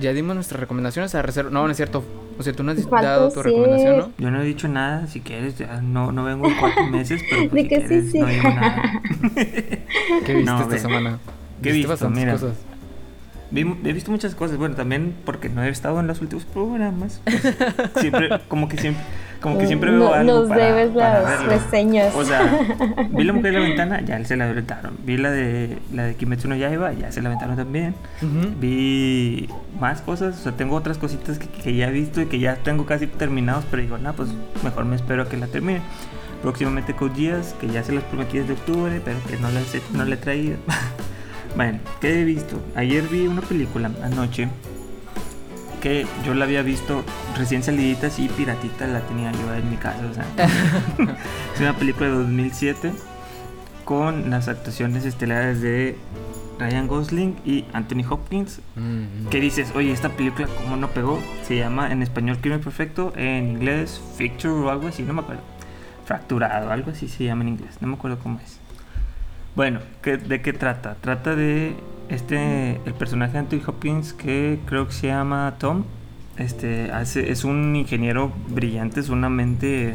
ya 0.00 0.12
dimos 0.12 0.34
nuestras 0.34 0.60
recomendaciones 0.60 1.14
a 1.14 1.22
reserva. 1.22 1.50
No, 1.50 1.64
no 1.64 1.70
es 1.70 1.76
cierto. 1.76 2.04
O 2.38 2.42
sea, 2.42 2.52
tú 2.52 2.62
no 2.64 2.72
has 2.72 2.82
Falta 2.82 3.02
dado 3.10 3.28
tu 3.30 3.42
sí. 3.42 3.48
recomendación, 3.48 3.96
¿no? 3.98 4.10
Yo 4.18 4.30
no 4.30 4.40
he 4.42 4.44
dicho 4.44 4.66
nada, 4.68 5.06
si 5.06 5.20
quieres, 5.20 5.56
ya 5.58 5.80
no, 5.80 6.10
no 6.12 6.24
vengo 6.24 6.48
en 6.48 6.56
cuatro 6.56 6.86
meses, 6.86 7.22
pero 7.30 7.48
pues, 7.48 7.52
De 7.52 7.62
si 7.62 7.68
que 7.68 7.80
sí, 7.80 7.86
quieres, 7.88 8.10
sí. 8.12 8.18
no 8.18 8.26
digo 8.26 8.48
nada. 8.50 8.82
¿Qué 10.26 10.34
viste 10.34 10.42
No, 10.44 10.60
esta 10.62 10.78
semana? 10.78 11.18
¿Qué 11.62 11.70
he 11.70 11.72
Viste 11.72 11.90
visto? 11.92 12.10
Mira. 12.10 12.32
cosas. 12.32 12.54
Vi- 13.50 13.76
he 13.84 13.92
visto 13.92 14.10
muchas 14.10 14.34
cosas, 14.34 14.56
bueno, 14.56 14.74
también 14.74 15.14
porque 15.24 15.48
no 15.48 15.62
he 15.62 15.68
estado 15.68 16.00
en 16.00 16.08
los 16.08 16.20
últimos 16.20 16.44
programas. 16.44 17.20
pues, 17.24 17.54
siempre, 18.00 18.28
como 18.48 18.68
que 18.68 18.76
siempre, 18.78 19.02
como 19.44 19.58
que 19.58 19.66
siempre 19.66 19.90
veo 19.90 20.00
No- 20.00 20.14
algo 20.14 20.40
Nos 20.40 20.48
para- 20.48 20.64
debes 20.64 20.90
para 20.94 21.20
las 21.22 21.30
verlo. 21.38 21.52
reseñas. 21.52 22.14
O 22.16 22.24
sea, 22.24 22.40
vi 23.10 23.24
la 23.24 23.32
mujer 23.34 23.52
de 23.52 23.58
la 23.60 23.66
ventana, 23.66 24.00
ya 24.00 24.24
se 24.24 24.36
la 24.36 24.48
aventaron. 24.48 24.96
Vi 25.04 25.18
la 25.18 25.30
de 25.30 25.78
la 25.92 26.04
de 26.04 26.14
Kimetsu 26.14 26.48
no 26.48 26.56
Yaiba, 26.56 26.92
ya 26.94 27.12
se 27.12 27.20
la 27.20 27.28
aventaron 27.28 27.54
también. 27.56 27.94
Ujú. 28.22 28.54
Vi 28.58 29.48
más 29.78 30.00
cosas, 30.00 30.40
o 30.40 30.42
sea, 30.44 30.52
tengo 30.52 30.74
otras 30.76 30.96
cositas 30.96 31.38
que, 31.38 31.46
que 31.46 31.76
ya 31.76 31.88
he 31.88 31.92
visto 31.92 32.22
y 32.22 32.26
que 32.26 32.38
ya 32.38 32.56
tengo 32.56 32.86
casi 32.86 33.06
terminados, 33.06 33.64
pero 33.70 33.82
digo, 33.82 33.98
no, 33.98 34.14
pues 34.14 34.30
mejor 34.62 34.86
me 34.86 34.96
espero 34.96 35.22
a 35.24 35.28
que 35.28 35.36
la 35.36 35.46
termine. 35.46 35.82
Próximamente 36.40 36.94
con 36.94 37.12
días, 37.14 37.54
que 37.60 37.68
ya 37.68 37.82
se 37.84 37.92
las 37.92 38.04
prometí 38.04 38.38
desde 38.38 38.54
octubre, 38.54 39.00
pero 39.04 39.18
que 39.28 39.36
no 39.36 39.50
las 39.50 39.74
he, 39.74 39.82
no 39.92 40.04
le 40.06 40.14
he 40.14 40.18
traído. 40.18 40.56
bueno, 41.56 41.78
¿qué 42.00 42.20
he 42.20 42.24
visto? 42.24 42.60
Ayer 42.74 43.02
vi 43.08 43.26
una 43.26 43.42
película 43.42 43.90
anoche 44.02 44.48
que 45.84 46.04
yo 46.24 46.32
la 46.34 46.46
había 46.46 46.62
visto 46.62 47.04
recién 47.38 47.62
salidita, 47.62 48.06
así 48.08 48.26
piratita, 48.28 48.86
la 48.88 49.00
tenía 49.02 49.30
yo 49.32 49.54
en 49.54 49.70
mi 49.70 49.76
casa. 49.76 50.00
O 50.10 50.14
sea, 50.14 50.24
es 51.54 51.60
una 51.60 51.74
película 51.74 52.08
de 52.08 52.14
2007 52.16 52.92
con 53.84 54.30
las 54.30 54.48
actuaciones 54.48 55.04
estelares 55.04 55.60
de 55.60 55.98
Ryan 56.58 56.86
Gosling 56.86 57.36
y 57.44 57.66
Anthony 57.74 58.02
Hopkins. 58.08 58.60
Mm, 58.76 59.26
Que 59.28 59.40
dices, 59.40 59.72
oye, 59.74 59.92
esta 59.92 60.08
película, 60.08 60.48
¿cómo 60.62 60.76
no 60.76 60.88
pegó? 60.88 61.20
Se 61.46 61.56
llama 61.56 61.92
en 61.92 62.02
español 62.02 62.38
Crimen 62.40 62.60
Perfecto, 62.60 63.12
en 63.16 63.50
inglés 63.50 64.00
Picture 64.16 64.54
o 64.54 64.70
algo 64.70 64.88
así, 64.88 65.02
no 65.02 65.12
me 65.12 65.20
acuerdo. 65.20 65.42
Fracturado, 66.06 66.70
algo 66.70 66.92
así 66.92 67.08
se 67.08 67.24
llama 67.24 67.42
en 67.42 67.48
inglés, 67.50 67.76
no 67.80 67.88
me 67.88 67.94
acuerdo 67.94 68.18
cómo 68.18 68.40
es. 68.42 68.58
Bueno, 69.54 69.80
¿qué- 70.02 70.16
¿de 70.16 70.40
qué 70.40 70.52
trata? 70.54 70.96
Trata 71.00 71.34
de 71.36 71.74
este, 72.14 72.80
el 72.86 72.94
personaje 72.94 73.32
de 73.32 73.38
Anthony 73.40 73.60
Hopkins 73.66 74.12
que 74.12 74.60
creo 74.66 74.86
que 74.86 74.92
se 74.92 75.08
llama 75.08 75.54
Tom. 75.58 75.84
Este, 76.38 76.90
hace, 76.90 77.30
es 77.30 77.44
un 77.44 77.76
ingeniero 77.76 78.32
brillante, 78.48 79.00
es 79.00 79.08
una 79.08 79.28
mente 79.28 79.94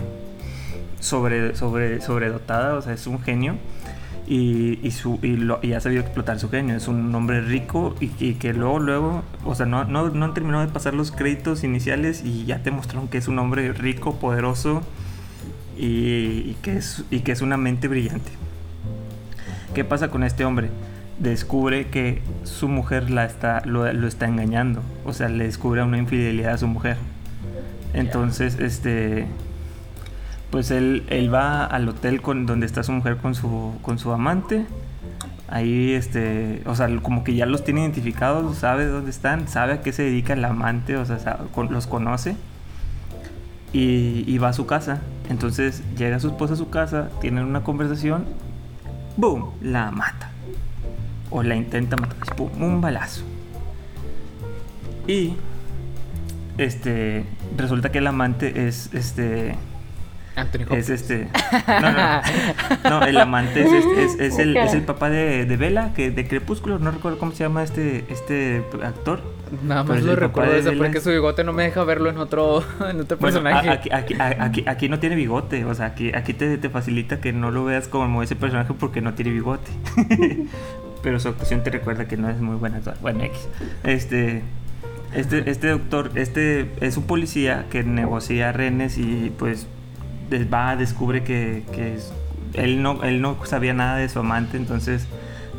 sobre, 1.00 1.56
sobre, 1.56 2.02
sobredotada, 2.02 2.76
o 2.76 2.82
sea, 2.82 2.94
es 2.94 3.08
un 3.08 3.20
genio. 3.22 3.56
Y, 4.28 4.80
y, 4.84 4.92
su, 4.92 5.20
y, 5.24 5.74
ha 5.74 5.80
sabido 5.80 6.02
explotar 6.02 6.40
su 6.40 6.50
genio. 6.50 6.76
Es 6.76 6.88
un 6.88 7.14
hombre 7.16 7.42
rico 7.42 7.96
y, 8.00 8.36
que 8.36 8.54
luego, 8.54 8.78
luego, 8.78 9.24
o 9.44 9.56
sea, 9.56 9.66
no, 9.66 9.86
no, 9.86 10.10
no 10.10 10.26
han 10.26 10.34
terminado 10.36 10.64
de 10.64 10.72
pasar 10.72 10.94
los 10.94 11.12
créditos 11.12 11.64
iniciales 11.64 12.24
y 12.24 12.46
ya 12.46 12.62
te 12.62 12.70
mostraron 12.70 13.08
que 13.08 13.18
es 13.18 13.28
un 13.28 13.40
hombre 13.40 13.74
rico, 13.74 14.20
poderoso 14.20 14.84
y 15.76 16.54
que, 16.62 16.78
es, 16.78 17.06
y 17.10 17.22
que 17.22 17.32
es 17.32 17.42
una 17.42 17.58
mente 17.58 17.88
brillante. 17.88 18.32
¿Qué 19.74 19.84
pasa 19.84 20.10
con 20.10 20.24
este 20.24 20.46
hombre? 20.46 20.70
Descubre 21.20 21.88
que 21.88 22.22
su 22.44 22.68
mujer 22.70 23.12
la 23.12 23.26
está, 23.26 23.62
lo, 23.66 23.92
lo 23.92 24.08
está 24.08 24.26
engañando. 24.28 24.82
O 25.06 25.14
sea, 25.14 25.28
le 25.30 25.44
descubre 25.46 25.84
una 25.84 25.98
infidelidad 25.98 26.54
a 26.54 26.58
su 26.58 26.68
mujer. 26.68 26.98
Entonces, 27.94 28.58
este 28.60 29.28
pues 30.52 30.72
él, 30.72 31.04
él 31.10 31.32
va 31.32 31.64
al 31.66 31.88
hotel 31.88 32.22
con 32.24 32.48
donde 32.48 32.66
está 32.66 32.82
su 32.84 32.92
mujer 32.92 33.18
con 33.18 33.36
su 33.36 33.74
con 33.82 34.00
su 34.00 34.12
amante. 34.12 34.66
Ahí 35.48 35.94
este 35.94 36.62
o 36.66 36.76
sea 36.76 36.88
como 37.02 37.24
que 37.24 37.36
ya 37.36 37.46
los 37.46 37.64
tiene 37.64 37.82
identificados 37.82 38.58
sabe 38.58 38.86
dónde 38.86 39.10
están 39.12 39.48
sabe 39.48 39.74
a 39.74 39.82
qué 39.82 39.92
se 39.92 40.04
dedica 40.04 40.34
el 40.34 40.46
amante 40.46 40.96
o 40.98 41.06
sea 41.06 41.20
sabe- 41.20 41.46
los 41.70 41.86
conoce. 41.88 42.36
Y, 43.74 44.24
y 44.26 44.38
va 44.40 44.50
a 44.50 44.54
su 44.54 44.66
casa. 44.66 45.02
Entonces 45.30 45.84
llega 45.98 46.20
su 46.20 46.30
esposa 46.30 46.54
a 46.54 46.58
su 46.58 46.70
casa 46.70 47.10
tienen 47.22 47.44
una 47.44 47.62
conversación 47.62 48.26
boom 49.18 49.52
la 49.62 49.92
mata 49.92 50.32
o 51.32 51.44
la 51.44 51.56
intenta 51.56 51.96
matar 51.98 52.36
pum, 52.36 52.50
un 52.62 52.82
balazo 52.82 53.24
y 55.08 55.34
este 56.58 57.24
resulta 57.58 57.92
que 57.92 58.00
el 58.00 58.08
amante 58.08 58.68
es 58.68 58.90
este 58.94 59.56
Anthony 60.36 60.62
Hopkins. 60.64 60.90
es 60.90 61.02
este. 61.02 61.28
No, 61.82 61.92
no. 61.92 63.00
No, 63.02 63.06
el 63.06 63.18
amante 63.18 63.62
es, 63.62 63.74
este- 63.74 64.04
es, 64.06 64.20
es 64.20 64.40
el, 64.40 64.56
es 64.56 64.74
el 64.74 64.84
papá 64.84 65.10
de, 65.10 65.46
de 65.46 65.58
Bella, 65.58 65.92
que 65.94 66.12
de 66.12 66.28
Crepúsculo. 66.30 66.80
No 66.80 66.92
recuerdo 66.92 67.18
cómo 67.18 67.34
se 67.34 67.44
llama 67.44 67.62
este, 67.62 68.06
este 68.10 68.64
actor. 68.82 69.22
Nada 69.66 69.84
más 69.84 70.02
lo 70.02 70.16
recuerdo 70.16 70.54
eso 70.54 70.70
Bella. 70.70 70.82
porque 70.84 71.02
su 71.02 71.10
bigote 71.10 71.44
no 71.44 71.52
me 71.52 71.64
deja 71.64 71.84
verlo 71.84 72.10
en 72.10 72.20
otro, 72.20 72.64
en 72.90 73.02
otro 73.02 73.18
Bueno, 73.18 73.42
personaje. 73.44 73.68
a- 73.70 73.74
aquí, 73.74 73.90
aquí, 73.92 74.16
aquí, 74.18 74.64
aquí 74.66 74.88
no 74.88 75.00
tiene 75.00 75.18
bigote. 75.18 75.66
O 75.66 75.74
sea, 75.76 75.88
aquí, 75.88 76.12
aquí 76.16 76.34
te, 76.34 76.58
te 76.58 76.70
facilita 76.70 77.20
que 77.20 77.34
no 77.34 77.52
lo 77.52 77.66
veas 77.66 77.90
como 77.90 78.24
ese 78.24 78.38
personaje 78.38 78.74
porque 78.74 79.02
no 79.02 79.16
tiene 79.16 79.32
bigote. 79.32 79.70
Pero 81.02 81.20
su 81.20 81.30
actuación 81.30 81.64
te 81.64 81.70
recuerda 81.70 82.08
que 82.08 82.18
no 82.18 82.30
es 82.30 82.40
muy 82.42 82.56
buena 82.58 82.78
actor. 82.78 82.96
Bueno, 83.02 83.24
X. 83.24 83.48
Este. 83.84 84.44
Este, 85.14 85.50
este 85.50 85.70
doctor, 85.70 86.12
este 86.14 86.70
es 86.82 86.96
un 86.96 87.04
policía 87.06 87.66
que 87.72 87.84
negocia 87.84 88.52
rehenes 88.52 89.00
y 89.00 89.32
pues 89.40 89.66
va, 90.54 90.76
descubre 90.76 91.24
que, 91.24 91.64
que 91.74 91.96
es- 91.96 92.14
él, 92.54 92.84
no, 92.84 93.04
él 93.04 93.20
no 93.20 93.36
sabía 93.46 93.74
nada 93.74 93.98
de 93.98 94.08
su 94.08 94.20
amante, 94.20 94.58
entonces 94.58 95.08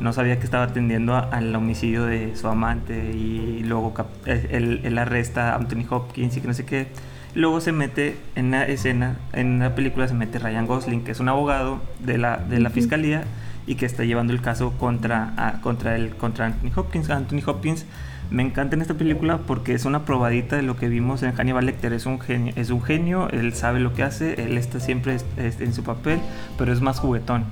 no 0.00 0.12
sabía 0.12 0.38
que 0.38 0.44
estaba 0.44 0.62
atendiendo 0.64 1.16
a- 1.16 1.20
al 1.30 1.52
homicidio 1.56 2.04
de 2.04 2.36
su 2.36 2.46
amante 2.46 3.10
y 3.12 3.64
luego 3.64 3.92
eh, 4.26 4.46
él, 4.52 4.82
él 4.84 4.96
arresta 4.98 5.52
a 5.52 5.56
Anthony 5.56 5.84
Hopkins 5.90 6.36
y 6.36 6.40
que 6.40 6.46
no 6.46 6.54
sé 6.54 6.64
qué. 6.64 6.86
Luego 7.34 7.60
se 7.60 7.72
mete 7.72 8.16
en 8.36 8.52
la 8.52 8.64
escena, 8.64 9.16
en 9.32 9.58
la 9.58 9.74
película 9.74 10.06
se 10.06 10.14
mete 10.14 10.38
Ryan 10.38 10.66
Gosling, 10.68 11.02
que 11.02 11.10
es 11.10 11.18
un 11.18 11.28
abogado 11.28 11.80
de 11.98 12.18
la, 12.18 12.36
de 12.36 12.60
la 12.60 12.70
fiscalía 12.70 13.24
y 13.66 13.74
que 13.76 13.86
está 13.86 14.04
llevando 14.04 14.32
el 14.32 14.40
caso 14.40 14.72
contra, 14.78 15.32
a- 15.36 15.60
contra, 15.60 15.96
el, 15.96 16.16
contra 16.16 16.46
Anthony 16.46 16.70
Hopkins. 16.74 17.10
Anthony 17.10 17.40
Hopkins 17.46 17.86
me 18.30 18.42
encanta 18.42 18.76
en 18.76 18.82
esta 18.82 18.94
película 18.94 19.38
porque 19.38 19.74
es 19.74 19.84
una 19.84 20.04
probadita 20.04 20.56
de 20.56 20.62
lo 20.62 20.76
que 20.76 20.88
vimos 20.88 21.22
en 21.22 21.32
Hannibal 21.32 21.66
Lecter. 21.66 21.92
Es 21.92 22.06
un 22.06 22.20
genio, 22.20 22.52
es 22.56 22.70
un 22.70 22.82
genio 22.82 23.28
él 23.30 23.52
sabe 23.54 23.80
lo 23.80 23.92
que 23.92 24.02
hace, 24.02 24.42
él 24.42 24.56
está 24.56 24.80
siempre 24.80 25.16
en 25.36 25.72
su 25.72 25.82
papel, 25.82 26.20
pero 26.58 26.72
es 26.72 26.80
más 26.80 26.98
juguetón. 27.00 27.44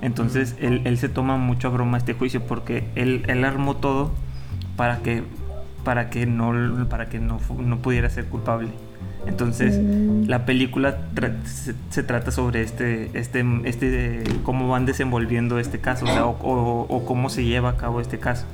Entonces 0.00 0.54
él, 0.60 0.82
él 0.84 0.96
se 0.98 1.08
toma 1.08 1.36
mucho 1.38 1.68
a 1.68 1.70
broma 1.72 1.98
este 1.98 2.14
juicio 2.14 2.42
porque 2.46 2.84
él, 2.94 3.24
él 3.26 3.44
armó 3.44 3.76
todo 3.76 4.12
para 4.76 4.98
que, 4.98 5.24
para 5.82 6.08
que, 6.10 6.24
no, 6.26 6.86
para 6.88 7.08
que 7.08 7.18
no, 7.18 7.40
no 7.58 7.78
pudiera 7.78 8.08
ser 8.10 8.26
culpable. 8.26 8.68
Entonces 9.28 9.78
Mm. 9.78 10.24
la 10.28 10.44
película 10.46 10.98
tra- 11.14 11.42
se, 11.44 11.74
se 11.90 12.02
trata 12.02 12.30
sobre 12.30 12.62
este, 12.62 13.10
este, 13.14 13.44
este, 13.64 14.22
cómo 14.42 14.68
van 14.68 14.86
desenvolviendo 14.86 15.58
este 15.58 15.78
caso, 15.78 16.04
o, 16.06 16.08
sea, 16.08 16.26
o- 16.26 16.36
o- 16.40 16.86
o 16.88 17.04
cómo 17.04 17.28
se 17.30 17.44
lleva 17.44 17.70
a 17.70 17.76
cabo 17.76 18.00
este 18.00 18.18
caso. 18.18 18.46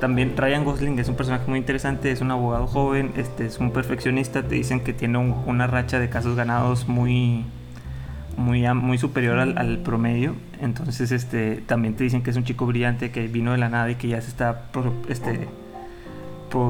También 0.00 0.32
Ryan 0.36 0.64
Gosling 0.64 0.98
es 0.98 1.08
un 1.10 1.14
personaje 1.16 1.44
muy 1.46 1.58
interesante, 1.58 2.10
es 2.10 2.22
un 2.22 2.30
abogado 2.30 2.66
joven, 2.66 3.10
este, 3.16 3.44
es 3.46 3.58
un 3.58 3.70
perfeccionista, 3.70 4.42
te 4.42 4.54
dicen 4.54 4.80
que 4.80 4.94
tiene 4.94 5.18
un- 5.18 5.34
una 5.46 5.66
racha 5.66 5.98
de 5.98 6.08
casos 6.08 6.36
ganados 6.36 6.88
muy, 6.88 7.44
muy, 8.38 8.62
muy 8.74 8.96
superior 8.96 9.38
al, 9.38 9.58
al 9.58 9.78
promedio. 9.78 10.34
Entonces 10.62 11.12
este, 11.12 11.56
también 11.66 11.94
te 11.94 12.04
dicen 12.04 12.22
que 12.22 12.30
es 12.30 12.36
un 12.36 12.44
chico 12.44 12.64
brillante, 12.66 13.10
que 13.10 13.26
vino 13.28 13.52
de 13.52 13.58
la 13.58 13.68
nada 13.68 13.90
y 13.90 13.96
que 13.96 14.08
ya 14.08 14.20
se 14.22 14.28
está 14.28 14.62
este, 15.08 15.48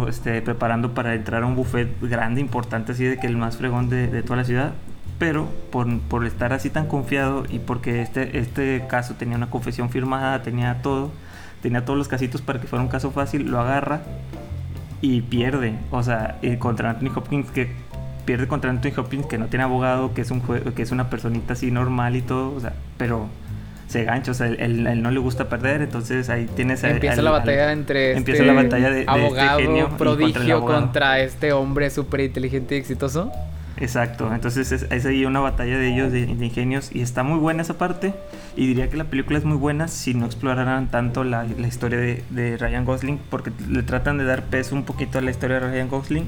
este, 0.08 0.40
preparando 0.42 0.94
para 0.94 1.14
entrar 1.14 1.42
a 1.42 1.46
un 1.46 1.56
buffet 1.56 1.88
grande, 2.00 2.40
importante, 2.40 2.92
así 2.92 3.04
de 3.04 3.18
que 3.18 3.26
el 3.26 3.36
más 3.36 3.56
fregón 3.56 3.88
de, 3.88 4.08
de 4.08 4.22
toda 4.22 4.36
la 4.36 4.44
ciudad. 4.44 4.72
Pero 5.18 5.48
por, 5.70 6.00
por 6.00 6.24
estar 6.24 6.52
así 6.52 6.70
tan 6.70 6.86
confiado 6.86 7.44
y 7.48 7.58
porque 7.58 8.00
este, 8.00 8.38
este 8.38 8.84
caso 8.88 9.14
tenía 9.14 9.36
una 9.36 9.50
confesión 9.50 9.90
firmada, 9.90 10.42
tenía 10.42 10.80
todo, 10.82 11.10
tenía 11.62 11.84
todos 11.84 11.98
los 11.98 12.08
casitos 12.08 12.40
para 12.40 12.60
que 12.60 12.66
fuera 12.66 12.82
un 12.82 12.88
caso 12.88 13.10
fácil, 13.10 13.50
lo 13.50 13.60
agarra 13.60 14.00
y 15.02 15.20
pierde. 15.22 15.74
O 15.90 16.02
sea, 16.02 16.38
contra 16.58 16.90
Anthony 16.90 17.12
Hopkins, 17.14 17.50
que 17.50 17.70
pierde 18.24 18.48
contra 18.48 18.70
Anthony 18.70 18.92
Hopkins, 18.96 19.26
que 19.26 19.38
no 19.38 19.46
tiene 19.46 19.64
abogado, 19.64 20.14
que 20.14 20.22
es, 20.22 20.30
un 20.30 20.40
que 20.40 20.82
es 20.82 20.90
una 20.90 21.10
personita 21.10 21.52
así 21.54 21.70
normal 21.70 22.16
y 22.16 22.22
todo, 22.22 22.54
o 22.54 22.60
sea, 22.60 22.74
pero 22.96 23.26
se 23.90 24.04
gancha, 24.04 24.30
o 24.30 24.34
sea, 24.34 24.46
él, 24.46 25.02
no 25.02 25.10
le 25.10 25.18
gusta 25.18 25.48
perder, 25.48 25.82
entonces 25.82 26.30
ahí 26.30 26.46
tienes... 26.54 26.84
a- 26.84 26.90
Empieza 26.90 27.18
al- 27.18 27.24
la 27.24 27.30
al- 27.34 27.38
batalla 27.40 27.72
entre 27.72 28.16
empieza 28.16 28.42
este 28.42 28.46
la 28.54 28.62
batalla 28.62 28.88
de- 28.88 28.94
de 28.94 29.00
este 29.00 29.10
abogado 29.10 29.58
genio 29.58 29.76
y 29.76 29.80
contra 29.82 29.98
prodigio 29.98 30.56
abogado. 30.58 30.80
contra 30.80 31.20
este 31.20 31.52
hombre 31.52 31.90
súper 31.90 32.20
inteligente 32.20 32.76
y 32.76 32.78
exitoso. 32.78 33.32
Exacto, 33.78 34.32
entonces 34.34 34.70
es, 34.72 34.86
es 34.90 35.06
ahí 35.06 35.24
una 35.24 35.40
batalla 35.40 35.76
de 35.78 35.88
ellos, 35.92 36.12
de, 36.12 36.26
de 36.26 36.44
ingenios, 36.46 36.90
y 36.94 37.00
está 37.00 37.22
muy 37.22 37.38
buena 37.38 37.62
esa 37.62 37.78
parte, 37.78 38.12
y 38.54 38.66
diría 38.66 38.90
que 38.90 38.96
la 38.96 39.04
película 39.04 39.38
es 39.38 39.44
muy 39.44 39.56
buena 39.56 39.88
si 39.88 40.12
no 40.14 40.26
exploraran 40.26 40.88
tanto 40.90 41.24
la, 41.24 41.44
la 41.44 41.66
historia 41.66 41.98
de, 41.98 42.22
de 42.30 42.58
Ryan 42.58 42.84
Gosling, 42.84 43.18
porque 43.30 43.50
le 43.68 43.82
tratan 43.82 44.18
de 44.18 44.24
dar 44.24 44.42
peso 44.44 44.74
un 44.76 44.84
poquito 44.84 45.18
a 45.18 45.22
la 45.22 45.30
historia 45.30 45.60
de 45.60 45.68
Ryan 45.70 45.88
Gosling, 45.88 46.26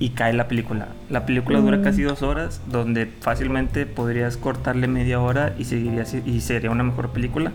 y 0.00 0.10
cae 0.10 0.32
la 0.32 0.48
película. 0.48 0.88
La 1.10 1.26
película 1.26 1.60
dura 1.60 1.82
casi 1.82 2.02
dos 2.02 2.22
horas, 2.22 2.60
donde 2.66 3.06
fácilmente 3.20 3.86
podrías 3.86 4.36
cortarle 4.36 4.88
media 4.88 5.20
hora 5.20 5.54
y 5.58 5.64
seguiría 5.66 6.04
y 6.26 6.40
sería 6.40 6.70
una 6.72 6.82
mejor 6.82 7.10
película. 7.10 7.52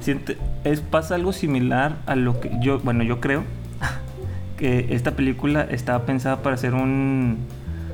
Siente- 0.00 0.36
es, 0.64 0.80
pasa 0.80 1.14
algo 1.14 1.32
similar 1.32 1.96
a 2.06 2.16
lo 2.16 2.40
que 2.40 2.50
yo, 2.60 2.80
bueno, 2.80 3.02
yo 3.04 3.20
creo 3.20 3.44
que 4.58 4.88
esta 4.90 5.12
película 5.12 5.62
estaba 5.62 6.04
pensada 6.04 6.42
para 6.42 6.56
ser 6.58 6.74
un 6.74 7.38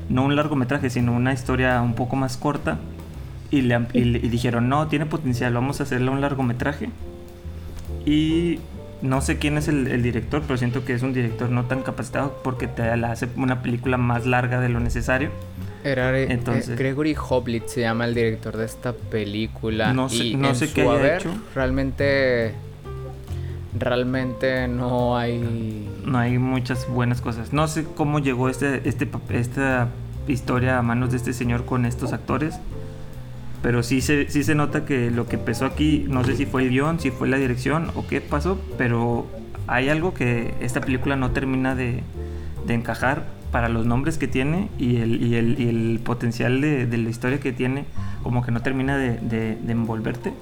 no 0.09 0.25
un 0.25 0.35
largometraje, 0.35 0.91
sino 0.91 1.12
una 1.12 1.33
historia 1.33 1.81
un 1.83 1.95
poco 1.95 2.16
más 2.16 2.37
corta 2.37 2.79
y 3.53 3.61
le, 3.62 3.81
y 3.93 4.01
le- 4.05 4.18
y 4.18 4.29
dijeron, 4.29 4.68
"No, 4.68 4.89
tiene 4.89 5.07
potencial, 5.07 5.55
vamos 5.55 5.79
a 5.79 5.85
hacerle 5.85 6.11
un 6.11 6.20
largometraje." 6.20 6.89
Y 8.07 8.59
no 9.03 9.20
sé 9.20 9.38
quién 9.38 9.57
es 9.59 9.68
el, 9.68 9.86
el 9.86 10.03
director, 10.03 10.42
pero 10.46 10.57
siento 10.59 10.84
que 10.84 10.92
es 10.94 11.03
un 11.03 11.12
director 11.12 11.51
no 11.51 11.64
tan 11.64 11.82
capacitado 11.82 12.38
porque 12.44 12.66
te 12.66 12.96
la 12.96 13.12
hace 13.12 13.28
una 13.36 13.62
película 13.62 13.96
más 13.96 14.26
larga 14.26 14.61
de 14.61 14.68
lo 14.68 14.80
necesario. 14.80 15.30
Era 15.82 16.16
eh, 16.18 16.26
Entonces- 16.30 16.78
Gregory 16.78 17.16
Hoblit 17.18 17.66
se 17.66 17.80
llama 17.80 18.05
el 18.05 18.14
director 18.14 18.57
de 18.57 18.66
esta 18.66 18.92
película. 18.92 19.92
No 19.94 20.09
sé- 20.11 20.16
y 20.24 20.36
no 20.36 20.48
en 20.51 20.55
sé 20.55 20.66
su 20.66 20.74
qué 20.74 20.82
haya 20.82 20.90
haber, 20.92 21.14
hecho. 21.20 21.34
Realmente, 21.55 22.55
realmente 23.78 24.68
no 24.68 25.16
hay. 25.16 25.88
No 26.05 26.18
hay 26.18 26.38
muchas 26.38 26.88
buenas 26.88 27.20
cosas. 27.20 27.53
No 27.53 27.68
sé 27.68 27.84
cómo 27.96 28.18
llegó 28.18 28.48
este, 28.48 28.86
este, 28.88 29.09
esta 29.30 29.88
historia 30.28 30.78
a 30.78 30.82
manos 30.82 31.11
de 31.12 31.16
este 31.16 31.32
señor 31.32 31.64
con 31.64 31.86
estos 31.86 32.12
actores. 32.12 32.59
Pero 33.63 33.83
sí 33.83 34.01
se, 34.01 34.31
sí 34.31 34.43
se 34.43 34.55
nota 34.55 34.87
que 34.87 35.11
lo 35.11 35.27
que 35.27 35.37
empezó 35.37 35.67
aquí, 35.67 36.07
no 36.09 36.25
sé 36.25 36.37
si 36.37 36.47
fue 36.47 36.63
el 36.63 36.71
guion, 36.71 36.99
si 36.99 37.11
fue 37.11 37.29
la 37.29 37.37
dirección 37.37 37.91
o 37.95 38.07
qué 38.07 38.21
pasó, 38.21 38.59
pero 38.79 39.27
hay 39.67 39.89
algo 39.89 40.15
que 40.15 40.55
esta 40.61 40.81
película 40.81 41.17
no 41.17 41.31
termina 41.31 41.75
de, 41.75 42.03
de 42.67 42.75
encajar 42.75 43.25
para 43.51 43.69
los 43.69 43.87
nombres 43.87 44.19
que 44.19 44.29
tiene 44.29 44.69
y 44.79 44.97
el, 44.97 45.23
y 45.23 45.35
el, 45.35 45.61
y 45.61 45.69
el 45.69 46.01
potencial 46.03 46.61
de, 46.61 46.87
de, 46.87 46.99
la 46.99 47.11
historia 47.11 47.41
que 47.41 47.53
tiene, 47.53 47.85
como 48.23 48.43
que 48.43 48.53
no 48.53 48.63
termina 48.63 48.97
de, 48.97 49.19
de, 49.19 49.73
envolverte. 49.73 50.33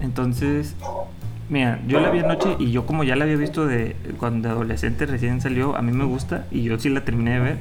Entonces, 0.00 0.76
mira, 1.48 1.80
yo 1.86 2.00
la 2.00 2.10
vi 2.10 2.20
anoche 2.20 2.56
y 2.58 2.70
yo 2.70 2.86
como 2.86 3.04
ya 3.04 3.16
la 3.16 3.24
había 3.24 3.36
visto 3.36 3.66
de 3.66 3.96
cuando 4.18 4.48
adolescente 4.48 5.06
recién 5.06 5.40
salió, 5.40 5.76
a 5.76 5.82
mí 5.82 5.92
me 5.92 6.04
gusta 6.04 6.46
y 6.50 6.62
yo 6.62 6.78
sí 6.78 6.88
la 6.88 7.04
terminé 7.04 7.32
de 7.32 7.40
ver, 7.40 7.58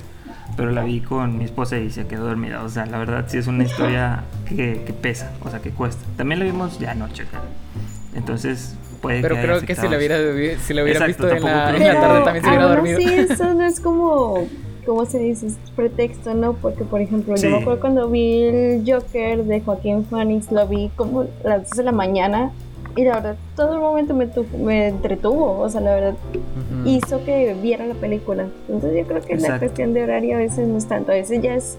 pero 0.57 0.71
la 0.71 0.83
vi 0.83 1.01
con 1.01 1.37
mi 1.37 1.45
esposa 1.45 1.77
y 1.77 1.89
se 1.89 2.05
quedó 2.07 2.25
dormida. 2.25 2.63
O 2.63 2.69
sea, 2.69 2.85
la 2.85 2.97
verdad 2.97 3.25
sí 3.27 3.37
es 3.37 3.47
una 3.47 3.63
historia 3.63 4.23
que, 4.47 4.81
que 4.85 4.93
pesa, 4.93 5.31
o 5.43 5.49
sea, 5.49 5.59
que 5.59 5.71
cuesta. 5.71 6.03
También 6.17 6.39
la 6.39 6.45
vimos 6.45 6.79
ya 6.79 6.91
anoche, 6.91 7.25
cara. 7.25 7.43
Entonces, 8.15 8.75
puede 9.01 9.21
Pero 9.21 9.35
creo 9.35 9.61
que 9.61 9.75
si 9.75 9.87
la 9.87 9.97
hubiera, 9.97 10.17
si 10.59 10.73
la 10.73 10.83
hubiera 10.83 11.05
Exacto, 11.05 11.27
visto 11.27 11.37
en 11.37 11.43
la, 11.43 11.65
tampoco 11.65 11.83
en 11.83 11.87
la 11.93 12.01
tarde 12.01 12.21
también 12.23 12.43
se 12.43 12.49
hubiera 12.49 12.63
aún 12.65 12.75
dormido. 12.75 12.97
así, 12.97 13.13
eso 13.33 13.53
no 13.53 13.63
es 13.65 13.79
como, 13.79 14.47
¿cómo 14.85 15.05
se 15.05 15.19
dice? 15.19 15.47
Es 15.47 15.57
pretexto, 15.75 16.33
¿no? 16.33 16.53
Porque, 16.53 16.83
por 16.83 16.99
ejemplo, 17.01 17.37
Sí. 17.37 17.43
yo 17.45 17.51
me 17.51 17.57
acuerdo 17.61 17.79
cuando 17.81 18.09
vi 18.09 18.43
el 18.43 18.83
Joker 18.85 19.43
de 19.45 19.61
Joaquín 19.61 20.05
Phoenix, 20.05 20.51
lo 20.51 20.67
vi 20.67 20.89
como 20.95 21.21
a 21.21 21.47
las 21.47 21.69
2 21.69 21.77
de 21.77 21.83
la 21.83 21.91
mañana 21.91 22.51
y 22.95 23.03
la 23.03 23.15
verdad, 23.15 23.35
todo 23.55 23.73
el 23.73 23.79
momento 23.79 24.13
me, 24.13 24.27
me 24.57 24.87
entretuvo, 24.87 25.59
o 25.59 25.69
sea, 25.69 25.81
la 25.81 25.93
verdad, 25.93 26.15
hizo 26.85 27.23
que 27.23 27.53
viera 27.61 27.85
la 27.85 27.93
película. 27.95 28.47
Entonces 28.67 28.99
yo 28.99 29.07
creo 29.07 29.21
que 29.21 29.33
la 29.35 29.39
Exacto. 29.39 29.59
cuestión 29.59 29.93
de 29.93 30.03
horario 30.03 30.35
a 30.35 30.39
veces 30.39 30.67
no 30.67 30.77
es 30.77 30.87
tanto, 30.87 31.11
a 31.11 31.15
veces 31.15 31.41
ya 31.41 31.55
es 31.55 31.77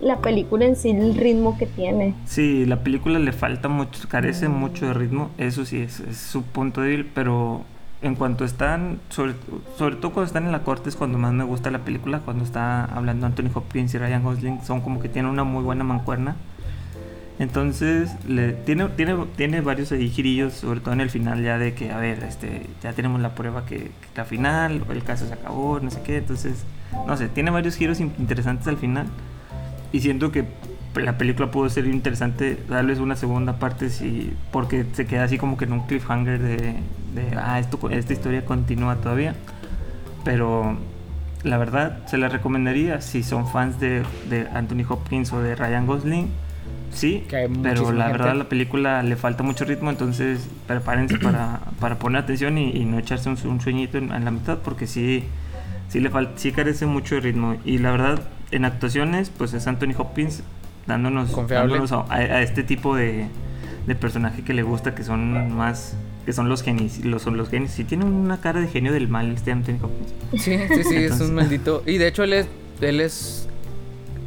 la 0.00 0.16
película 0.18 0.64
en 0.64 0.76
sí, 0.76 0.90
el 0.90 1.14
ritmo 1.14 1.58
que 1.58 1.66
tiene. 1.66 2.14
Sí, 2.24 2.64
la 2.64 2.82
película 2.82 3.18
le 3.18 3.32
falta 3.32 3.68
mucho, 3.68 4.08
carece 4.08 4.48
mucho 4.48 4.86
de 4.86 4.94
ritmo, 4.94 5.30
eso 5.38 5.64
sí 5.64 5.80
es, 5.80 6.00
es 6.00 6.16
su 6.16 6.42
punto 6.42 6.80
débil, 6.80 7.10
pero 7.14 7.62
en 8.02 8.14
cuanto 8.14 8.46
están, 8.46 8.98
sobre, 9.10 9.34
sobre 9.76 9.96
todo 9.96 10.12
cuando 10.12 10.26
están 10.28 10.46
en 10.46 10.52
la 10.52 10.62
corte 10.62 10.88
es 10.88 10.96
cuando 10.96 11.18
más 11.18 11.34
me 11.34 11.44
gusta 11.44 11.70
la 11.70 11.80
película, 11.80 12.20
cuando 12.20 12.44
está 12.44 12.86
hablando 12.86 13.26
Anthony 13.26 13.50
Hopkins 13.54 13.92
y 13.94 13.98
Ryan 13.98 14.22
Gosling, 14.22 14.64
son 14.64 14.80
como 14.80 15.00
que 15.00 15.10
tienen 15.10 15.30
una 15.30 15.44
muy 15.44 15.62
buena 15.62 15.84
mancuerna. 15.84 16.36
Entonces, 17.40 18.10
le, 18.28 18.52
tiene, 18.52 18.86
tiene, 18.90 19.16
tiene 19.34 19.62
varios 19.62 19.88
girillos, 19.88 20.52
sobre 20.52 20.80
todo 20.80 20.92
en 20.92 21.00
el 21.00 21.08
final 21.08 21.42
ya 21.42 21.56
de 21.56 21.72
que, 21.72 21.90
a 21.90 21.96
ver, 21.96 22.22
este, 22.22 22.66
ya 22.82 22.92
tenemos 22.92 23.18
la 23.20 23.34
prueba 23.34 23.64
que, 23.64 23.76
que 23.78 23.90
la 24.14 24.26
final, 24.26 24.84
el 24.90 25.02
caso 25.02 25.26
se 25.26 25.32
acabó, 25.32 25.80
no 25.80 25.90
sé 25.90 26.02
qué, 26.04 26.18
entonces, 26.18 26.64
no 27.06 27.16
sé, 27.16 27.28
tiene 27.28 27.50
varios 27.50 27.76
giros 27.76 27.98
in- 27.98 28.12
interesantes 28.18 28.68
al 28.68 28.76
final. 28.76 29.06
Y 29.90 30.00
siento 30.00 30.30
que 30.30 30.44
la 30.94 31.16
película 31.16 31.50
pudo 31.50 31.70
ser 31.70 31.86
interesante 31.86 32.58
darles 32.68 32.98
una 32.98 33.16
segunda 33.16 33.54
parte 33.58 33.88
si, 33.88 34.34
porque 34.52 34.84
se 34.92 35.06
queda 35.06 35.24
así 35.24 35.38
como 35.38 35.56
que 35.56 35.64
en 35.64 35.72
un 35.72 35.86
cliffhanger 35.86 36.38
de, 36.40 36.56
de 36.56 37.36
ah, 37.42 37.58
esto, 37.58 37.78
esta 37.88 38.12
historia 38.12 38.44
continúa 38.44 38.96
todavía. 38.96 39.34
Pero 40.24 40.76
la 41.42 41.56
verdad, 41.56 42.06
se 42.06 42.18
la 42.18 42.28
recomendaría 42.28 43.00
si 43.00 43.22
son 43.22 43.48
fans 43.48 43.80
de, 43.80 44.02
de 44.28 44.46
Anthony 44.52 44.84
Hopkins 44.86 45.32
o 45.32 45.40
de 45.40 45.54
Ryan 45.56 45.86
Gosling. 45.86 46.28
Sí, 46.92 47.24
Que 47.28 47.36
hay 47.36 47.48
pero 47.62 47.92
la 47.92 48.06
gente. 48.06 48.18
verdad 48.18 48.36
la 48.36 48.48
película 48.48 49.02
le 49.02 49.14
falta 49.16 49.42
mucho 49.42 49.64
ritmo, 49.64 49.90
entonces 49.90 50.48
prepárense 50.66 51.18
para, 51.22 51.60
para 51.78 51.98
poner 51.98 52.22
atención 52.22 52.58
y, 52.58 52.70
y 52.70 52.84
no 52.84 52.98
echarse 52.98 53.28
un, 53.28 53.38
un 53.46 53.60
sueñito 53.60 53.98
en, 53.98 54.12
en 54.12 54.24
la 54.24 54.30
mitad, 54.30 54.58
porque 54.58 54.86
sí, 54.86 55.24
sí 55.88 56.00
le 56.00 56.10
falta, 56.10 56.32
sí 56.36 56.52
carece 56.52 56.86
mucho 56.86 57.14
de 57.14 57.20
ritmo. 57.20 57.56
Y 57.64 57.78
la 57.78 57.92
verdad, 57.92 58.20
en 58.50 58.64
actuaciones, 58.64 59.30
pues 59.30 59.52
es 59.54 59.66
Anthony 59.66 59.94
Hopkins 59.96 60.42
dándonos, 60.86 61.30
dándonos 61.48 61.92
a, 61.92 62.04
a- 62.12 62.42
este 62.42 62.64
tipo 62.64 62.96
de, 62.96 63.26
de 63.86 63.94
personaje 63.94 64.42
que 64.42 64.52
le 64.54 64.62
gusta, 64.64 64.94
que 64.94 65.04
son 65.04 65.54
más, 65.54 65.94
que 66.26 66.32
son 66.32 66.48
los 66.48 66.62
genios, 66.64 67.04
los, 67.04 67.22
son 67.22 67.36
los 67.36 67.48
genios. 67.50 67.70
Sí 67.70 67.84
tiene 67.84 68.04
una 68.04 68.40
cara 68.40 68.60
de 68.60 68.66
genio 68.66 68.92
del 68.92 69.06
mal 69.06 69.30
este 69.30 69.52
Anthony 69.52 69.76
Hopkins. 69.80 70.42
Sí, 70.42 70.58
sí, 70.74 70.82
sí, 70.84 70.96
es 70.96 71.20
un 71.20 71.34
maldito. 71.36 71.84
Y 71.86 71.98
de 71.98 72.08
hecho 72.08 72.24
él 72.24 72.32
es, 72.32 72.48
él 72.80 73.00
es, 73.00 73.48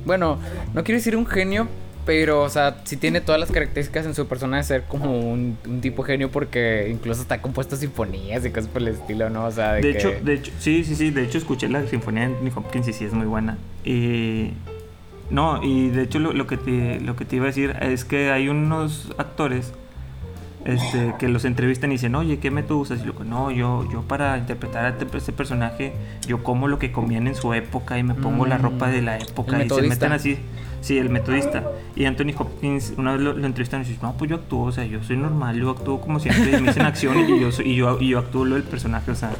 bueno, 0.05 0.37
no 0.73 0.83
quiero 0.85 0.97
decir 0.99 1.17
un 1.17 1.25
genio, 1.25 1.67
pero, 2.05 2.41
o 2.41 2.49
sea, 2.49 2.77
sí 2.83 2.97
tiene 2.97 3.21
todas 3.21 3.39
las 3.39 3.51
características 3.51 4.05
en 4.05 4.13
su 4.15 4.27
persona 4.27 4.57
de 4.57 4.63
ser 4.63 4.83
como 4.83 5.17
un, 5.31 5.57
un 5.65 5.81
tipo 5.81 6.03
genio 6.03 6.29
porque 6.31 6.89
incluso 6.91 7.21
está 7.21 7.41
compuesto 7.41 7.75
sinfonías 7.75 8.45
y 8.45 8.49
cosas 8.49 8.67
por 8.69 8.81
el 8.81 8.89
estilo, 8.89 9.29
¿no? 9.29 9.45
O 9.45 9.51
sea, 9.51 9.73
de, 9.73 9.81
De 9.81 9.91
que- 9.93 9.97
hecho, 9.97 10.11
de 10.23 10.33
hecho, 10.33 10.51
sí, 10.59 10.83
sí, 10.83 10.95
sí, 10.95 11.11
de 11.11 11.23
hecho 11.23 11.37
escuché 11.37 11.69
la 11.69 11.85
sinfonía 11.87 12.27
de 12.27 12.35
Anthony 12.35 12.51
Hopkins 12.59 12.87
y 12.87 12.93
sí 12.93 13.05
es 13.05 13.13
muy 13.13 13.25
buena. 13.25 13.57
Y 13.85 14.51
no, 15.29 15.63
y 15.63 15.89
de 15.89 16.03
hecho 16.03 16.19
lo, 16.19 16.33
lo 16.33 16.45
que 16.47 16.57
te, 16.57 16.99
lo 16.99 17.15
que 17.15 17.25
te 17.25 17.37
iba 17.37 17.45
a 17.45 17.47
decir 17.47 17.75
es 17.81 18.03
que 18.05 18.31
hay 18.31 18.49
unos 18.49 19.11
actores 19.17 19.71
este, 20.65 21.13
que 21.19 21.27
los 21.27 21.43
entrevistan 21.43 21.91
y 21.91 21.95
dicen, 21.95 22.15
oye, 22.15 22.39
¿qué 22.39 22.49
método 22.49 22.77
usas? 22.79 23.01
Y 23.01 23.05
luego, 23.05 23.23
no, 23.25 23.51
yo, 23.51 23.85
yo 23.91 24.01
para 24.03 24.37
interpretar 24.37 24.85
a 24.85 24.89
este, 25.17 25.33
personaje, 25.33 25.91
yo 26.25 26.41
como 26.43 26.67
lo 26.69 26.79
que 26.79 26.91
comían 26.93 27.27
en 27.27 27.35
su 27.35 27.53
época 27.53 27.97
y 27.99 28.03
me 28.03 28.13
pongo 28.13 28.45
la 28.45 28.57
Mm, 28.57 28.61
ropa 28.61 28.87
de 28.87 29.01
la 29.01 29.17
época 29.17 29.63
y 29.63 29.69
se 29.69 29.81
meten 29.81 30.11
así. 30.13 30.37
Sí, 30.83 30.97
el 30.97 31.09
metodista. 31.09 31.63
Y 31.95 32.03
Anthony 32.05 32.33
Hopkins, 32.37 32.93
una 32.97 33.13
vez 33.13 33.21
lo, 33.21 33.31
lo 33.33 33.45
entrevistan 33.47 33.81
y 33.81 33.85
dice, 33.85 33.99
no, 34.03 34.13
pues 34.17 34.29
yo 34.29 34.35
actúo, 34.35 34.65
o 34.65 34.71
sea, 34.73 34.83
yo 34.85 35.01
soy 35.01 35.15
normal, 35.15 35.55
yo 35.57 35.69
actúo 35.69 36.01
como 36.01 36.19
siempre, 36.19 36.59
me 36.59 36.67
dicen 36.67 36.83
acción 36.85 37.17
y 37.21 37.39
yo, 37.39 37.51
soy- 37.53 37.69
y 37.71 37.75
yo, 37.77 37.97
y 38.01 38.09
yo 38.09 38.19
actúo 38.19 38.43
lo 38.43 38.55
del 38.55 38.63
personaje, 38.65 39.09
o 39.11 39.15
sea... 39.15 39.31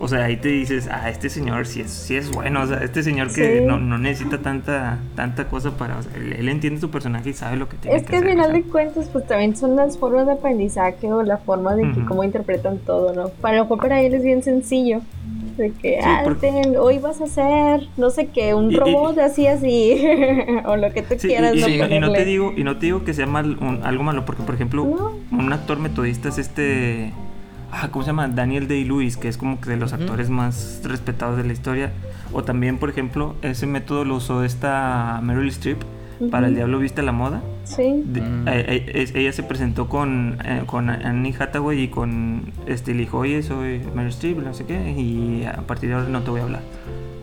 O 0.00 0.08
sea, 0.08 0.24
ahí 0.24 0.36
te 0.36 0.48
dices, 0.48 0.88
ah, 0.90 1.08
este 1.08 1.30
señor 1.30 1.66
sí 1.66 1.80
es, 1.80 1.90
sí 1.90 2.16
es 2.16 2.30
bueno, 2.32 2.62
o 2.62 2.66
sea, 2.66 2.78
este 2.82 3.02
señor 3.04 3.28
que 3.32 3.60
Sí. 3.60 3.64
no, 3.64 3.78
no 3.78 3.96
necesita 3.96 4.38
tanta, 4.38 4.98
tanta 5.14 5.46
cosa 5.48 5.70
para, 5.78 5.96
o 5.98 6.02
sea, 6.02 6.12
él, 6.16 6.32
él 6.32 6.48
entiende 6.48 6.80
su 6.80 6.90
personaje 6.90 7.30
y 7.30 7.32
sabe 7.32 7.56
lo 7.56 7.68
que 7.68 7.76
tiene 7.76 7.96
Es 7.96 8.02
que 8.02 8.08
que 8.10 8.16
al 8.16 8.22
hacer, 8.24 8.28
o 8.28 8.32
final 8.34 8.50
sea. 8.50 8.54
de 8.60 8.62
cuentas, 8.64 9.08
pues 9.10 9.26
también 9.28 9.56
son 9.56 9.76
las 9.76 9.96
formas 9.96 10.26
de 10.26 10.32
aprendizaje 10.32 11.10
o 11.12 11.22
la 11.22 11.38
forma 11.38 11.76
de 11.76 11.84
que 11.92 12.00
Ujú. 12.00 12.08
cómo 12.08 12.24
interpretan 12.24 12.78
todo, 12.78 13.14
¿no? 13.14 13.28
Para 13.40 13.56
lo 13.58 13.62
mejor 13.62 13.78
para 13.78 14.00
él 14.02 14.12
es 14.14 14.24
bien 14.24 14.42
sencillo. 14.42 15.00
De 15.56 15.70
que, 15.72 15.98
Sí, 16.00 16.04
ah, 16.04 16.22
porque- 16.24 16.50
ten, 16.50 16.76
hoy 16.76 16.98
vas 16.98 17.20
a 17.20 17.24
hacer, 17.24 17.88
no 17.96 18.10
sé 18.10 18.26
qué, 18.26 18.54
un 18.54 18.70
Y- 18.70 18.74
y- 18.74 18.78
robot 18.78 19.18
así, 19.18 19.46
así, 19.46 20.04
o 20.66 20.76
lo 20.76 20.92
que 20.92 21.02
tú 21.02 21.14
Sí, 21.18 21.28
quieras, 21.28 21.54
y, 21.54 21.60
¿no? 21.60 21.68
y- 21.68 21.94
y 21.94 22.00
no 22.00 22.12
te 22.12 22.24
digo 22.24 22.52
y 22.56 22.64
no 22.64 22.76
te 22.78 22.86
digo 22.86 23.04
que 23.04 23.14
sea 23.14 23.26
mal 23.26 23.56
un- 23.60 23.80
algo 23.84 24.02
malo 24.02 24.24
porque 24.24 24.42
por 24.42 24.54
ejemplo 24.54 24.84
No. 24.84 25.12
un 25.38 25.52
actor 25.52 25.78
metodista 25.78 26.28
es 26.28 26.38
este 26.38 27.12
ah, 27.70 27.88
¿cómo 27.90 28.04
se 28.04 28.08
llama? 28.10 28.28
Daniel 28.28 28.66
Day 28.68 28.84
Lewis 28.84 29.16
que 29.16 29.28
es 29.28 29.36
como 29.36 29.60
que 29.60 29.70
de 29.70 29.76
los 29.76 29.92
actores 29.92 30.28
más 30.30 30.80
respetados 30.84 31.36
de 31.36 31.44
la 31.44 31.52
historia 31.52 31.92
o 32.32 32.42
también 32.44 32.78
por 32.78 32.88
ejemplo 32.90 33.34
ese 33.42 33.66
método 33.66 34.04
lo 34.04 34.16
usó 34.16 34.42
esta 34.44 35.20
Meryl 35.22 35.48
Streep 35.48 35.78
para 36.30 36.46
el 36.48 36.54
diablo 36.54 36.78
viste 36.78 37.02
la 37.02 37.12
moda 37.12 37.42
Sí. 37.64 38.02
De- 38.04 38.20
Mm. 38.20 38.48
eh, 38.48 38.84
eh, 38.86 39.06
ella 39.14 39.32
se 39.32 39.42
presentó 39.42 39.88
con, 39.88 40.38
eh, 40.44 40.62
con 40.66 40.90
Annie 40.90 41.34
Hathaway 41.38 41.80
y 41.82 41.88
con 41.88 42.52
este 42.66 42.92
le 42.92 43.00
dijo, 43.00 43.18
oye, 43.18 43.42
soy 43.42 43.80
Meryl 43.94 44.10
Streep, 44.10 44.38
no 44.42 44.52
sé 44.54 44.64
qué, 44.66 44.92
y 44.92 45.44
a 45.44 45.62
partir 45.66 45.88
de 45.88 45.94
ahora 45.96 46.08
no 46.08 46.20
te 46.22 46.30
voy 46.30 46.40
a 46.40 46.44
hablar. 46.44 46.60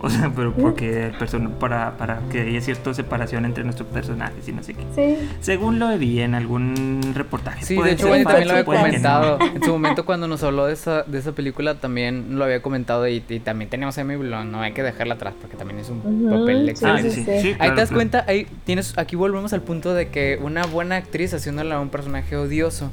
O 0.03 0.09
sea, 0.09 0.31
pero 0.35 0.51
porque 0.53 1.05
el 1.05 1.13
person- 1.17 1.51
para, 1.59 1.95
para 1.97 2.19
que 2.31 2.41
haya 2.41 2.59
cierta 2.61 2.91
separación 2.93 3.45
entre 3.45 3.63
nuestros 3.63 3.87
personajes 3.89 4.47
y 4.47 4.51
no 4.51 4.63
sé 4.63 4.73
qué. 4.73 4.83
Sí. 4.95 5.29
Según 5.41 5.77
lo 5.77 5.95
vi 5.97 6.21
en 6.21 6.33
algún 6.33 7.13
reportaje. 7.13 7.63
Sí, 7.63 7.75
de 7.79 7.91
hecho, 7.91 8.05
también 8.07 8.25
lo 8.47 8.53
había 8.53 8.63
no. 8.63 8.65
comentado. 8.65 9.39
En 9.53 9.63
su 9.63 9.71
momento, 9.71 10.03
cuando 10.05 10.27
nos 10.27 10.41
habló 10.43 10.65
de 10.65 10.73
esa, 10.73 11.03
de 11.03 11.19
esa 11.19 11.33
película, 11.33 11.75
también 11.75 12.37
lo 12.39 12.43
había 12.45 12.61
comentado. 12.63 13.07
Y, 13.07 13.23
y 13.29 13.39
también 13.41 13.69
teníamos 13.69 13.95
a 13.97 14.01
Emily 14.01 14.19
Blunt, 14.19 14.51
no 14.51 14.61
hay 14.61 14.71
que 14.73 14.81
dejarla 14.81 15.13
atrás 15.13 15.35
porque 15.39 15.55
también 15.55 15.79
es 15.79 15.89
un 15.89 15.99
Ujú, 15.99 16.29
papel 16.39 16.63
sí, 16.65 16.69
excelente. 16.71 17.07
Ah, 17.09 17.11
sí, 17.13 17.23
sí, 17.23 17.47
Ahí 17.49 17.53
claro, 17.55 17.75
te 17.75 17.81
das 17.81 17.89
claro. 17.89 17.97
cuenta, 17.97 18.25
ahí 18.27 18.47
tienes, 18.65 18.97
aquí 18.97 19.15
volvemos 19.15 19.53
al 19.53 19.61
punto 19.61 19.93
de 19.93 20.09
que 20.09 20.39
una 20.41 20.65
buena 20.65 20.95
actriz 20.95 21.33
haciéndola 21.35 21.79
un 21.79 21.89
personaje 21.89 22.35
odioso. 22.35 22.91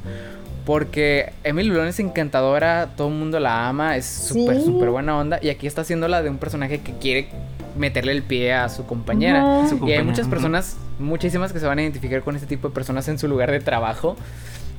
Porque 0.69 1.31
Emily 1.43 1.71
Blunt 1.71 1.87
es 1.89 1.99
encantadora, 1.99 2.89
todo 2.95 3.07
el 3.07 3.15
mundo 3.15 3.39
la 3.39 3.67
ama, 3.67 3.97
es 3.97 4.05
súper, 4.05 4.57
Sí. 4.57 4.65
súper 4.65 4.91
buena 4.91 5.17
onda. 5.17 5.39
Y 5.41 5.49
aquí 5.49 5.65
está 5.65 5.81
haciéndola 5.81 6.21
de 6.21 6.29
un 6.29 6.37
personaje 6.37 6.77
que 6.81 6.93
quiere 6.93 7.27
meterle 7.75 8.11
el 8.11 8.21
pie 8.21 8.53
a 8.53 8.69
su 8.69 8.85
compañera. 8.85 9.67
Su 9.67 9.87
Y 9.87 9.93
hay 9.93 10.03
muchas 10.03 10.27
personas, 10.27 10.77
muchísimas 10.99 11.53
que 11.53 11.59
se 11.59 11.65
van 11.65 11.79
a 11.79 11.81
identificar 11.81 12.21
con 12.21 12.35
este 12.35 12.45
tipo 12.45 12.67
de 12.67 12.75
personas 12.75 13.07
en 13.07 13.17
su 13.17 13.27
lugar 13.27 13.49
de 13.49 13.61
trabajo. 13.61 14.15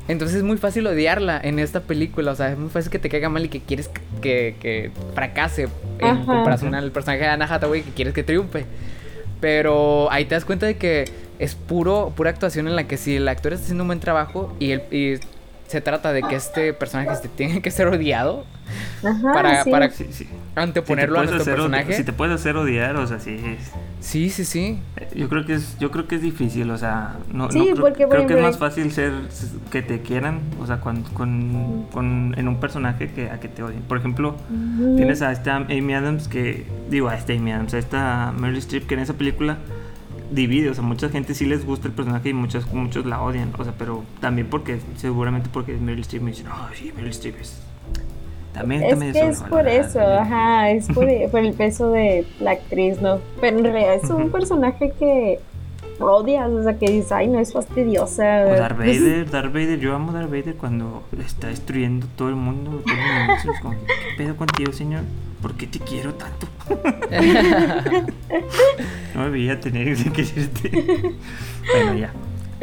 Entonces 0.06 0.36
es 0.36 0.42
muy 0.44 0.58
fácil 0.58 0.86
odiarla 0.86 1.40
en 1.42 1.58
esta 1.58 1.80
película. 1.80 2.30
O 2.30 2.36
sea, 2.36 2.52
es 2.52 2.56
muy 2.58 2.70
fácil 2.70 2.92
que 2.92 3.00
te 3.00 3.08
caiga 3.08 3.28
mal 3.28 3.44
y 3.44 3.48
que 3.48 3.58
quieres 3.58 3.90
que, 4.22 4.54
que- 4.60 4.92
fracase 5.16 5.66
en 5.98 6.06
Ajá. 6.06 6.24
comparación 6.24 6.72
al 6.76 6.92
personaje 6.92 7.24
de 7.24 7.30
Anna 7.30 7.46
Hathaway 7.52 7.82
que 7.82 7.90
quieres 7.90 8.14
que 8.14 8.22
triunfe. 8.22 8.64
Pero 9.40 10.08
ahí 10.12 10.24
te 10.26 10.36
das 10.36 10.44
cuenta 10.44 10.66
de 10.66 10.76
que 10.76 11.06
es 11.40 11.56
puro, 11.56 12.12
pura 12.14 12.30
actuación 12.30 12.68
en 12.68 12.76
la 12.76 12.84
que 12.84 12.96
si 12.96 13.16
el 13.16 13.26
actor 13.26 13.52
está 13.54 13.64
haciendo 13.64 13.82
un 13.82 13.88
buen 13.88 13.98
trabajo 13.98 14.54
y, 14.60 14.70
el, 14.70 14.82
y 14.92 15.18
se 15.70 15.80
trata 15.80 16.12
de 16.12 16.22
que 16.22 16.34
este 16.36 16.72
personaje 16.74 17.12
este, 17.12 17.28
tiene 17.28 17.62
que 17.62 17.70
ser 17.70 17.86
odiado 17.86 18.44
Ajá, 19.04 19.32
para, 19.32 19.64
sí. 19.64 19.70
para 19.70 19.90
Sí, 19.90 20.04
sí. 20.10 20.24
Si 20.24 20.24
te 20.24 20.60
anteponerlo 20.60 21.18
a 21.20 21.24
nuestro 21.24 21.44
personaje. 21.44 21.92
Si 21.94 22.04
te 22.04 22.12
puedes 22.12 22.34
hacer 22.34 22.56
odiar, 22.56 22.96
o 22.96 23.06
sea, 23.06 23.18
sí. 23.20 23.34
es- 23.44 23.70
Sí, 24.00 24.30
sí, 24.30 24.44
sí. 24.44 24.78
Yo 25.14 25.28
creo 25.28 25.44
que 25.46 25.54
es, 25.54 25.78
yo 25.78 25.90
creo 25.90 26.08
que 26.08 26.16
es 26.16 26.22
difícil, 26.22 26.70
o 26.70 26.78
sea, 26.78 27.16
no, 27.32 27.50
Sí, 27.50 27.58
no 27.58 27.64
creo, 27.64 27.76
porque, 27.76 28.06
por 28.06 28.16
creo 28.16 28.26
que 28.26 28.34
es 28.34 28.40
más 28.42 28.58
fácil 28.58 28.90
ser 28.92 29.12
que 29.70 29.82
te 29.82 30.00
quieran, 30.00 30.40
o 30.60 30.66
sea, 30.66 30.80
con, 30.80 31.02
con, 31.02 31.86
con- 31.92 32.34
en 32.36 32.48
un 32.48 32.58
personaje 32.60 33.10
que 33.12 33.30
a 33.30 33.38
que 33.40 33.48
te 33.48 33.62
odien. 33.62 33.82
Por 33.82 33.98
ejemplo, 33.98 34.36
tienes 34.96 35.22
a 35.22 35.30
esta 35.32 35.56
Amy 35.56 35.94
Adams 35.94 36.28
que, 36.28 36.66
digo, 36.90 37.08
a 37.08 37.14
esta 37.16 37.32
Amy 37.32 37.52
Adams, 37.52 37.74
a 37.74 37.78
esta 37.78 38.32
Meryl 38.36 38.58
Streep 38.58 38.86
que 38.86 38.94
en 38.94 39.00
esa 39.00 39.14
película 39.14 39.58
divide, 40.30 40.70
o 40.70 40.74
sea, 40.74 40.82
mucha 40.82 41.08
gente 41.08 41.34
sí 41.34 41.46
les 41.46 41.64
gusta 41.66 41.88
el 41.88 41.94
personaje 41.94 42.30
y 42.30 42.34
muchos, 42.34 42.72
muchos 42.72 43.06
la 43.06 43.22
odian, 43.22 43.52
o 43.56 43.64
sea, 43.64 43.74
pero 43.76 44.04
también 44.20 44.48
porque, 44.48 44.78
seguramente 44.96 45.48
porque 45.52 45.74
es 45.74 45.80
Meryl 45.80 46.00
Streep 46.00 46.22
me 46.22 46.30
dicen, 46.30 46.46
oh, 46.48 46.68
sí, 46.74 46.92
Meryl 46.94 47.10
Streep 47.10 47.40
es, 47.40 47.62
También 48.52 48.82
Es 48.82 48.96
medio 48.96 49.12
que 49.12 49.28
es 49.28 49.42
por 49.42 49.66
eso, 49.66 49.98
también. 49.98 50.18
ajá, 50.18 50.70
es 50.70 50.86
por, 50.88 51.06
por 51.30 51.40
el 51.40 51.52
peso 51.54 51.90
de 51.90 52.26
la 52.40 52.52
actriz, 52.52 53.00
¿no? 53.00 53.18
Pero 53.40 53.58
en 53.58 53.64
realidad 53.64 53.94
es 53.94 54.10
un 54.10 54.30
personaje 54.30 54.92
que 54.98 55.40
odias, 56.00 56.50
o 56.50 56.62
sea, 56.62 56.78
que 56.78 56.86
dices, 56.86 57.12
ay, 57.12 57.28
no 57.28 57.38
es 57.38 57.52
fastidiosa. 57.52 58.46
O 58.46 58.56
Darth 58.56 58.78
Vader, 58.78 59.30
Darth 59.30 59.52
Vader, 59.52 59.78
yo 59.78 59.94
amo 59.94 60.12
Darth 60.12 60.30
Vader 60.30 60.54
cuando 60.54 61.02
está 61.18 61.48
destruyendo 61.48 62.06
todo 62.16 62.28
el 62.28 62.36
mundo, 62.36 62.82
todo 62.84 62.94
el 62.94 63.20
universo, 63.20 63.52
es 63.52 63.60
como, 63.60 63.74
¿qué 63.74 64.16
pedo 64.16 64.36
contigo, 64.36 64.72
señor? 64.72 65.02
¿Por 65.42 65.54
qué 65.54 65.66
te 65.66 65.78
quiero 65.78 66.14
tanto? 66.14 66.46
No 69.20 69.26
debía 69.30 69.60
tener 69.60 69.96
que 69.96 70.10
quererte. 70.12 70.70
bueno, 71.72 71.94
ya. 71.98 72.12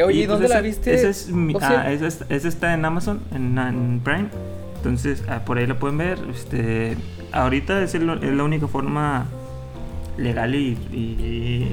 Oye, 0.04 0.14
¿y 0.24 0.26
pues 0.26 0.28
dónde 0.28 0.48
la 0.50 0.56
esa- 0.56 0.62
viste? 0.64 0.94
Esa, 0.94 1.10
es 1.10 1.30
mi- 1.30 1.56
ah, 1.60 1.92
esa, 1.92 2.08
es- 2.08 2.24
esa 2.30 2.48
está 2.48 2.74
en 2.74 2.86
Amazon, 2.86 3.22
en, 3.34 3.58
en 3.58 4.00
Prime. 4.04 4.28
Entonces, 4.78 5.24
ah, 5.28 5.40
por 5.46 5.58
ahí 5.58 5.66
la 5.68 5.80
pueden 5.80 5.98
ver. 5.98 6.20
Este, 6.34 6.96
ahorita 7.32 7.82
es, 7.82 7.96
el- 7.96 8.10
es 8.24 8.32
la 8.34 8.44
única 8.44 8.68
forma 8.68 9.26
legal 10.18 10.54
y, 10.56 10.78
y, 10.94 11.68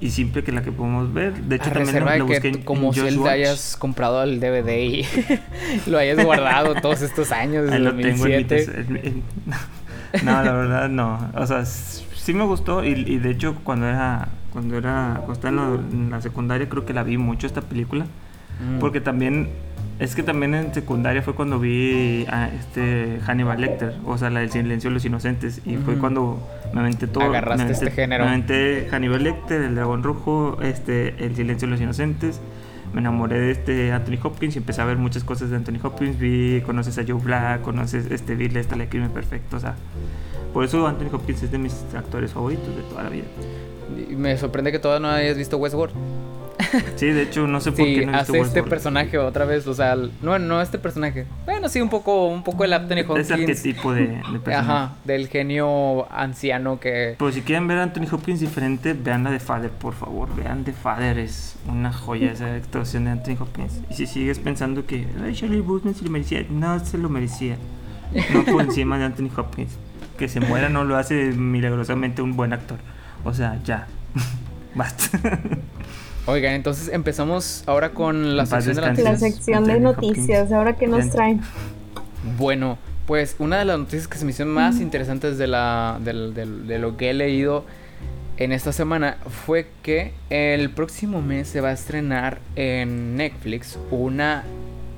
y 0.00 0.10
simple 0.10 0.44
que 0.44 0.52
la 0.52 0.62
que 0.62 0.70
podemos 0.72 1.12
ver. 1.14 1.32
De 1.34 1.56
hecho, 1.56 1.70
a 1.70 1.72
también 1.72 2.04
la 2.04 2.12
de 2.12 2.22
busqué 2.22 2.40
que 2.42 2.48
en- 2.48 2.62
como 2.62 2.88
en 2.88 2.94
si 2.94 3.00
él 3.00 3.22
te 3.22 3.28
hayas 3.30 3.76
comprado 3.78 4.22
el 4.22 4.38
DVD 4.38 4.78
y 4.78 5.06
lo 5.90 5.98
hayas 5.98 6.22
guardado 6.22 6.74
todos 6.76 7.00
estos 7.02 7.32
años 7.32 7.64
desde 7.64 7.76
Ahí 7.76 7.82
lo 7.82 7.90
tengo 7.94 8.26
en 8.26 8.36
mi 8.36 8.44
2007. 8.44 8.56
tes- 8.56 8.68
en- 8.68 8.96
en- 8.96 9.22
No, 10.24 10.42
la 10.42 10.52
verdad 10.52 10.88
no. 10.88 11.30
O 11.34 11.46
sea, 11.46 11.60
s- 11.60 12.04
sí 12.26 12.34
me 12.34 12.44
gustó 12.44 12.84
y, 12.84 12.88
y 12.88 13.18
de 13.18 13.30
hecho 13.30 13.54
cuando 13.64 13.86
era 13.86 14.28
cuando 14.52 14.76
era 14.76 15.14
cuando 15.24 15.32
estaba 15.32 15.50
en 15.50 15.56
la, 15.56 15.80
en 15.92 16.10
la 16.10 16.20
secundaria 16.20 16.68
creo 16.68 16.84
que 16.84 16.92
la 16.92 17.02
vi 17.04 17.16
mucho 17.18 17.46
esta 17.46 17.60
película 17.62 18.04
Mm. 18.58 18.78
porque 18.78 19.02
también 19.02 19.50
es 19.98 20.14
que 20.16 20.22
también 20.22 20.54
en 20.54 20.72
secundaria 20.72 21.20
fue 21.20 21.34
cuando 21.34 21.58
vi 21.60 22.24
a 22.30 22.48
este 22.48 23.20
Hannibal 23.26 23.60
Lecter, 23.60 23.92
o 24.06 24.16
sea, 24.16 24.30
la 24.30 24.40
del 24.40 24.50
Silencio 24.50 24.88
de 24.88 24.94
los 24.94 25.04
Inocentes 25.04 25.60
y 25.66 25.76
fue 25.76 25.96
cuando 25.96 26.38
me 26.72 26.80
aventé 26.80 27.06
todo 27.06 27.24
Agarraste 27.24 27.64
me 27.64 27.70
aventé- 27.70 27.84
este 27.86 27.90
género. 27.90 28.24
Me 28.24 28.30
aventé 28.30 28.88
Hannibal 28.90 29.22
Lecter, 29.24 29.60
El 29.60 29.74
Dragón 29.74 30.02
Rojo, 30.02 30.56
este 30.62 31.22
El 31.26 31.36
Silencio 31.36 31.66
de 31.68 31.72
los 31.72 31.80
Inocentes. 31.82 32.40
Me 32.94 33.00
enamoré 33.00 33.38
de 33.40 33.50
este 33.50 33.92
Anthony 33.92 34.16
Hopkins 34.22 34.54
y 34.54 34.58
empecé 34.58 34.80
a 34.80 34.86
ver 34.86 34.96
muchas 34.96 35.22
cosas 35.22 35.50
de 35.50 35.56
Anthony 35.56 35.78
Hopkins. 35.82 36.18
Vi, 36.18 36.62
conoces 36.64 36.96
a 36.98 37.02
Joe 37.06 37.20
Black, 37.22 37.60
conoces 37.60 38.10
este 38.10 38.36
Bill, 38.36 38.56
esta 38.56 38.74
la 38.76 38.86
crimen 38.88 39.10
perfecto, 39.10 39.58
o 39.58 39.60
sea, 39.60 39.74
por 40.56 40.64
eso 40.64 40.86
Anthony 40.86 41.14
Hopkins 41.14 41.42
es 41.42 41.50
de 41.50 41.58
mis 41.58 41.74
actores 41.94 42.32
favoritos 42.32 42.74
de 42.74 42.80
toda 42.84 43.02
la 43.02 43.10
vida. 43.10 43.26
Y 44.10 44.16
Me 44.16 44.38
sorprende 44.38 44.72
que 44.72 44.78
todavía 44.78 45.06
no 45.06 45.14
hayas 45.14 45.36
visto 45.36 45.58
Westworld. 45.58 45.94
Sí, 46.96 47.08
de 47.08 47.24
hecho 47.24 47.46
no 47.46 47.60
sé 47.60 47.72
por 47.72 47.84
Sí, 47.84 47.96
qué 47.96 48.06
no 48.06 48.12
he 48.12 48.16
visto 48.16 48.16
hace 48.16 48.32
este 48.32 48.40
Westworld. 48.40 48.70
personaje 48.70 49.18
otra 49.18 49.44
vez, 49.44 49.66
o 49.66 49.74
sea, 49.74 49.94
no, 50.22 50.38
no 50.38 50.62
este 50.62 50.78
personaje. 50.78 51.26
Bueno, 51.44 51.68
sí, 51.68 51.82
un 51.82 51.90
poco, 51.90 52.28
un 52.28 52.42
poco 52.42 52.64
el 52.64 52.72
Anthony 52.72 53.04
Hopkins. 53.06 53.30
arquetipo 53.32 53.92
de, 53.92 54.06
de 54.06 54.16
personaje. 54.42 54.54
Ajá, 54.54 54.94
del 55.04 55.28
genio 55.28 56.10
anciano 56.10 56.80
que... 56.80 57.16
Pero 57.18 57.32
si 57.32 57.42
quieren 57.42 57.68
ver 57.68 57.76
a 57.76 57.82
Anthony 57.82 58.06
Hopkins 58.10 58.40
diferente, 58.40 58.94
vean 58.94 59.24
la 59.24 59.32
de 59.32 59.40
Father, 59.40 59.68
por 59.70 59.92
favor. 59.92 60.34
Vean 60.34 60.64
The 60.64 60.72
Father, 60.72 61.18
es 61.18 61.56
una 61.68 61.92
joya 61.92 62.32
esa 62.32 62.54
actuación 62.54 63.04
de 63.04 63.10
Anthony 63.10 63.36
Hopkins. 63.38 63.82
Y 63.90 63.94
si 63.94 64.06
sigues 64.06 64.38
pensando 64.38 64.86
que 64.86 65.06
Ay, 65.22 65.34
Charlie 65.34 65.60
Bootman 65.60 65.94
se 65.94 66.06
lo 66.06 66.10
merecía, 66.10 66.46
no 66.48 66.82
se 66.82 66.96
lo 66.96 67.10
merecía. 67.10 67.58
No 68.32 68.42
por 68.44 68.62
encima 68.62 68.96
de 68.98 69.04
Anthony 69.04 69.28
Hopkins. 69.36 69.76
Que 70.16 70.28
se 70.28 70.40
muera 70.40 70.68
no 70.68 70.84
lo 70.84 70.96
hace 70.96 71.32
milagrosamente 71.32 72.22
un 72.22 72.36
buen 72.36 72.52
actor. 72.52 72.78
O 73.24 73.34
sea, 73.34 73.60
ya. 73.64 73.86
Basta. 74.74 75.40
Oigan, 76.26 76.54
entonces 76.54 76.88
empezamos 76.92 77.62
ahora 77.66 77.90
con 77.90 78.36
la 78.36 78.46
sección 78.46 78.74
de 78.74 78.82
la 78.82 78.88
descanse. 78.88 79.02
La 79.02 79.10
noticias. 79.12 79.34
sección 79.34 79.64
de 79.64 79.80
noticias, 79.80 80.52
ahora 80.52 80.76
que 80.76 80.86
nos 80.86 81.10
traen. 81.10 81.40
Bueno, 82.36 82.78
pues 83.06 83.36
una 83.38 83.58
de 83.58 83.64
las 83.64 83.78
noticias 83.78 84.08
que 84.08 84.18
se 84.18 84.24
me 84.24 84.32
hicieron 84.32 84.52
más 84.52 84.80
interesantes 84.80 85.38
de, 85.38 85.46
la, 85.46 86.00
de 86.02 86.78
lo 86.78 86.96
que 86.96 87.10
he 87.10 87.14
leído 87.14 87.64
en 88.38 88.52
esta 88.52 88.72
semana 88.72 89.16
fue 89.46 89.68
que 89.82 90.12
el 90.28 90.70
próximo 90.70 91.22
mes 91.22 91.48
se 91.48 91.60
va 91.60 91.68
a 91.68 91.72
estrenar 91.72 92.40
en 92.56 93.16
Netflix 93.16 93.78
una 93.90 94.44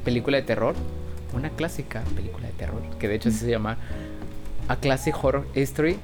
película 0.04 0.38
de 0.38 0.42
terror, 0.42 0.74
una 1.34 1.50
clásica 1.50 2.02
película 2.16 2.46
de 2.46 2.52
terror, 2.54 2.80
que 2.98 3.06
de 3.06 3.14
hecho 3.16 3.28
así 3.28 3.38
se 3.38 3.50
llama 3.50 3.76
A 4.68 4.76
Classic 4.76 5.14
Horror 5.20 5.46
History. 5.54 5.98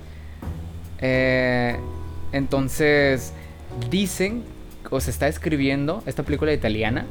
Eh, 1.00 1.76
entonces, 2.32 3.32
dicen, 3.90 4.42
o 4.90 5.00
se 5.00 5.10
está 5.10 5.28
escribiendo 5.28 6.02
esta 6.06 6.22
película 6.22 6.52
italiana 6.52 7.06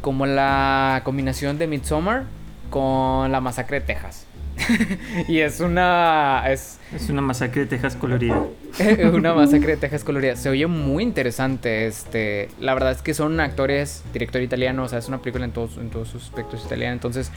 como 0.00 0.26
la 0.26 1.02
combinación 1.04 1.58
de 1.58 1.66
Midsommar 1.66 2.24
con 2.70 3.32
la 3.32 3.40
masacre 3.40 3.80
de 3.80 3.86
Texas. 3.86 4.26
y 5.28 5.38
es 5.38 5.60
una 5.60 6.42
es 6.48 6.78
Es 6.92 7.08
una 7.10 7.22
masacre 7.22 7.62
de 7.62 7.66
Texas 7.66 7.96
colorida. 7.96 8.42
una 9.12 9.34
masacre 9.34 9.72
de 9.72 9.76
Texas 9.76 10.04
colorida. 10.04 10.36
Se 10.36 10.48
oye 10.48 10.66
muy 10.66 11.02
interesante. 11.02 11.86
Este, 11.86 12.48
la 12.60 12.74
verdad 12.74 12.92
es 12.92 13.02
que 13.02 13.14
son 13.14 13.38
actores, 13.40 14.02
director 14.12 14.42
italiano, 14.42 14.84
o 14.84 14.88
sea, 14.88 14.98
es 14.98 15.08
una 15.08 15.18
película 15.18 15.44
en 15.44 15.52
todos, 15.52 15.76
en 15.76 15.90
todos 15.90 16.08
sus 16.08 16.24
aspectos 16.24 16.64
italiana. 16.64 16.92
Entonces, 16.92 17.30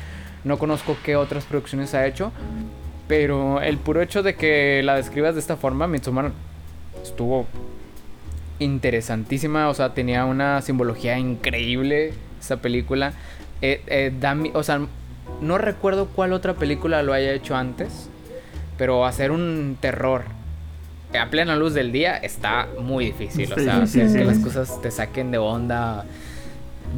no 0.44 0.58
conozco 0.58 0.98
qué 1.04 1.16
otras 1.16 1.46
producciones 1.46 1.94
ha 1.94 2.06
hecho. 2.06 2.32
Pero 3.12 3.60
el 3.60 3.78
puro 3.78 4.02
hecho 4.02 4.24
de 4.24 4.36
que 4.36 4.82
la 4.86 4.96
describas 4.96 5.34
de 5.34 5.42
esta 5.42 5.58
forma, 5.58 5.86
Midsommar 5.86 6.32
estuvo 7.04 7.46
interesantísima. 8.60 9.68
O 9.68 9.74
sea, 9.74 9.94
tenía 9.94 10.24
una 10.24 10.62
simbología 10.62 11.20
increíble 11.20 12.14
esa 12.40 12.62
película. 12.62 13.12
Eh, 13.62 13.82
eh, 13.88 14.14
da 14.18 14.38
o 14.54 14.64
sea, 14.64 14.80
no 15.42 15.58
recuerdo 15.58 16.06
cuál 16.08 16.32
otra 16.32 16.54
película 16.54 17.04
lo 17.04 17.12
haya 17.12 17.34
hecho 17.34 17.54
antes. 17.58 18.08
Pero 18.78 19.06
hacer 19.06 19.32
un 19.32 19.76
terror 19.82 20.24
a 21.20 21.30
plena 21.30 21.58
luz 21.58 21.74
del 21.74 21.92
día 21.92 22.16
está 22.16 22.70
muy 22.80 23.08
difícil. 23.08 23.52
O 23.52 23.60
sea, 23.60 23.86
sí. 23.88 24.00
que 24.00 24.24
las 24.24 24.40
cosas 24.40 24.82
te 24.82 24.90
saquen 24.90 25.32
de 25.32 25.38
onda. 25.38 26.06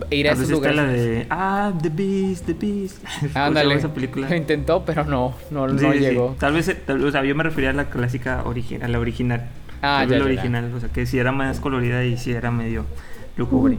Ir 0.09 0.27
a 0.27 0.31
esos 0.33 0.47
vez 0.49 0.51
está 0.57 0.71
lugares. 0.71 0.75
la 0.75 0.85
de 1.03 1.27
Ah, 1.29 1.73
The 1.81 1.89
Beast, 1.89 2.45
The 2.45 2.53
Beast. 2.53 3.03
¿Cómo 3.03 3.19
se 3.21 3.27
llama 3.29 3.45
Ándale. 3.47 3.75
esa 3.75 3.93
película? 3.93 4.29
Lo 4.29 4.35
intentó, 4.35 4.83
pero 4.85 5.03
no, 5.05 5.35
no, 5.51 5.67
Sí, 5.69 5.75
no 5.85 5.91
sí, 5.93 5.97
sí. 5.99 6.03
llegó. 6.03 6.35
Tal 6.39 6.53
vez, 6.53 6.75
tal 6.85 6.97
vez- 6.99 7.07
o 7.07 7.11
sea, 7.11 7.23
yo 7.23 7.35
me 7.35 7.43
refería 7.43 7.69
a 7.71 7.73
la 7.73 7.89
clásica 7.89 8.41
original, 8.45 8.83
a 8.83 8.87
la 8.87 8.99
original. 8.99 9.49
Ah, 9.81 9.99
Tal 10.01 10.09
ya, 10.09 10.15
vez 10.15 10.19
la 10.19 10.25
ya. 10.25 10.39
original, 10.39 10.73
o 10.75 10.79
sea, 10.79 10.89
que 10.89 11.05
sí 11.05 11.17
era 11.19 11.31
más 11.31 11.59
colorida 11.59 12.03
y 12.05 12.17
sí 12.17 12.31
era 12.31 12.51
medio 12.51 12.85
lúgubre. 13.37 13.77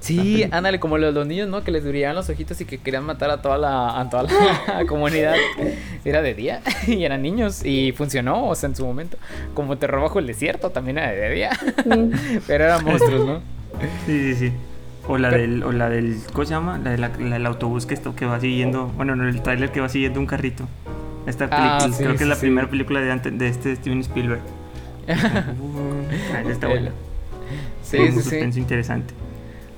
Sí, 0.00 0.44
ándale, 0.50 0.78
como 0.80 0.98
los, 0.98 1.14
los 1.14 1.26
niños, 1.26 1.48
¿no? 1.48 1.64
Que 1.64 1.70
les 1.70 1.82
brillaban 1.82 2.14
los 2.14 2.28
ojitos 2.28 2.60
y 2.60 2.66
que 2.66 2.76
querían 2.76 3.04
matar 3.04 3.30
a 3.30 3.40
toda 3.40 3.56
la, 3.56 3.98
a 3.98 4.10
toda 4.10 4.24
la 4.24 4.84
comunidad. 4.86 5.34
Era 6.04 6.20
de 6.20 6.34
día 6.34 6.60
y 6.86 7.04
eran 7.04 7.22
niños 7.22 7.64
y 7.64 7.92
funcionó, 7.92 8.46
o 8.48 8.54
sea, 8.54 8.68
en 8.68 8.76
su 8.76 8.84
momento. 8.84 9.16
Como 9.54 9.78
Terror 9.78 10.02
bajo 10.02 10.18
el 10.18 10.26
desierto 10.26 10.68
también 10.70 10.98
era 10.98 11.10
de 11.10 11.30
día, 11.30 11.50
pero 12.46 12.64
eran 12.64 12.84
monstruos, 12.84 13.24
¿no? 13.26 13.40
Sí, 14.06 14.34
sí, 14.34 14.34
sí. 14.34 14.52
O 15.06 15.18
la 15.18 15.30
Pero- 15.30 15.42
del, 15.42 15.62
o 15.64 15.72
la 15.72 15.88
del, 15.90 16.18
¿cómo 16.32 16.44
se 16.44 16.50
llama? 16.52 16.78
La, 16.78 16.90
de 16.90 16.98
la- 16.98 17.08
la 17.08 17.34
del 17.34 17.46
autobús 17.46 17.84
que, 17.86 17.94
esto, 17.94 18.14
que 18.16 18.24
va 18.26 18.40
siguiendo, 18.40 18.86
bueno, 18.88 19.14
no, 19.16 19.28
el 19.28 19.42
trailer 19.42 19.70
que 19.70 19.80
va 19.80 19.88
siguiendo 19.88 20.18
un 20.20 20.26
carrito. 20.26 20.66
Esta 21.26 21.48
Ah, 21.50 21.78
película, 21.78 21.96
sí, 21.96 22.02
creo 22.04 22.12
que 22.12 22.18
sí, 22.18 22.24
es 22.24 22.28
la 22.28 22.34
sí. 22.36 22.40
primera 22.42 22.68
película 22.70 23.00
de, 23.00 23.12
ante- 23.12 23.30
de 23.30 23.48
este 23.48 23.76
Steven 23.76 24.00
Spielberg. 24.00 24.40
Ah, 26.34 26.42
está 26.48 26.68
buena. 26.68 26.90
Sí, 27.82 27.98
un 27.98 28.12
suspenso 28.14 28.58
interesante. 28.58 29.14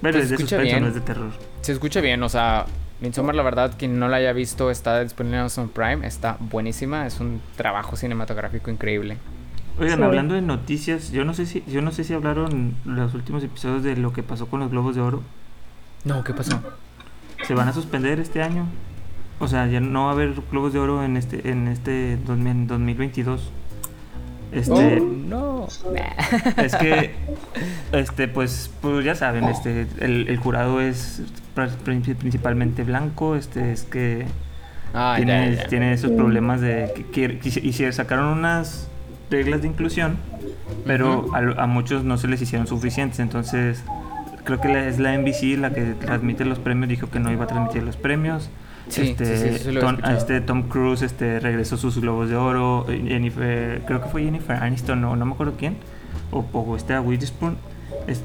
Pero 0.00 0.18
es 0.18 0.30
de 0.30 0.36
suspenso, 0.38 0.62
bien. 0.62 0.80
no 0.82 0.88
es 0.88 0.94
de 0.94 1.00
terror. 1.00 1.30
Se 1.62 1.72
escucha 1.72 2.00
bien, 2.00 2.22
o 2.22 2.28
sea, 2.28 2.66
Midsommar, 3.00 3.34
la 3.34 3.42
verdad, 3.42 3.72
quien 3.76 3.98
no 3.98 4.08
la 4.08 4.18
haya 4.18 4.32
visto, 4.32 4.70
está 4.70 5.02
disponible 5.02 5.36
en 5.36 5.40
Amazon 5.40 5.68
Prime, 5.68 6.06
está 6.06 6.36
buenísima, 6.38 7.06
es 7.06 7.18
un 7.20 7.40
trabajo 7.56 7.96
cinematográfico 7.96 8.70
increíble. 8.70 9.16
Oigan, 9.78 10.02
hablando 10.02 10.34
de 10.34 10.40
noticias, 10.42 11.10
yo 11.12 11.24
no 11.24 11.34
sé 11.34 11.44
si, 11.46 11.62
yo 11.66 11.82
no 11.82 11.92
sé 11.92 12.02
si 12.04 12.14
hablaron 12.14 12.74
los 12.84 13.12
últimos 13.14 13.44
episodios 13.44 13.82
de 13.82 13.96
lo 13.96 14.12
que 14.12 14.22
pasó 14.22 14.46
con 14.46 14.60
los 14.60 14.70
globos 14.70 14.94
de 14.96 15.02
oro. 15.02 15.22
No, 16.04 16.24
¿qué 16.24 16.32
pasó? 16.32 16.60
se 17.46 17.54
van 17.54 17.68
a 17.68 17.72
suspender 17.72 18.18
este 18.18 18.42
año. 18.42 18.66
O 19.38 19.46
sea, 19.48 19.66
ya 19.66 19.80
no 19.80 20.04
va 20.04 20.10
a 20.10 20.12
haber 20.12 20.32
globos 20.50 20.72
de 20.72 20.78
oro 20.78 21.04
en 21.04 21.16
este 21.18 21.50
en 21.50 21.68
este 21.68 22.16
2000 22.26 22.66
2022. 22.66 23.52
Este 24.52 24.98
Oh, 25.00 25.04
no. 25.04 25.66
es 26.56 26.74
que 26.76 27.14
este 27.92 28.28
pues 28.28 28.70
pues 28.80 29.04
ya 29.04 29.14
saben, 29.14 29.44
este 29.44 29.86
el, 30.00 30.28
el 30.28 30.36
jurado 30.38 30.80
es 30.80 31.22
pr- 31.54 31.70
principalmente 32.18 32.82
blanco, 32.84 33.36
este 33.36 33.72
es 33.72 33.82
que 33.82 34.26
Ah, 34.94 35.14
tiene, 35.16 35.54
ya, 35.56 35.62
ya. 35.64 35.68
tiene 35.68 35.92
esos 35.92 36.12
problemas 36.12 36.60
de 36.62 37.04
que, 37.12 37.38
y 37.62 37.72
se 37.74 37.92
sacaron 37.92 38.26
unas 38.38 38.88
reglas 39.30 39.62
de 39.62 39.68
inclusión, 39.68 40.16
pero 40.86 41.26
a, 41.34 41.62
a 41.62 41.66
muchos 41.66 42.04
no 42.04 42.16
se 42.18 42.28
les 42.28 42.40
hicieron 42.42 42.66
suficientes, 42.66 43.18
entonces 43.20 43.82
creo 44.44 44.60
que 44.60 44.68
la- 44.68 44.86
es 44.86 44.98
la 44.98 45.14
NBC 45.14 45.56
la 45.58 45.70
que 45.70 45.82
transmite 45.94 46.44
los 46.44 46.58
premios, 46.58 46.88
dijo 46.88 47.10
que 47.10 47.18
no 47.18 47.32
iba 47.32 47.44
a 47.44 47.46
transmitir 47.48 47.82
los 47.82 47.96
premios. 47.96 48.50
Sí, 48.88 49.00
este, 49.10 49.58
sí, 49.58 49.64
sí, 49.72 49.78
Tom, 49.80 49.96
este 50.16 50.40
Tom 50.40 50.62
Cruise 50.68 51.02
este, 51.02 51.40
regresó 51.40 51.76
sus 51.76 52.00
globos 52.00 52.28
de 52.28 52.36
oro, 52.36 52.86
Jennifer, 52.86 53.82
creo 53.84 54.00
que 54.00 54.08
fue 54.08 54.22
Jennifer 54.22 54.54
Aniston, 54.56 55.00
no, 55.00 55.16
no 55.16 55.26
me 55.26 55.32
acuerdo 55.32 55.54
quién, 55.58 55.76
o, 56.30 56.46
o 56.52 56.76
este 56.76 56.94
a 56.94 57.00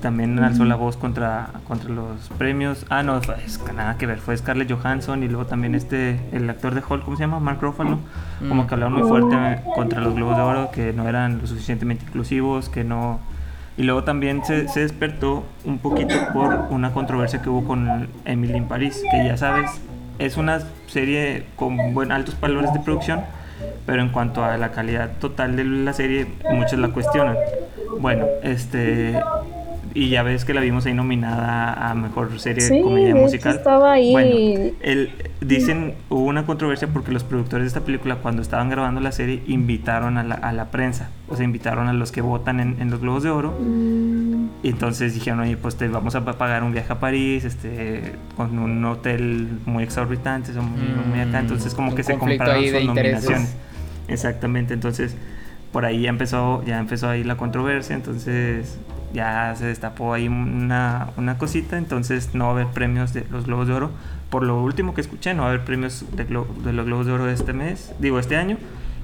También 0.02 0.38
alzó 0.40 0.66
la 0.66 0.76
voz 0.76 0.96
contra, 0.96 1.50
contra 1.68 1.90
los 1.90 2.30
premios. 2.38 2.86
Ah, 2.90 3.02
no, 3.04 3.18
es 3.18 3.60
nada 3.76 3.98
que 3.98 4.06
ver, 4.06 4.20
fue 4.20 4.38
Scarlett 4.38 4.72
Johansson 4.72 5.24
y 5.24 5.28
luego 5.28 5.46
también 5.46 5.76
este, 5.76 6.20
el 6.32 6.50
actor 6.50 6.76
de 6.76 6.82
Hulk, 6.88 7.04
¿cómo 7.04 7.18
se 7.18 7.24
llama? 7.24 7.40
Mark 7.40 7.60
Ruffalo. 7.62 8.00
Como 8.40 8.64
mm. 8.64 8.68
que 8.68 8.74
hablaron 8.74 9.00
muy 9.00 9.08
fuerte 9.08 9.62
contra 9.76 10.02
los 10.02 10.16
Globos 10.16 10.38
de 10.38 10.42
Oro, 10.44 10.72
que 10.72 10.94
no 10.94 11.08
eran 11.08 11.40
lo 11.40 11.48
suficientemente 11.48 12.06
inclusivos, 12.06 12.70
que 12.70 12.84
no... 12.84 13.20
Y 13.78 13.84
luego 13.84 14.04
también 14.04 14.44
se, 14.44 14.68
se 14.68 14.82
despertó 14.82 15.44
un 15.66 15.80
poquito 15.80 16.16
por 16.34 16.68
una 16.70 16.92
controversia 16.92 17.42
que 17.42 17.50
hubo 17.50 17.64
con 17.64 18.10
Emily 18.26 18.58
in 18.58 18.68
Paris, 18.68 19.02
que 19.10 19.26
ya 19.26 19.38
sabes, 19.38 19.82
es 20.20 20.38
una 20.38 20.60
serie 20.88 21.46
con 21.56 21.94
buen, 21.94 22.12
altos 22.12 22.40
valores 22.40 22.74
de 22.74 22.80
producción, 22.80 23.22
pero 23.86 24.02
en 24.02 24.10
cuanto 24.10 24.44
a 24.44 24.58
la 24.58 24.72
calidad 24.72 25.12
total 25.20 25.56
de 25.56 25.64
la 25.64 25.94
serie, 25.94 26.28
muchos 26.52 26.78
la 26.78 26.90
cuestionan. 26.90 27.36
Bueno, 28.00 28.26
este 28.44 29.20
y 29.94 30.10
ya 30.10 30.24
ves 30.24 30.46
que 30.46 30.54
la 30.54 30.62
vimos 30.62 30.86
ahí 30.86 30.94
nominada 30.94 31.90
a 31.90 31.94
mejor 31.96 32.40
serie 32.40 32.68
de 32.68 32.82
comedia 32.82 33.16
musical. 33.16 33.56
Estaba 33.56 33.94
ahí. 33.94 34.12
Bueno, 34.12 34.76
el, 34.82 35.12
dicen, 35.42 35.96
hubo 36.10 36.26
una 36.26 36.46
controversia 36.46 36.88
porque 36.88 37.12
los 37.12 37.24
productores 37.24 37.64
de 37.64 37.68
esta 37.68 37.82
película, 37.82 38.18
cuando 38.18 38.42
estaban 38.42 38.70
grabando 38.70 39.02
la 39.02 39.12
serie, 39.12 39.42
invitaron 39.48 40.18
a 40.18 40.24
la, 40.24 40.36
a 40.36 40.54
la 40.54 40.72
prensa, 40.72 41.10
o 41.28 41.36
sea, 41.36 41.46
invitaron 41.46 41.88
a 41.88 41.94
los 41.94 42.12
que 42.12 42.22
votan 42.22 42.60
en, 42.60 42.82
en 42.82 42.92
los 42.92 43.02
Globos 43.02 43.24
de 43.24 43.30
Oro. 43.30 43.58
Mm. 43.60 44.50
Y 44.64 44.70
entonces 44.70 45.14
dijeron, 45.14 45.40
oye, 45.40 45.58
pues 45.58 45.76
te 45.76 45.88
vamos 45.88 46.16
a 46.16 46.24
pagar 46.24 46.64
un 46.64 46.72
viaje 46.72 46.94
a 46.94 47.00
París, 47.00 47.46
este, 47.46 48.14
con 48.36 48.58
un 48.60 48.84
hotel 48.86 49.48
muy 49.66 49.84
exorbitante, 49.84 50.54
son 50.54 50.72
muy, 50.72 51.20
acá. 51.20 51.40
Mm, 51.40 51.46
entonces, 51.46 51.74
como 51.74 51.96
que 51.96 52.04
se 52.04 52.18
compraron 52.18 52.64
sus 52.64 52.84
nominaciones. 52.84 53.56
Exactamente, 54.08 54.74
entonces 54.74 55.16
por 55.72 55.86
ahí 55.86 56.02
ya 56.02 56.10
empezó, 56.10 56.64
ya 56.66 56.80
empezó 56.80 57.10
ahí 57.10 57.24
la 57.24 57.38
controversia, 57.38 57.96
entonces 57.96 58.78
ya 59.14 59.56
se 59.56 59.66
destapó 59.66 60.14
ahí 60.14 60.28
una, 60.28 61.10
una, 61.18 61.38
cosita, 61.38 61.78
entonces 61.78 62.34
no 62.34 62.46
va 62.46 62.52
a 62.52 62.54
haber 62.54 62.68
premios 62.68 63.14
de 63.14 63.26
los 63.32 63.46
Globos 63.46 63.68
de 63.68 63.74
Oro. 63.74 63.92
Por 64.30 64.44
lo 64.44 64.62
último 64.62 64.94
que 64.94 65.02
escuché, 65.02 65.34
no 65.34 65.42
va 65.44 65.50
a 65.50 65.52
haber 65.52 65.66
premios 65.66 66.06
de, 66.16 66.26
de 66.26 66.74
los 66.74 66.86
Globos 66.86 67.06
de 67.06 67.12
Oro 67.12 67.30
este 67.30 67.54
mes, 67.54 67.94
digo 68.00 68.20
este 68.20 68.38
año, 68.38 68.58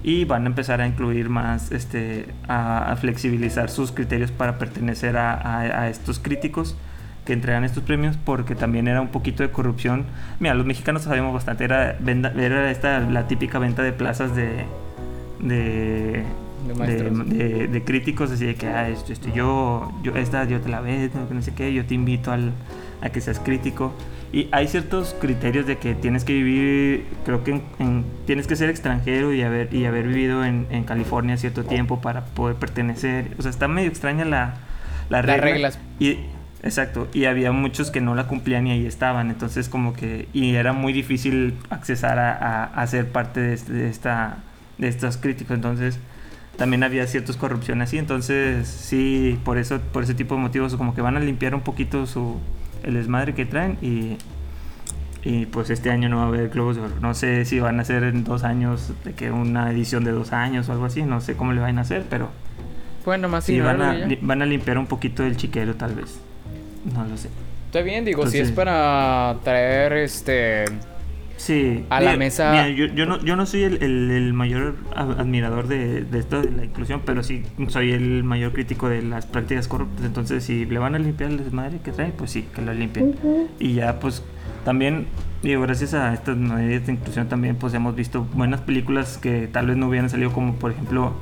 y 0.04 0.26
van 0.26 0.44
a 0.44 0.48
empezar 0.48 0.82
a 0.82 0.88
incluir 0.88 1.30
más, 1.30 1.72
este, 1.72 2.28
a, 2.48 2.96
flexibilizar 3.00 3.70
sus 3.70 3.92
criterios 3.92 4.32
para 4.32 4.58
pertenecer 4.58 5.18
a, 5.18 5.60
a, 5.60 5.90
estos 5.90 6.20
críticos 6.20 6.78
que 7.26 7.34
entregan 7.34 7.66
estos 7.66 7.84
premios 7.84 8.16
porque 8.24 8.56
también 8.56 8.88
era 8.88 9.02
un 9.02 9.10
poquito 9.10 9.44
de 9.44 9.52
corrupción. 9.52 10.06
Mira, 10.40 10.54
los 10.54 10.66
mexicanos 10.66 11.02
sabemos 11.04 11.34
bastante, 11.34 11.66
era, 11.66 11.98
era 11.98 12.72
esta 12.72 13.02
la 13.02 13.28
típica 13.28 13.60
venta 13.60 13.84
de 13.84 13.92
plazas 13.92 14.34
de, 14.34 14.66
de 15.42 16.24
de, 16.66 17.84
críticos 17.86 18.32
así 18.32 18.46
de 18.46 18.56
que 18.56 18.68
ah, 18.68 18.90
esto, 18.90 19.14
esto, 19.14 19.30
yo, 19.34 19.92
yo 20.04 20.16
esta 20.16 20.44
yo 20.46 20.60
te 20.60 20.70
la 20.70 20.82
veo, 20.82 21.10
no 21.30 21.42
sé 21.42 21.54
qué, 21.54 21.74
yo 21.74 21.86
te 21.86 21.94
invito 21.94 22.32
al, 22.32 22.52
a 23.02 23.10
que 23.10 23.22
seas 23.22 23.40
crítico. 23.40 23.94
Y 24.34 24.50
hay 24.52 24.68
ciertos 24.68 25.16
criterios 25.20 25.66
de 25.66 25.78
que 25.78 25.96
tienes 25.96 26.26
que 26.26 26.34
vivir, 26.34 27.06
creo 27.24 27.44
que 27.46 27.62
tienes 28.26 28.46
que 28.46 28.58
ser 28.58 28.70
extranjero 28.70 29.34
y 29.34 29.42
haber, 29.42 29.74
y 29.74 29.86
haber 29.86 30.08
vivido 30.08 30.44
en, 30.44 30.68
en, 30.70 30.84
California 30.84 31.38
cierto 31.38 31.64
tiempo 31.64 32.02
para 32.02 32.26
poder 32.26 32.58
pertenecer. 32.58 33.32
O 33.40 33.42
sea, 33.42 33.52
está 33.52 33.70
medio 33.70 33.88
extraña 33.88 34.26
la, 34.26 34.56
la 35.10 35.22
regla. 35.22 35.36
Las 35.36 35.44
reglas. 35.44 35.80
Y, 36.00 36.18
exacto, 36.62 37.08
y 37.14 37.24
había 37.24 37.54
muchos 37.54 37.90
que 37.90 38.02
no 38.02 38.16
la 38.16 38.28
cumplían 38.28 38.68
y 38.68 38.72
ahí 38.72 38.86
estaban. 38.86 39.30
Entonces 39.30 39.70
como 39.70 39.94
que, 39.94 40.28
y 40.34 40.56
era 40.56 40.74
muy 40.74 40.92
difícil 40.92 41.56
accesar 41.70 42.20
a, 42.20 42.66
a, 42.66 42.88
ser 42.88 43.10
parte 43.10 43.40
de, 43.40 43.56
de, 43.56 43.90
esta, 43.90 44.40
de 44.78 44.90
estos 44.90 45.16
críticos. 45.16 45.56
Entonces 45.56 46.00
también 46.58 46.84
había 46.84 47.06
ciertas 47.08 47.38
corrupciones 47.38 47.90
así, 47.90 47.98
entonces 47.98 48.68
sí, 48.68 49.40
por 49.46 49.58
eso, 49.58 49.80
por 49.94 50.04
ese 50.04 50.16
tipo 50.16 50.36
de 50.36 50.42
motivos, 50.42 50.76
como 50.76 50.94
que 50.94 51.02
van 51.02 51.16
a 51.16 51.20
limpiar 51.20 51.56
un 51.56 51.62
poquito 51.62 52.06
su 52.06 52.38
el 52.84 52.96
desmadre 52.96 53.34
que 53.34 53.46
traen 53.46 53.78
y, 53.82 54.18
y 55.24 55.46
pues 55.48 55.70
este 55.70 55.92
año 55.92 56.10
no 56.10 56.18
va 56.18 56.24
a 56.24 56.28
haber 56.28 56.50
Globos 56.50 56.76
de 56.76 56.84
Oro. 56.84 56.96
No 57.02 57.14
sé 57.14 57.46
si 57.46 57.60
van 57.60 57.80
a 57.80 57.84
hacer 57.84 58.04
en 58.04 58.24
dos 58.24 58.44
años, 58.44 58.92
de 59.04 59.14
que 59.14 59.32
una 59.32 59.72
edición 59.72 60.04
de 60.04 60.12
dos 60.12 60.34
años 60.34 60.68
o 60.70 60.74
algo 60.74 60.86
así, 60.86 61.04
no 61.04 61.22
sé 61.22 61.36
cómo 61.36 61.54
le 61.54 61.62
van 61.62 61.78
a 61.78 61.82
hacer, 61.82 62.06
pero 62.10 62.30
bueno, 63.06 63.30
más 63.30 63.46
sí, 63.46 63.60
van 63.60 63.82
a, 63.82 64.08
van 64.22 64.42
a 64.42 64.46
limpiar 64.46 64.78
un 64.78 64.88
poquito 64.88 65.24
el 65.24 65.38
chiquero 65.38 65.76
tal 65.76 65.96
vez, 65.96 66.20
no 66.94 67.06
lo 67.06 67.18
sé. 67.18 67.30
Está 67.68 67.82
bien, 67.82 68.04
digo, 68.04 68.26
si 68.28 68.40
es 68.40 68.52
para 68.52 69.36
traer 69.44 69.94
este 69.94 70.66
sí, 71.38 71.86
a 71.90 72.02
la 72.02 72.18
mesa. 72.18 72.68
yo, 72.70 72.86
yo, 72.88 73.06
no, 73.06 73.24
yo 73.24 73.36
no 73.36 73.46
soy 73.46 73.64
el, 73.64 73.82
el, 73.82 74.34
mayor 74.34 74.76
admirador 74.96 75.68
de, 75.68 76.04
de, 76.04 76.20
esto 76.20 76.42
de 76.42 76.52
la 76.52 76.66
inclusión, 76.66 77.02
pero 77.06 77.24
sí 77.24 77.44
soy 77.70 77.92
el 77.92 78.24
mayor 78.24 78.54
crítico 78.54 78.90
de 78.90 79.02
las 79.02 79.26
prácticas 79.26 79.68
corruptas. 79.68 80.06
Entonces, 80.06 80.44
si 80.44 80.66
le 80.66 80.80
van 80.80 80.96
a 80.96 81.00
limpiar 81.00 81.32
el 81.32 81.38
desmadre 81.38 81.80
que 81.80 81.92
trae, 81.92 82.12
pues 82.12 82.32
sí, 82.32 82.48
que 82.54 82.62
lo 82.62 82.74
limpien. 82.74 83.16
Y 83.60 83.74
ya, 83.74 84.00
pues 84.00 84.24
también, 84.66 85.08
digo, 85.44 85.62
gracias 85.62 85.94
a 85.94 86.14
estas 86.14 86.36
medidas 86.36 86.86
de 86.86 86.92
inclusión, 86.92 87.30
también 87.30 87.56
pues 87.56 87.74
hemos 87.74 87.96
visto 87.96 88.28
buenas 88.34 88.60
películas 88.62 89.18
que 89.18 89.48
tal 89.48 89.68
vez 89.68 89.78
no 89.78 89.88
hubieran 89.88 90.10
salido, 90.10 90.34
como 90.34 90.56
por 90.56 90.72
ejemplo 90.72 91.14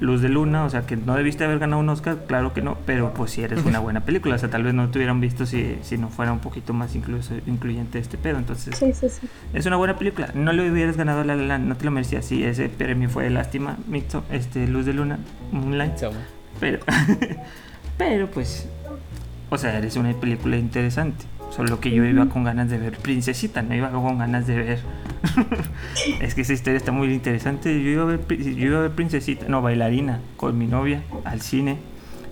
Luz 0.00 0.20
de 0.20 0.28
Luna, 0.28 0.64
o 0.64 0.70
sea, 0.70 0.86
que 0.86 0.96
no 0.96 1.14
debiste 1.14 1.44
haber 1.44 1.58
ganado 1.58 1.80
un 1.80 1.88
Oscar, 1.88 2.24
claro 2.26 2.52
que 2.52 2.62
no, 2.62 2.76
pero 2.86 3.14
pues 3.14 3.32
si 3.32 3.42
eres 3.42 3.64
una 3.64 3.78
buena 3.78 4.00
película, 4.00 4.34
o 4.34 4.38
sea, 4.38 4.50
tal 4.50 4.62
vez 4.62 4.74
no 4.74 4.90
te 4.90 4.98
hubieran 4.98 5.20
visto 5.20 5.46
si, 5.46 5.78
si 5.82 5.98
no 5.98 6.08
fuera 6.08 6.32
un 6.32 6.40
poquito 6.40 6.72
más 6.72 6.94
incluso, 6.94 7.34
incluyente 7.46 7.98
este 7.98 8.18
pedo, 8.18 8.38
entonces 8.38 8.76
sí, 8.76 8.92
sí, 8.92 9.08
sí. 9.08 9.28
es 9.52 9.66
una 9.66 9.76
buena 9.76 9.96
película, 9.96 10.30
no 10.34 10.52
le 10.52 10.70
hubieras 10.70 10.96
ganado 10.96 11.24
La 11.24 11.36
La 11.36 11.58
no 11.58 11.76
te 11.76 11.84
lo 11.84 11.90
merecías, 11.90 12.24
sí, 12.24 12.42
ese 12.44 12.68
premio 12.68 13.08
fue 13.08 13.24
de 13.24 13.30
lástima, 13.30 13.76
Mixo, 13.86 14.24
este, 14.30 14.66
Luz 14.66 14.86
de 14.86 14.94
Luna, 14.94 15.18
Moonlight, 15.52 15.92
pero, 16.58 16.80
pero 17.98 18.26
pues, 18.28 18.68
o 19.50 19.58
sea, 19.58 19.76
eres 19.78 19.96
una 19.96 20.12
película 20.14 20.56
interesante. 20.56 21.24
Solo 21.54 21.80
que 21.80 21.90
yo 21.90 22.02
iba 22.04 22.26
con 22.30 22.44
ganas 22.44 22.70
de 22.70 22.78
ver 22.78 22.96
Princesita, 22.96 23.60
no 23.60 23.74
iba 23.74 23.90
con 23.90 24.16
ganas 24.16 24.46
de 24.46 24.56
ver. 24.56 24.78
es 26.20 26.34
que 26.34 26.40
esa 26.40 26.54
historia 26.54 26.78
está 26.78 26.92
muy 26.92 27.12
interesante. 27.12 27.82
Yo 27.82 27.90
iba, 27.90 28.02
a 28.04 28.06
ver, 28.06 28.20
yo 28.26 28.66
iba 28.66 28.78
a 28.78 28.82
ver 28.82 28.92
Princesita, 28.92 29.46
no, 29.48 29.60
bailarina, 29.60 30.20
con 30.38 30.56
mi 30.56 30.66
novia, 30.66 31.02
al 31.24 31.42
cine. 31.42 31.76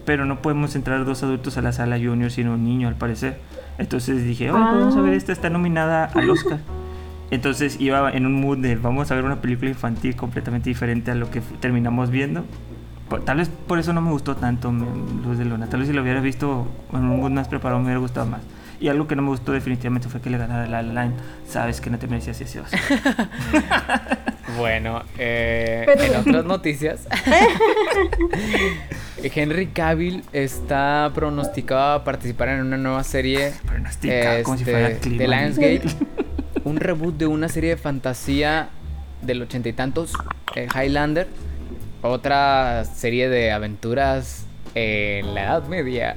Pero 0.07 0.25
no 0.25 0.41
podemos 0.41 0.75
entrar 0.75 1.05
dos 1.05 1.23
adultos 1.23 1.59
a 1.59 1.63
la 1.63 1.73
sala 1.73 1.99
junior 1.99 2.31
sino 2.31 2.55
un 2.55 2.65
niño, 2.65 2.89
al 2.89 2.95
parecer. 2.95 3.39
Entonces 3.77 4.25
dije, 4.25 4.51
vamos 4.51 4.97
a 4.97 5.01
ver, 5.03 5.13
esta 5.13 5.33
está 5.33 5.51
nominada 5.51 6.07
al 6.07 6.31
Oscar. 6.31 6.61
Entonces 7.31 7.79
iba 7.79 8.11
en 8.11 8.25
un 8.25 8.41
mood 8.41 8.57
de 8.59 8.77
vamos 8.77 9.11
a 9.11 9.15
ver 9.15 9.25
una 9.25 9.43
película 9.43 9.69
infantil 9.69 10.17
completamente 10.17 10.71
diferente 10.71 11.11
a 11.11 11.15
lo 11.15 11.31
que 11.31 11.43
terminamos 11.61 12.09
viendo. 12.11 12.47
Tal 13.27 13.37
vez 13.37 13.51
por 13.51 13.79
eso 13.79 13.93
no 13.93 14.01
me 14.01 14.11
gustó 14.13 14.35
tanto 14.37 14.73
Luz 14.73 15.37
de 15.37 15.45
Luna. 15.45 15.67
Tal 15.67 15.81
vez 15.81 15.91
si 15.91 15.95
lo 15.95 16.01
hubiera 16.01 16.21
visto 16.21 16.67
en 16.95 17.01
un 17.01 17.21
mood 17.21 17.33
más 17.33 17.49
preparado 17.49 17.81
me 17.81 17.85
hubiera 17.85 18.01
gustado 18.01 18.25
más. 18.25 18.41
Y 18.81 18.89
algo 18.89 19.07
que 19.07 19.15
no 19.15 19.21
me 19.21 19.29
gustó 19.29 19.53
definitivamente 19.53 20.09
fue 20.09 20.23
que 20.23 20.31
le 20.31 20.39
ganara 20.39 20.67
la 20.67 20.83
line. 20.83 21.13
Sabes 21.47 21.83
que 21.83 21.91
no 21.91 21.99
te 21.99 22.07
merecías 22.07 22.41
ese 22.41 22.61
Oscar. 22.61 22.81
bueno, 24.57 25.03
eh, 25.19 25.87
en 25.87 26.17
otras 26.17 26.45
noticias, 26.47 27.07
Henry 29.23 29.67
Cavill 29.67 30.25
está 30.33 31.11
pronosticado 31.15 31.93
a 31.93 32.05
participar 32.05 32.49
en 32.49 32.63
una 32.63 32.79
nueva 32.79 33.05
serie 33.05 33.53
como 34.45 34.57
si 34.57 34.65
fuera 34.65 34.89
este, 34.89 35.11
de 35.11 35.29
Lionsgate. 35.29 35.83
un 36.65 36.77
reboot 36.77 37.19
de 37.19 37.27
una 37.27 37.51
serie 37.51 37.71
de 37.71 37.77
fantasía 37.77 38.71
del 39.21 39.43
ochenta 39.43 39.69
y 39.69 39.75
tantos, 39.75 40.15
eh, 40.57 40.69
Highlander. 40.75 41.29
Otra 42.03 42.87
serie 42.87 43.29
de 43.29 43.53
aventuras 43.53 44.47
en 44.75 45.35
la 45.35 45.43
Edad 45.43 45.69
Media. 45.69 46.15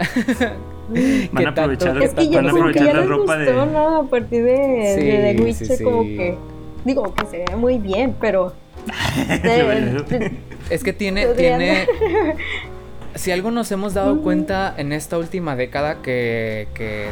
van 1.32 1.48
a 1.48 1.50
aprovechar, 1.50 2.02
es 2.02 2.14
que 2.14 2.28
van 2.30 2.48
a 2.48 2.50
aprovechar 2.52 2.96
la 2.96 3.04
ropa 3.04 3.38
de. 3.38 3.54
Nada 3.54 4.00
a 4.00 4.04
partir 4.04 4.44
de, 4.44 4.96
sí, 4.96 5.06
de 5.06 5.36
The 5.36 5.44
Witcher, 5.44 5.84
como 5.84 6.04
que. 6.04 6.38
Digo 6.86 7.14
que 7.14 7.26
se 7.26 7.38
ve 7.38 7.56
muy 7.56 7.78
bien, 7.78 8.16
pero. 8.20 8.54
es 10.70 10.84
que 10.84 10.94
tiene. 10.94 11.28
tiene 11.28 11.88
si 13.16 13.32
algo 13.32 13.52
nos 13.52 13.72
hemos 13.72 13.94
dado 13.94 14.22
cuenta 14.22 14.74
en 14.78 14.92
esta 14.92 15.18
última 15.18 15.56
década 15.56 16.02
que, 16.02 16.68
que 16.74 17.10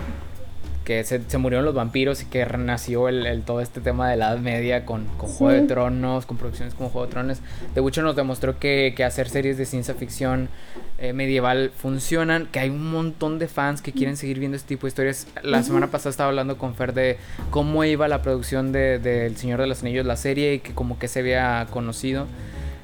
que 0.92 1.04
se, 1.06 1.38
murieron 1.38 1.64
los 1.64 1.74
vampiros 1.74 2.22
y 2.22 2.26
que 2.26 2.44
renació 2.44 3.08
el, 3.08 3.44
todo 3.44 3.62
este 3.62 3.80
tema 3.80 4.10
de 4.10 4.18
la 4.18 4.32
Edad 4.32 4.40
Media 4.40 4.86
con, 4.86 5.06
con 5.18 5.30
Juego 5.30 5.62
de 5.62 5.66
Tronos, 5.66 6.26
con 6.26 6.36
producciones 6.36 6.74
como 6.74 6.90
Juego 6.90 7.08
de 7.08 7.12
Tronos. 7.14 7.38
The 7.74 7.80
Witcher 7.80 8.04
nos 8.04 8.18
demostró 8.18 8.60
que, 8.60 8.94
hacer 9.06 9.30
series 9.30 9.58
de 9.58 9.66
ciencia 9.66 9.94
ficción 9.94 10.50
eh, 10.98 11.14
medieval 11.14 11.72
funcionan, 11.76 12.46
que 12.48 12.60
hay 12.60 12.70
un 12.70 12.92
montón 12.92 13.40
de 13.40 13.48
fans 13.48 13.82
que 13.82 13.94
quieren 13.94 14.18
seguir 14.18 14.40
viendo 14.40 14.58
este 14.58 14.68
tipo 14.68 14.86
de 14.86 14.90
historias. 14.90 15.28
La 15.44 15.64
semana 15.64 15.88
pasada 15.88 16.10
estaba 16.10 16.30
hablando 16.30 16.58
con 16.58 16.76
Fer 16.76 16.94
de 16.94 17.18
cómo 17.52 17.86
iba 17.86 18.10
la 18.10 18.22
producción 18.22 18.74
de, 18.74 19.00
de 19.00 19.28
El 19.28 19.38
Señor 19.38 19.62
de 19.62 19.68
los 19.68 19.82
Anillos, 19.84 20.06
la 20.06 20.18
serie, 20.18 20.56
y 20.56 20.60
que 20.60 20.74
como 20.74 21.00
que 21.00 21.08
se 21.08 21.22
había 21.22 21.68
conocido. 21.72 22.28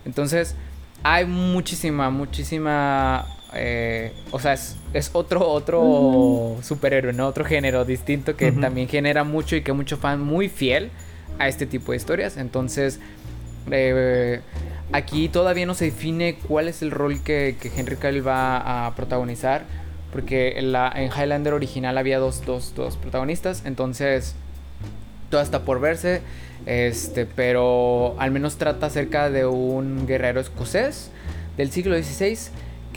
Entonces, 0.05 0.55
hay 1.03 1.25
muchísima, 1.25 2.09
muchísima 2.09 3.25
eh, 3.57 4.13
o 4.31 4.39
sea, 4.39 4.53
es, 4.53 5.09
otro, 5.13 5.47
otro 5.47 6.57
superhéroe, 6.61 7.11
¿no? 7.13 7.27
Otro 7.27 7.43
género 7.43 7.85
distinto 7.85 8.35
que 8.35 8.51
también 8.51 8.87
genera 8.87 9.23
mucho 9.23 9.55
y 9.55 9.61
que 9.61 9.73
mucho 9.73 9.97
fan 9.97 10.21
muy 10.21 10.47
fiel 10.47 10.91
a 11.39 11.47
este 11.47 11.65
tipo 11.65 11.91
de 11.91 11.97
historias. 11.97 12.37
Entonces, 12.37 12.99
eh, 13.71 14.41
aquí 14.91 15.27
todavía 15.27 15.65
no 15.65 15.73
se 15.73 15.85
define 15.85 16.35
cuál 16.47 16.67
es 16.67 16.81
el 16.81 16.91
rol 16.91 17.21
que, 17.23 17.55
Henry 17.75 17.95
Cavill 17.95 18.25
va 18.25 18.85
a 18.87 18.95
protagonizar. 18.95 19.65
Porque 20.11 20.57
en, 20.57 20.71
la, 20.71 20.91
en 20.95 21.11
Highlander 21.11 21.53
original 21.53 21.97
había 21.97 22.19
dos, 22.19 22.45
dos, 22.45 22.73
dos 22.75 22.95
protagonistas. 22.95 23.63
Entonces, 23.65 24.35
todo 25.29 25.41
está 25.41 25.63
por 25.63 25.79
verse. 25.79 26.21
Este, 26.65 27.25
pero 27.25 28.15
al 28.19 28.31
menos 28.31 28.57
trata 28.57 28.85
acerca 28.87 29.29
de 29.29 29.45
un 29.45 30.05
guerrero 30.05 30.39
escocés 30.39 31.11
del 31.55 31.71
siglo 31.71 31.95
XVI 31.95 32.37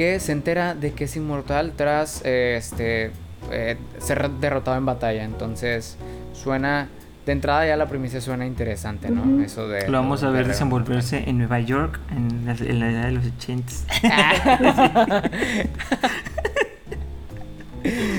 que 0.00 0.18
se 0.18 0.32
entera 0.32 0.74
de 0.74 0.94
que 0.94 1.04
es 1.04 1.14
inmortal 1.14 1.74
tras 1.76 2.24
este, 2.24 3.10
eh, 3.50 3.76
ser 3.98 4.30
derrotado 4.30 4.78
en 4.78 4.86
batalla. 4.86 5.24
Entonces, 5.24 5.98
suena 6.32 6.88
de 7.26 7.32
entrada 7.32 7.66
ya 7.66 7.76
la 7.76 7.86
premisa 7.86 8.18
suena 8.22 8.46
interesante, 8.46 9.10
¿no? 9.10 9.44
Eso 9.44 9.68
de... 9.68 9.90
Lo 9.90 9.98
vamos 9.98 10.22
a 10.22 10.30
ver 10.30 10.46
desenvolverse 10.46 11.28
en 11.28 11.36
Nueva 11.36 11.60
York 11.60 12.00
en 12.12 12.46
la, 12.46 12.52
edad 12.90 13.04
de 13.08 13.12
los 13.12 13.26
80. 13.26 13.72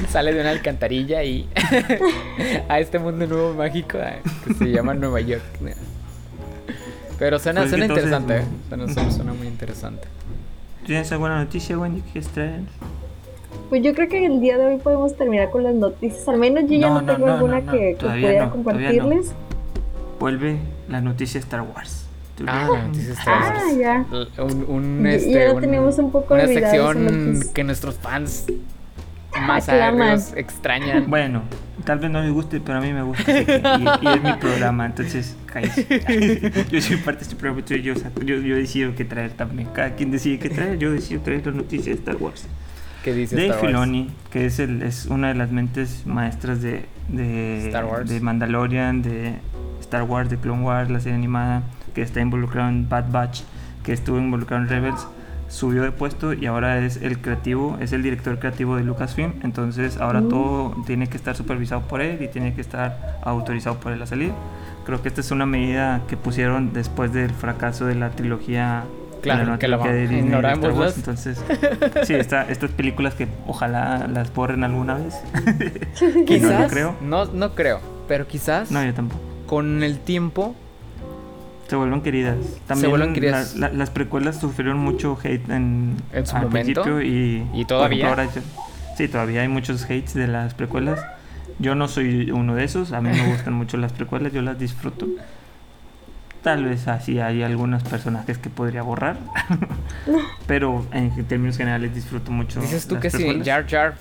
Sale 0.12 0.36
de 0.36 0.42
una 0.42 0.52
alcantarilla 0.52 1.24
y 1.24 1.50
a 2.70 2.80
este 2.80 3.00
mundo 3.00 3.26
nuevo 3.26 3.56
mágico 3.56 3.98
eh, 3.98 4.22
que 4.46 4.54
se 4.54 4.66
llama 4.66 4.94
Nueva 4.94 5.20
York. 5.22 5.42
Pero 7.18 7.40
suena, 7.40 7.62
pues 7.62 7.74
interesante, 7.74 8.38
¿eh? 8.38 8.44
suena, 8.94 9.34
muy 9.34 9.48
interesante. 9.48 10.08
¿Tienes 10.92 11.10
alguna 11.14 11.42
noticia, 11.42 11.80
Wendy, 11.80 12.02
que 12.02 12.20
traer? 12.20 12.64
Pues 13.70 13.82
yo 13.82 13.94
creo 13.94 14.10
que 14.10 14.26
el 14.26 14.42
día 14.42 14.58
de 14.58 14.66
hoy 14.66 14.78
podemos 14.78 15.16
terminar 15.16 15.50
con 15.50 15.64
las 15.64 15.74
noticias. 15.74 16.28
Al 16.28 16.38
menos 16.38 16.70
yo 16.70 16.78
ya 16.78 16.90
no, 16.90 17.06
tengo 17.06 17.28
alguna 17.28 17.62
que, 17.62 17.96
pudiera 17.98 18.50
compartirles. 18.50 19.32
Vuelve 20.20 20.58
la 20.90 21.00
noticia 21.00 21.40
Star 21.40 21.62
Wars. 21.62 22.08
Ah, 22.46 22.68
la 22.70 22.88
noticia 22.88 23.14
Star 23.14 23.34
ah, 23.34 23.54
Wars. 23.54 23.64
Ah, 23.64 24.36
ya. 24.36 24.44
Un, 24.68 25.08
este, 25.08 25.32
ya 25.32 25.54
lo 25.54 25.62
teníamos 25.62 25.98
un 25.98 26.12
poco 26.12 26.34
Una 26.34 26.48
sección 26.48 27.40
que 27.54 27.64
nuestros 27.64 27.96
fans 27.96 28.48
más 29.42 29.70
agrios 29.70 30.34
extrañan. 30.36 31.10
Bueno, 31.10 31.44
tal 31.84 32.00
vez 32.00 32.12
no 32.12 32.22
me 32.22 32.30
guste, 32.30 32.60
pero 32.60 32.80
a 32.80 32.82
mí 32.82 32.94
me 32.94 33.02
gusta. 33.02 33.32
y, 33.32 33.44
es 33.44 34.24
mi 34.24 34.34
programa, 34.40 34.86
entonces 34.86 35.36
yo 36.72 36.82
soy 36.82 36.98
parte 36.98 37.20
de 37.20 37.24
este 37.24 37.36
programa, 37.36 37.66
yo, 37.66 37.76
yo, 37.76 38.36
yo 38.38 38.56
decido 38.56 38.96
qué 38.96 39.06
traer 39.06 39.32
también. 39.32 39.70
Cada 39.74 39.96
quien 39.96 40.12
decide 40.12 40.40
qué 40.40 40.50
traer, 40.50 40.78
yo 40.78 40.92
decido 40.92 41.22
traer 41.22 41.46
las 41.46 41.56
noticias 41.56 41.88
de 41.88 41.94
Star 41.94 42.16
Wars. 42.18 42.48
¿Qué 43.04 43.14
dice 43.14 43.36
Dave 43.36 43.60
Filoni, 43.60 44.12
que 44.32 44.46
es, 44.46 44.60
el, 44.60 44.84
es 44.84 45.08
una 45.08 45.30
de 45.30 45.34
las 45.34 45.52
mentes 45.52 46.06
maestras 46.06 46.62
de, 46.62 46.86
de, 47.08 47.68
Star 47.68 47.86
Wars. 47.86 48.10
de 48.10 48.20
Mandalorian, 48.20 49.02
de 49.02 49.40
Star 49.80 50.04
Wars, 50.04 50.30
de 50.30 50.38
Clone 50.38 50.64
Wars, 50.64 50.92
la 50.92 51.00
serie 51.00 51.18
animada, 51.18 51.64
que 51.96 52.04
está 52.04 52.22
involucrado 52.22 52.70
en 52.70 52.88
Bad 52.88 53.12
Batch, 53.12 53.42
que 53.84 53.92
estuvo 53.92 54.20
involucrado 54.20 54.64
en 54.64 54.70
Rebels, 54.70 55.08
subió 55.52 55.84
de 55.84 55.92
puesto 55.92 56.34
y 56.34 56.46
ahora 56.46 56.80
es 56.80 56.98
el 56.98 57.20
creativo, 57.20 57.78
es 57.82 57.92
el 57.92 58.02
director 58.02 58.40
creativo 58.40 58.78
de 58.78 58.84
Lucasfilm, 58.84 59.34
entonces 59.44 59.98
ahora 59.98 60.22
mm. 60.22 60.30
todo 60.30 60.76
tiene 60.86 61.08
que 61.08 61.18
estar 61.18 61.36
supervisado 61.36 61.82
por 61.82 62.02
él 62.02 62.22
y 62.22 62.30
tiene 62.30 62.54
que 62.54 62.62
estar 62.62 63.20
autorizado 63.22 63.80
por 63.80 63.92
él 63.92 64.02
a 64.02 64.06
salir. 64.06 64.32
Creo 64.86 65.02
que 65.02 65.10
esta 65.10 65.22
es 65.22 65.30
una 65.30 65.46
medida 65.46 66.02
que 66.08 66.16
pusieron 66.18 66.74
después 66.74 67.12
del 67.14 67.32
fracaso 67.32 67.86
de 67.86 67.96
la 67.96 68.12
trilogía 68.12 68.86
Claro, 69.22 69.60
que 69.60 69.68
la 69.68 69.78
de 69.78 70.06
entonces, 70.06 71.44
sí, 72.04 72.16
estas 72.16 72.72
películas 72.72 73.14
que 73.14 73.28
ojalá 73.46 74.08
las 74.08 74.34
borren 74.34 74.64
alguna 74.64 74.96
vez. 74.96 75.14
quizás, 76.26 76.60
no 76.60 76.68
creo. 76.68 76.96
No, 77.02 77.26
no 77.26 77.54
creo, 77.54 77.80
pero 78.08 78.28
quizás. 78.28 78.72
No, 78.72 78.84
yo 78.84 78.94
tampoco. 78.96 79.22
Con 79.46 79.84
el 79.84 80.00
tiempo. 80.00 80.56
Se 81.72 81.78
vuelven 81.78 82.02
queridas. 82.02 82.36
También 82.68 82.94
se 82.94 83.14
queridas. 83.14 83.56
las 83.56 83.90
precuelas 83.92 84.38
sufrieron 84.38 84.78
mucho 84.78 85.18
hate 85.24 85.50
en, 85.50 85.96
¿En 86.12 86.26
su 86.26 86.36
momento. 86.36 87.02
y, 87.02 87.48
¿Y 87.54 87.64
todavía. 87.64 88.14
sí, 88.98 89.08
todavía 89.08 89.44
hay 89.44 89.48
muchos 89.48 89.86
hates 89.86 90.14
de 90.14 90.28
las 90.28 90.54
precuelas. 90.54 91.00
Yo 91.60 91.74
no 91.76 91.88
soy 91.88 92.30
uno 92.30 92.56
de 92.56 92.66
esos. 92.66 92.92
A 92.92 93.00
mí 93.00 93.08
me 93.08 93.26
gustan 93.26 93.54
mucho 93.58 93.78
las 93.78 93.94
precuelas, 93.94 94.34
yo 94.34 94.42
las 94.42 94.60
disfruto. 94.60 95.08
Tal 96.44 96.66
vez 96.66 96.90
así 96.90 97.22
hay 97.22 97.42
algunos 97.42 97.84
personajes 97.84 98.38
que 98.38 98.50
podría 98.50 98.82
borrar. 98.82 99.16
pero 100.48 100.86
en 100.92 101.24
términos 101.24 101.56
generales 101.56 101.96
disfruto 101.96 102.34
mucho. 102.34 102.60
Dices 102.60 102.86
tú 102.86 103.00
que 103.00 103.10
si 103.10 103.42
Jar 103.46 103.66
Jar 103.66 103.96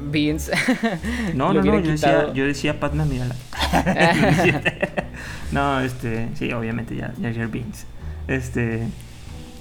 Beans. 0.00 0.50
no, 1.34 1.52
no, 1.52 1.62
no. 1.62 1.78
Yo 1.78 1.92
decía, 1.92 2.32
yo 2.32 2.44
decía 2.44 2.80
Padma, 2.80 3.04
mírala. 3.04 3.36
no, 5.52 5.80
este. 5.80 6.28
Sí, 6.34 6.52
obviamente 6.52 6.96
ya 6.96 7.12
Jar 7.20 7.34
Jar 7.34 7.48
Beans. 7.48 7.86
Este. 8.28 8.86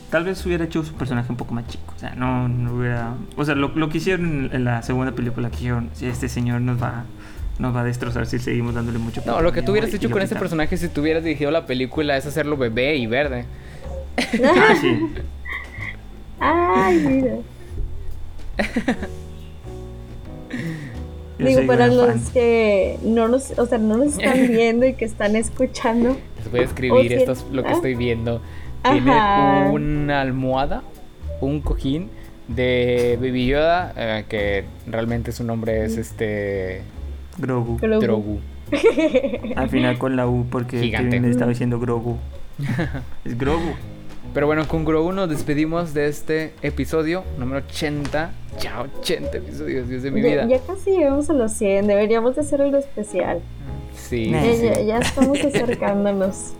Tal 0.09 0.25
vez 0.25 0.45
hubiera 0.45 0.65
hecho 0.65 0.83
su 0.83 0.93
personaje 0.93 1.31
un 1.31 1.37
poco 1.37 1.53
más 1.53 1.67
chico. 1.67 1.93
O 1.95 1.99
sea, 1.99 2.13
no, 2.15 2.47
no 2.47 2.75
hubiera. 2.75 3.13
O 3.35 3.45
sea, 3.45 3.55
lo, 3.55 3.69
lo 3.69 3.89
que 3.89 3.97
hicieron 3.97 4.49
en 4.53 4.63
la 4.63 4.83
segunda 4.83 5.13
película 5.13 5.49
que 5.49 5.57
dijeron: 5.57 5.89
si 5.93 6.05
este 6.05 6.29
señor 6.29 6.61
nos 6.61 6.81
va 6.81 7.05
nos 7.59 7.75
va 7.75 7.81
a 7.81 7.83
destrozar 7.83 8.25
si 8.25 8.39
seguimos 8.39 8.73
dándole 8.73 8.97
mucho 8.97 9.21
No, 9.25 9.41
lo 9.41 9.51
que 9.51 9.61
tú 9.61 9.73
hubieras 9.73 9.93
hecho 9.93 10.09
con 10.09 10.23
ese 10.23 10.35
personaje 10.35 10.75
si 10.75 10.89
tú 10.89 11.01
hubieras 11.01 11.23
dirigido 11.23 11.51
la 11.51 11.67
película 11.67 12.17
es 12.17 12.25
hacerlo 12.25 12.57
bebé 12.57 12.95
y 12.95 13.05
verde. 13.05 13.45
ah, 14.43 14.75
sí. 14.79 15.07
Ay, 16.39 16.97
mira. 16.97 17.35
Digo, 21.43 21.67
para 21.67 21.87
los 21.87 22.29
que 22.29 22.97
no 23.03 23.27
nos, 23.27 23.57
o 23.57 23.65
sea, 23.65 23.77
no 23.77 23.97
nos 23.97 24.17
están 24.17 24.47
viendo 24.51 24.85
y 24.85 24.93
que 24.93 25.05
están 25.05 25.35
escuchando. 25.35 26.17
Les 26.37 26.51
voy 26.51 26.59
a 26.61 26.63
escribir, 26.63 27.13
esto 27.13 27.33
es 27.33 27.45
lo 27.51 27.63
que 27.63 27.71
estoy 27.71 27.95
viendo. 27.95 28.41
Tiene 28.83 29.11
una 29.71 30.21
almohada, 30.21 30.83
un 31.39 31.61
cojín 31.61 32.09
de 32.47 33.17
Baby 33.21 33.47
Yoda, 33.47 33.93
eh, 33.95 34.25
que 34.27 34.65
realmente 34.87 35.31
su 35.31 35.43
nombre 35.43 35.85
es 35.85 35.97
este 35.97 36.81
Grogu. 37.37 37.77
Grogu. 37.77 38.39
Al 39.55 39.69
final 39.69 39.97
con 39.97 40.15
la 40.15 40.27
U 40.27 40.45
porque 40.49 40.77
le 40.77 41.29
estaba 41.29 41.49
diciendo 41.49 41.79
Grogu. 41.79 42.17
es 43.25 43.37
Grogu. 43.37 43.73
Pero 44.33 44.47
bueno, 44.47 44.67
con 44.67 44.83
Grogu 44.83 45.11
nos 45.11 45.29
despedimos 45.29 45.93
de 45.93 46.07
este 46.07 46.55
episodio 46.63 47.23
número 47.37 47.63
80. 47.67 48.31
Ya 48.59 48.81
80 48.81 49.37
episodios, 49.37 49.87
Dios 49.87 50.01
de 50.01 50.09
mi 50.09 50.21
vida. 50.21 50.47
Ya 50.47 50.59
casi 50.59 50.91
llegamos 50.91 51.29
a 51.29 51.33
los 51.33 51.51
100, 51.53 51.85
deberíamos 51.85 52.35
de 52.35 52.41
hacer 52.41 52.61
algo 52.61 52.77
especial. 52.77 53.41
Sí. 53.95 54.31
Ya, 54.31 54.97
estamos 54.97 55.39
acercándonos. 55.45 56.53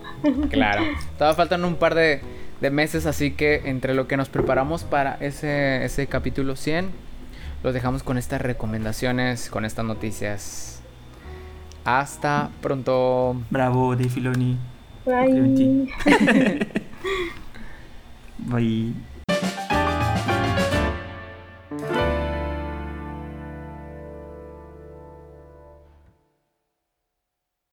claro. 0.50 0.84
Todavía 1.18 1.36
faltan 1.36 1.64
un 1.64 1.74
par 1.74 1.96
de, 1.96 2.20
de, 2.60 2.70
meses, 2.70 3.06
así 3.06 3.32
que 3.32 3.62
entre 3.64 3.94
lo 3.94 4.06
que 4.06 4.16
nos 4.16 4.28
preparamos 4.28 4.84
para 4.84 5.16
ese, 5.20 5.84
ese 5.84 6.06
capítulo 6.06 6.54
100 6.54 6.90
los 7.64 7.74
dejamos 7.74 8.02
con 8.02 8.18
estas 8.18 8.40
recomendaciones, 8.40 9.50
con 9.50 9.64
estas 9.64 9.84
noticias. 9.84 10.82
Hasta 11.84 12.50
pronto. 12.60 13.36
Bravo, 13.50 13.96
de 13.96 14.08
Filoni. 14.08 14.58
Bye. 15.04 15.88
Bye. 18.44 18.94